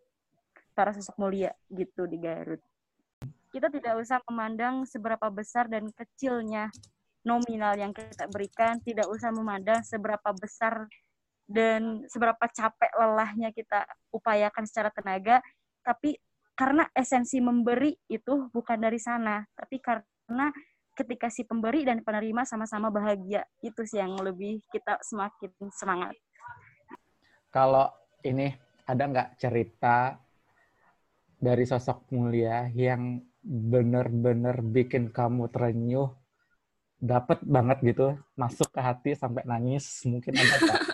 para 0.76 0.92
sosok 0.96 1.16
mulia 1.20 1.52
gitu 1.68 2.06
di 2.08 2.16
Garut. 2.20 2.60
Kita 3.50 3.66
tidak 3.68 3.98
usah 3.98 4.22
memandang 4.30 4.86
seberapa 4.86 5.26
besar 5.28 5.66
dan 5.66 5.90
kecilnya 5.90 6.70
nominal 7.26 7.76
yang 7.76 7.92
kita 7.92 8.30
berikan, 8.30 8.80
tidak 8.80 9.10
usah 9.10 9.28
memandang 9.34 9.82
seberapa 9.84 10.30
besar 10.32 10.88
dan 11.50 12.06
seberapa 12.06 12.46
capek 12.46 12.90
lelahnya 12.94 13.50
kita 13.50 13.82
upayakan 14.14 14.64
secara 14.64 14.94
tenaga, 14.94 15.42
tapi 15.82 16.14
karena 16.60 16.84
esensi 16.92 17.40
memberi 17.40 17.96
itu 18.12 18.52
bukan 18.52 18.76
dari 18.76 19.00
sana, 19.00 19.40
tapi 19.56 19.80
karena 19.80 20.52
ketika 20.92 21.32
si 21.32 21.48
pemberi 21.48 21.88
dan 21.88 22.04
penerima 22.04 22.44
sama-sama 22.44 22.92
bahagia, 22.92 23.48
itu 23.64 23.80
sih 23.88 23.96
yang 23.96 24.12
lebih 24.20 24.60
kita 24.68 25.00
semakin 25.00 25.48
semangat. 25.72 26.12
Kalau 27.48 27.88
ini 28.20 28.52
ada 28.84 29.08
nggak 29.08 29.40
cerita 29.40 30.20
dari 31.40 31.64
sosok 31.64 32.12
mulia 32.12 32.68
yang 32.76 33.24
bener-bener 33.40 34.60
bikin 34.60 35.08
kamu 35.08 35.48
terenyuh, 35.48 36.12
dapat 37.00 37.40
banget 37.40 37.96
gitu, 37.96 38.20
masuk 38.36 38.68
ke 38.68 38.80
hati 38.84 39.10
sampai 39.16 39.48
nangis, 39.48 40.04
mungkin 40.04 40.36
ada? 40.36 40.56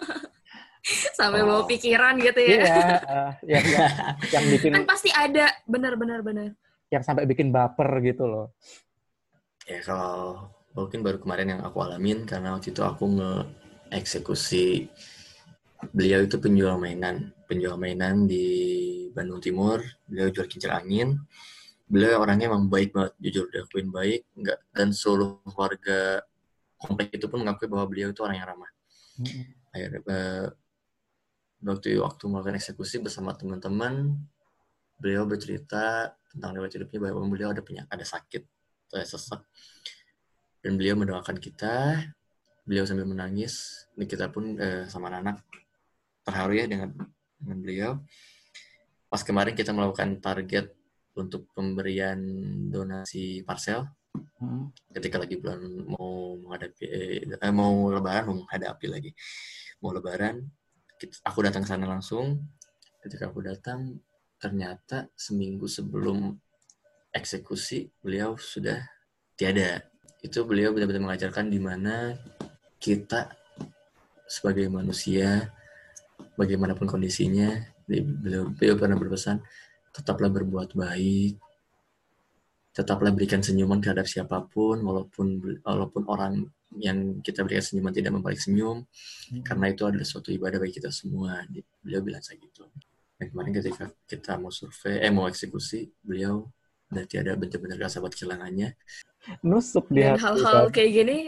sampai 1.17 1.41
oh. 1.41 1.47
bawa 1.49 1.63
pikiran 1.65 2.21
gitu 2.21 2.41
ya. 2.45 2.49
Iya, 2.61 2.77
uh, 3.09 3.33
yang, 3.57 3.65
yang, 3.65 3.89
yang 4.29 4.45
bikin... 4.53 4.71
Kan 4.77 4.85
pasti 4.85 5.09
ada, 5.09 5.49
bener-bener. 5.65 6.21
bener. 6.21 6.53
Yang 6.93 7.03
sampai 7.09 7.25
bikin 7.25 7.49
baper 7.49 7.89
gitu 8.05 8.29
loh. 8.29 8.53
Ya 9.65 9.81
kalau 9.81 10.53
mungkin 10.77 11.01
baru 11.01 11.17
kemarin 11.17 11.57
yang 11.57 11.63
aku 11.65 11.81
alamin, 11.81 12.29
karena 12.29 12.53
waktu 12.53 12.77
itu 12.77 12.85
aku 12.85 13.05
nge-eksekusi 13.17 14.93
beliau 15.97 16.21
itu 16.23 16.37
penjual 16.37 16.77
mainan, 16.77 17.33
penjual 17.49 17.81
mainan 17.81 18.29
di 18.29 18.47
Bandung 19.17 19.41
Timur. 19.41 19.81
Beliau 20.05 20.29
jual 20.29 20.47
kincir 20.47 20.71
angin. 20.71 21.17
Beliau 21.89 22.21
orangnya 22.21 22.51
emang 22.51 22.69
baik 22.69 22.93
banget, 22.93 23.15
jujur 23.23 23.47
diakuin 23.51 23.89
baik, 23.95 24.27
enggak 24.35 24.59
dan 24.75 24.91
seluruh 24.91 25.39
warga 25.55 26.19
komplek 26.83 27.15
itu 27.15 27.31
pun 27.31 27.47
mengakui 27.47 27.71
bahwa 27.71 27.87
beliau 27.87 28.11
itu 28.11 28.21
orang 28.27 28.37
yang 28.43 28.49
ramah. 28.51 28.71
Akhirnya 29.71 30.01
eh, 30.03 30.47
waktu 31.67 31.99
waktu 31.99 32.25
melakukan 32.31 32.57
eksekusi 32.59 33.03
bersama 33.03 33.35
teman-teman, 33.35 34.15
beliau 34.97 35.27
bercerita 35.27 36.15
tentang 36.31 36.55
lewat 36.55 36.79
hidupnya 36.79 37.11
bahwa 37.11 37.27
beliau 37.27 37.51
ada 37.51 37.63
penyakit, 37.63 37.91
ada 37.91 38.07
sakit, 38.07 38.43
saya 38.87 39.07
sesak, 39.07 39.43
dan 40.63 40.79
beliau 40.79 40.95
mendoakan 40.95 41.37
kita. 41.43 42.07
Beliau 42.67 42.83
sambil 42.83 43.07
menangis, 43.07 43.87
dan 43.95 44.11
kita 44.11 44.27
pun 44.27 44.59
eh, 44.59 44.91
sama 44.91 45.07
anak 45.07 45.39
terharu 46.27 46.59
ya 46.59 46.67
dengan 46.67 46.91
dengan 47.39 47.59
beliau. 47.63 47.91
Pas 49.07 49.23
kemarin 49.23 49.55
kita 49.55 49.71
melakukan 49.71 50.19
target 50.19 50.75
untuk 51.15 51.47
pemberian 51.55 52.19
donasi 52.75 53.47
parcel 53.47 53.87
Hmm. 54.37 54.69
ketika 54.93 55.17
lagi 55.17 55.41
bulan 55.41 55.61
mau 55.89 56.37
menghadapi 56.41 56.85
eh, 57.41 57.53
mau 57.53 57.89
lebaran 57.89 58.25
mau 58.29 58.37
menghadapi 58.45 58.87
lagi 58.89 59.11
mau 59.81 59.93
lebaran 59.93 60.45
aku 61.25 61.39
datang 61.45 61.63
ke 61.65 61.69
sana 61.69 61.87
langsung. 61.89 62.41
Ketika 63.03 63.31
aku 63.31 63.45
datang 63.45 64.01
ternyata 64.37 65.09
seminggu 65.17 65.69
sebelum 65.69 66.35
eksekusi 67.13 67.89
beliau 68.01 68.37
sudah 68.37 68.81
tiada. 69.37 69.85
Itu 70.21 70.45
beliau 70.45 70.73
benar-benar 70.73 71.13
mengajarkan 71.13 71.49
di 71.49 71.61
mana 71.61 72.17
kita 72.81 73.33
sebagai 74.27 74.67
manusia 74.69 75.49
bagaimanapun 76.37 76.85
kondisinya 76.85 77.57
di- 77.87 78.03
beliau, 78.03 78.51
beliau 78.53 78.75
pernah 78.77 78.99
berpesan 78.99 79.41
tetaplah 79.95 80.29
berbuat 80.29 80.77
baik 80.77 81.41
tetaplah 82.77 83.09
berikan 83.09 83.41
senyuman 83.41 83.81
terhadap 83.81 84.05
siapa 84.05 84.45
pun 84.45 84.85
walaupun 84.85 85.41
walaupun 85.65 86.03
orang 86.13 86.45
yang 86.75 87.23
kita 87.23 87.47
berikan 87.47 87.63
senyuman 87.63 87.95
tidak 87.95 88.13
membalik 88.19 88.43
senyum 88.43 88.83
karena 89.47 89.71
itu 89.71 89.83
adalah 89.87 90.07
suatu 90.07 90.35
ibadah 90.35 90.59
bagi 90.59 90.75
kita 90.83 90.91
semua. 90.91 91.47
Beliau 91.81 92.03
bilang 92.03 92.23
saya 92.23 92.43
gitu. 92.43 92.67
Dan 93.17 93.33
kemarin 93.33 93.53
ketika 93.57 93.85
kita 94.05 94.37
mau 94.37 94.53
survei 94.53 95.01
eh 95.01 95.13
mau 95.15 95.25
eksekusi 95.31 95.89
beliau 96.05 96.45
udah 96.93 97.05
tiada 97.09 97.35
benar-benar 97.35 97.89
rasa 97.89 97.99
buat 97.99 98.13
kehilangannya. 98.15 98.77
Nusuk 99.43 99.91
di 99.91 100.07
Dan 100.07 100.15
hati 100.15 100.23
hal-hal 100.23 100.71
kan. 100.71 100.75
kayak 100.75 100.91
gini, 100.93 101.19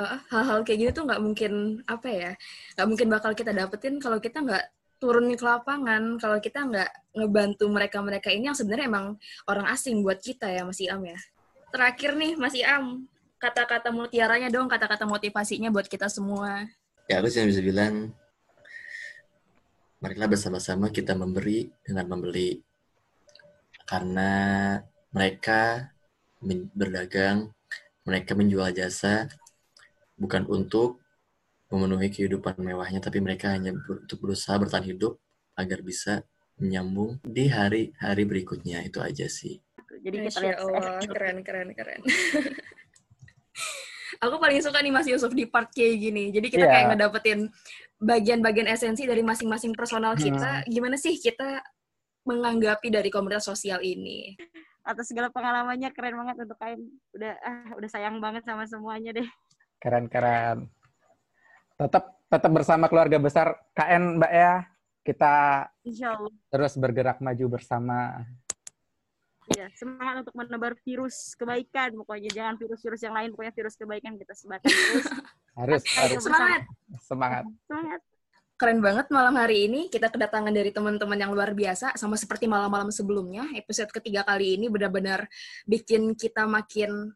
eh, 0.00 0.18
hal-hal 0.32 0.58
kayak 0.66 0.78
gini 0.82 0.90
tuh 0.90 1.04
nggak 1.06 1.22
mungkin 1.22 1.52
apa 1.86 2.08
ya, 2.10 2.32
nggak 2.74 2.86
mungkin 2.90 3.06
bakal 3.12 3.32
kita 3.36 3.52
dapetin 3.54 3.94
kalau 4.02 4.18
kita 4.18 4.42
nggak 4.42 4.64
turun 4.96 5.28
ke 5.36 5.44
lapangan, 5.44 6.16
kalau 6.16 6.40
kita 6.40 6.64
nggak 6.64 6.90
ngebantu 7.14 7.68
mereka-mereka 7.68 8.32
ini 8.32 8.48
yang 8.48 8.56
sebenarnya 8.56 8.88
emang 8.88 9.06
orang 9.46 9.66
asing 9.70 10.00
buat 10.00 10.18
kita 10.18 10.48
ya, 10.50 10.64
Mas 10.64 10.80
Iam 10.80 11.04
ya. 11.04 11.18
Terakhir 11.70 12.16
nih, 12.16 12.32
Mas 12.40 12.56
Iam, 12.56 13.04
kata-kata 13.36 13.92
mutiaranya 13.92 14.48
dong, 14.48 14.66
kata-kata 14.66 15.04
motivasinya 15.04 15.68
buat 15.68 15.86
kita 15.86 16.08
semua. 16.08 16.64
ya 17.06 17.22
aku 17.22 17.30
cuma 17.30 17.46
bisa 17.46 17.62
bilang 17.62 18.10
marilah 20.02 20.26
bersama-sama 20.26 20.90
kita 20.90 21.14
memberi 21.14 21.70
dengan 21.86 22.10
membeli 22.10 22.58
karena 23.86 24.30
mereka 25.14 25.86
berdagang 26.74 27.54
mereka 28.02 28.34
menjual 28.34 28.74
jasa 28.74 29.30
bukan 30.18 30.50
untuk 30.50 30.98
memenuhi 31.70 32.10
kehidupan 32.10 32.58
mewahnya 32.58 32.98
tapi 32.98 33.22
mereka 33.22 33.54
hanya 33.54 33.70
ber- 33.70 34.02
untuk 34.02 34.18
berusaha 34.26 34.58
bertahan 34.58 34.90
hidup 34.90 35.14
agar 35.54 35.78
bisa 35.86 36.26
menyambung 36.58 37.22
di 37.22 37.46
hari-hari 37.46 38.22
berikutnya 38.26 38.82
itu 38.82 38.98
aja 38.98 39.30
sih 39.30 39.62
Jadi 40.02 40.26
kita 40.26 40.38
lihat 40.42 40.58
keren, 41.06 41.36
keren, 41.46 41.68
keren. 41.74 42.00
Aku 44.22 44.36
paling 44.40 44.60
suka 44.64 44.80
nih 44.80 44.92
Mas 44.92 45.06
Yusuf 45.06 45.32
di 45.32 45.44
part 45.44 45.68
kayak 45.72 45.96
gini. 46.00 46.24
Jadi 46.32 46.46
kita 46.48 46.64
Iya. 46.64 46.72
kayak 46.72 46.86
ngedapetin 46.94 47.40
bagian-bagian 47.98 48.68
esensi 48.68 49.04
dari 49.04 49.20
masing-masing 49.20 49.76
personal 49.76 50.16
kita. 50.16 50.64
Gimana 50.68 50.96
sih 50.96 51.16
kita 51.16 51.60
menganggapi 52.24 52.88
dari 52.90 53.08
komunitas 53.12 53.46
sosial 53.46 53.80
ini? 53.80 54.34
atas 54.86 55.10
segala 55.10 55.34
pengalamannya 55.34 55.90
keren 55.90 56.14
banget 56.14 56.46
untuk 56.46 56.58
kain. 56.62 56.78
Udah 57.10 57.34
ah, 57.42 57.74
udah 57.74 57.90
sayang 57.90 58.22
banget 58.22 58.46
sama 58.46 58.70
semuanya 58.70 59.10
deh. 59.18 59.26
Keren-keren. 59.82 60.70
Tetap 61.74 62.22
tetap 62.30 62.50
bersama 62.54 62.86
keluarga 62.86 63.18
besar 63.18 63.58
KN 63.74 64.22
Mbak 64.22 64.32
ya. 64.32 64.62
Kita 65.02 65.34
Insya 65.82 66.14
Allah. 66.14 66.30
terus 66.50 66.78
bergerak 66.78 67.18
maju 67.18 67.58
bersama. 67.58 68.22
Ya, 69.54 69.70
semangat 69.78 70.26
untuk 70.26 70.34
menebar 70.34 70.74
virus 70.82 71.38
kebaikan. 71.38 71.94
Pokoknya 71.94 72.30
jangan 72.34 72.58
virus-virus 72.58 73.00
yang 73.06 73.14
lain, 73.14 73.30
pokoknya 73.30 73.54
virus 73.54 73.74
kebaikan 73.78 74.18
kita 74.18 74.34
sebarkan 74.34 74.66
terus. 74.66 75.06
Harus 75.56 75.82
harus 75.96 76.20
Semangat! 76.20 76.62
semangat. 77.00 77.44
Semangat. 77.64 78.00
Keren 78.60 78.80
banget 78.84 79.08
malam 79.08 79.36
hari 79.40 79.68
ini 79.68 79.88
kita 79.88 80.12
kedatangan 80.12 80.52
dari 80.52 80.68
teman-teman 80.68 81.16
yang 81.16 81.32
luar 81.32 81.56
biasa 81.56 81.96
sama 81.96 82.20
seperti 82.20 82.44
malam-malam 82.44 82.92
sebelumnya. 82.92 83.48
Episode 83.56 83.88
ketiga 83.88 84.20
kali 84.20 84.60
ini 84.60 84.68
benar-benar 84.68 85.24
bikin 85.64 86.12
kita 86.12 86.44
makin 86.44 87.08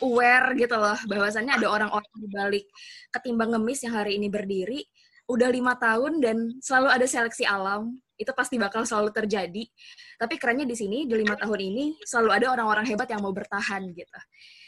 aware 0.00 0.56
gitu 0.56 0.72
loh 0.72 0.96
bahwasannya 1.04 1.52
ada 1.60 1.68
orang-orang 1.68 2.12
di 2.16 2.28
balik 2.32 2.64
ketimbang 3.12 3.56
ngemis 3.56 3.84
yang 3.84 3.92
hari 3.96 4.16
ini 4.16 4.32
berdiri 4.32 4.80
udah 5.30 5.48
lima 5.48 5.78
tahun 5.78 6.20
dan 6.20 6.36
selalu 6.60 6.88
ada 6.92 7.06
seleksi 7.06 7.44
alam 7.46 7.96
itu 8.16 8.32
pasti 8.36 8.60
bakal 8.60 8.84
selalu 8.84 9.10
terjadi. 9.12 9.64
Tapi 10.18 10.34
kerennya 10.36 10.66
di 10.68 10.76
sini 10.76 11.04
di 11.08 11.14
lima 11.16 11.34
tahun 11.36 11.60
ini 11.60 11.84
selalu 12.04 12.30
ada 12.30 12.46
orang-orang 12.52 12.86
hebat 12.88 13.08
yang 13.10 13.20
mau 13.24 13.32
bertahan 13.34 13.92
gitu. 13.92 14.18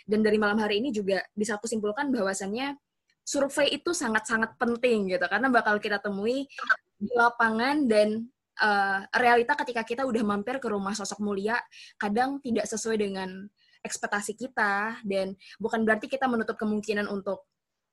Dan 0.04 0.20
dari 0.20 0.36
malam 0.36 0.60
hari 0.60 0.80
ini 0.84 0.92
juga 0.92 1.24
bisa 1.32 1.56
aku 1.56 1.64
simpulkan 1.64 2.12
bahwasannya 2.12 2.76
survei 3.24 3.72
itu 3.72 3.96
sangat-sangat 3.96 4.56
penting 4.60 5.12
gitu. 5.12 5.24
Karena 5.24 5.48
bakal 5.48 5.80
kita 5.80 6.00
temui 6.00 6.44
di 7.00 7.12
lapangan 7.16 7.88
dan 7.88 8.28
uh, 8.60 9.00
realita 9.16 9.56
ketika 9.64 9.82
kita 9.82 10.02
udah 10.04 10.22
mampir 10.22 10.60
ke 10.60 10.68
rumah 10.68 10.92
sosok 10.92 11.20
mulia 11.24 11.56
kadang 11.96 12.38
tidak 12.44 12.68
sesuai 12.68 13.00
dengan 13.00 13.48
ekspektasi 13.80 14.36
kita. 14.36 15.00
Dan 15.04 15.36
bukan 15.56 15.84
berarti 15.84 16.08
kita 16.08 16.28
menutup 16.28 16.60
kemungkinan 16.60 17.08
untuk 17.08 17.48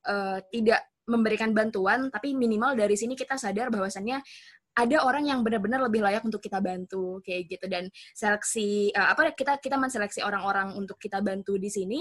uh, 0.08 0.40
tidak 0.52 0.84
memberikan 1.10 1.52
bantuan 1.52 2.08
tapi 2.14 2.38
minimal 2.38 2.78
dari 2.78 2.94
sini 2.94 3.18
kita 3.18 3.36
sadar 3.36 3.74
bahwasannya 3.74 4.22
ada 4.72 4.98
orang 5.04 5.28
yang 5.28 5.40
benar-benar 5.44 5.84
lebih 5.84 6.02
layak 6.04 6.24
untuk 6.24 6.40
kita 6.40 6.64
bantu 6.64 7.20
kayak 7.24 7.52
gitu. 7.52 7.66
Dan 7.68 7.92
seleksi 8.16 8.92
uh, 8.96 9.12
apa 9.12 9.36
kita 9.36 9.60
kita 9.60 9.76
menseleksi 9.76 10.24
orang-orang 10.24 10.76
untuk 10.76 10.96
kita 10.96 11.20
bantu 11.20 11.60
di 11.60 11.68
sini 11.68 12.00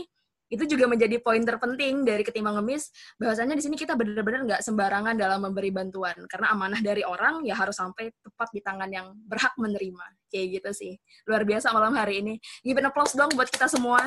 itu 0.51 0.67
juga 0.67 0.91
menjadi 0.91 1.23
poin 1.23 1.39
terpenting 1.39 2.03
dari 2.03 2.27
ketimbang 2.27 2.59
ngemis 2.59 2.91
bahwasannya 3.23 3.55
di 3.55 3.63
sini 3.63 3.79
kita 3.79 3.95
benar-benar 3.95 4.43
nggak 4.51 4.63
sembarangan 4.67 5.15
dalam 5.15 5.47
memberi 5.47 5.71
bantuan. 5.71 6.19
Karena 6.27 6.51
amanah 6.51 6.83
dari 6.83 7.07
orang 7.07 7.47
ya 7.47 7.55
harus 7.55 7.79
sampai 7.79 8.11
tepat 8.19 8.51
di 8.51 8.59
tangan 8.59 8.91
yang 8.91 9.15
berhak 9.31 9.55
menerima 9.55 10.07
kayak 10.27 10.47
gitu 10.59 10.71
sih. 10.75 10.93
Luar 11.31 11.47
biasa 11.47 11.71
malam 11.71 11.95
hari 11.95 12.19
ini. 12.19 12.35
Give 12.67 12.83
an 12.83 12.91
applause 12.91 13.15
dong 13.15 13.31
buat 13.39 13.47
kita 13.47 13.71
semua. 13.71 14.03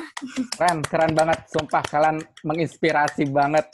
Keren, 0.60 0.84
keren 0.84 1.16
banget. 1.16 1.48
Sumpah, 1.48 1.84
kalian 1.88 2.20
menginspirasi 2.44 3.24
banget. 3.32 3.72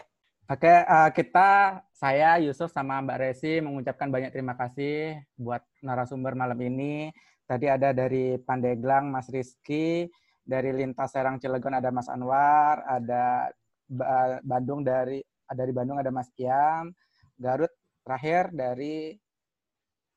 Oke, 0.50 0.70
eh, 0.70 1.10
kita, 1.14 1.78
saya, 2.00 2.40
Yusuf, 2.40 2.72
sama 2.72 3.04
Mbak 3.04 3.20
Resi 3.20 3.60
mengucapkan 3.60 4.08
banyak 4.08 4.32
terima 4.32 4.56
kasih 4.56 5.20
buat 5.36 5.60
narasumber 5.84 6.32
malam 6.32 6.56
ini. 6.64 7.12
Tadi 7.44 7.68
ada 7.68 7.92
dari 7.92 8.40
Pandeglang, 8.40 9.12
Mas 9.12 9.28
Rizky. 9.28 10.08
Dari 10.48 10.72
Lintas 10.72 11.12
Serang 11.12 11.44
Cilegon 11.44 11.76
ada 11.76 11.92
Mas 11.92 12.08
Anwar. 12.08 12.88
Ada 12.88 13.52
Ba- 13.84 14.40
Bandung 14.40 14.80
dari 14.80 15.20
dari 15.52 15.76
Bandung 15.76 16.00
ada 16.00 16.08
Mas 16.08 16.32
Iam. 16.40 16.96
Garut 17.36 17.70
terakhir 18.08 18.56
dari 18.56 19.12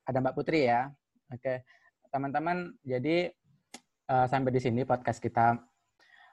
ada 0.06 0.22
Mbak 0.22 0.34
Putri 0.38 0.70
ya. 0.70 0.86
Oke, 1.34 1.66
teman-teman. 2.14 2.78
Jadi 2.86 3.26
eh, 4.06 4.26
sampai 4.30 4.54
di 4.54 4.60
sini 4.62 4.86
podcast 4.86 5.18
kita 5.18 5.58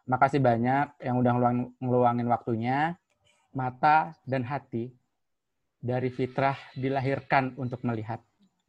Makasih 0.09 0.41
banyak 0.41 1.05
yang 1.05 1.21
udah 1.21 1.31
ngeluang- 1.37 1.73
ngeluangin 1.81 2.27
waktunya. 2.29 2.97
Mata 3.49 4.13
dan 4.29 4.45
hati 4.45 4.93
dari 5.79 6.11
fitrah 6.11 6.59
dilahirkan 6.75 7.55
untuk 7.55 7.81
melihat. 7.87 8.19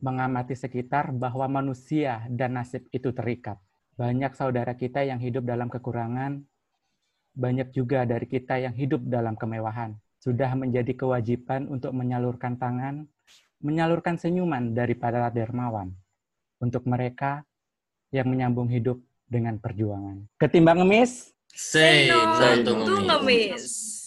Mengamati 0.01 0.57
sekitar 0.57 1.13
bahwa 1.13 1.45
manusia 1.61 2.25
dan 2.33 2.57
nasib 2.57 2.89
itu 2.89 3.13
terikat. 3.13 3.61
Banyak 4.01 4.33
saudara 4.33 4.73
kita 4.73 5.05
yang 5.05 5.21
hidup 5.21 5.45
dalam 5.45 5.69
kekurangan. 5.69 6.41
Banyak 7.37 7.69
juga 7.77 8.09
dari 8.09 8.25
kita 8.25 8.57
yang 8.57 8.73
hidup 8.73 9.05
dalam 9.05 9.37
kemewahan. 9.37 9.93
Sudah 10.17 10.57
menjadi 10.57 10.97
kewajiban 10.97 11.69
untuk 11.69 11.93
menyalurkan 11.93 12.57
tangan, 12.57 13.05
menyalurkan 13.61 14.17
senyuman 14.17 14.73
dari 14.73 14.97
para 14.97 15.29
dermawan. 15.29 15.93
Untuk 16.65 16.89
mereka 16.89 17.45
yang 18.09 18.33
menyambung 18.33 18.73
hidup 18.73 19.01
dengan 19.29 19.61
perjuangan. 19.61 20.27
Ketimbang 20.41 20.81
ngemis, 20.83 21.33
say 21.53 22.09
no 22.11 22.37
no 22.37 22.49
to 22.65 22.73
to 22.73 22.95
ngemis. 23.05 23.07
ngemis 23.07 24.00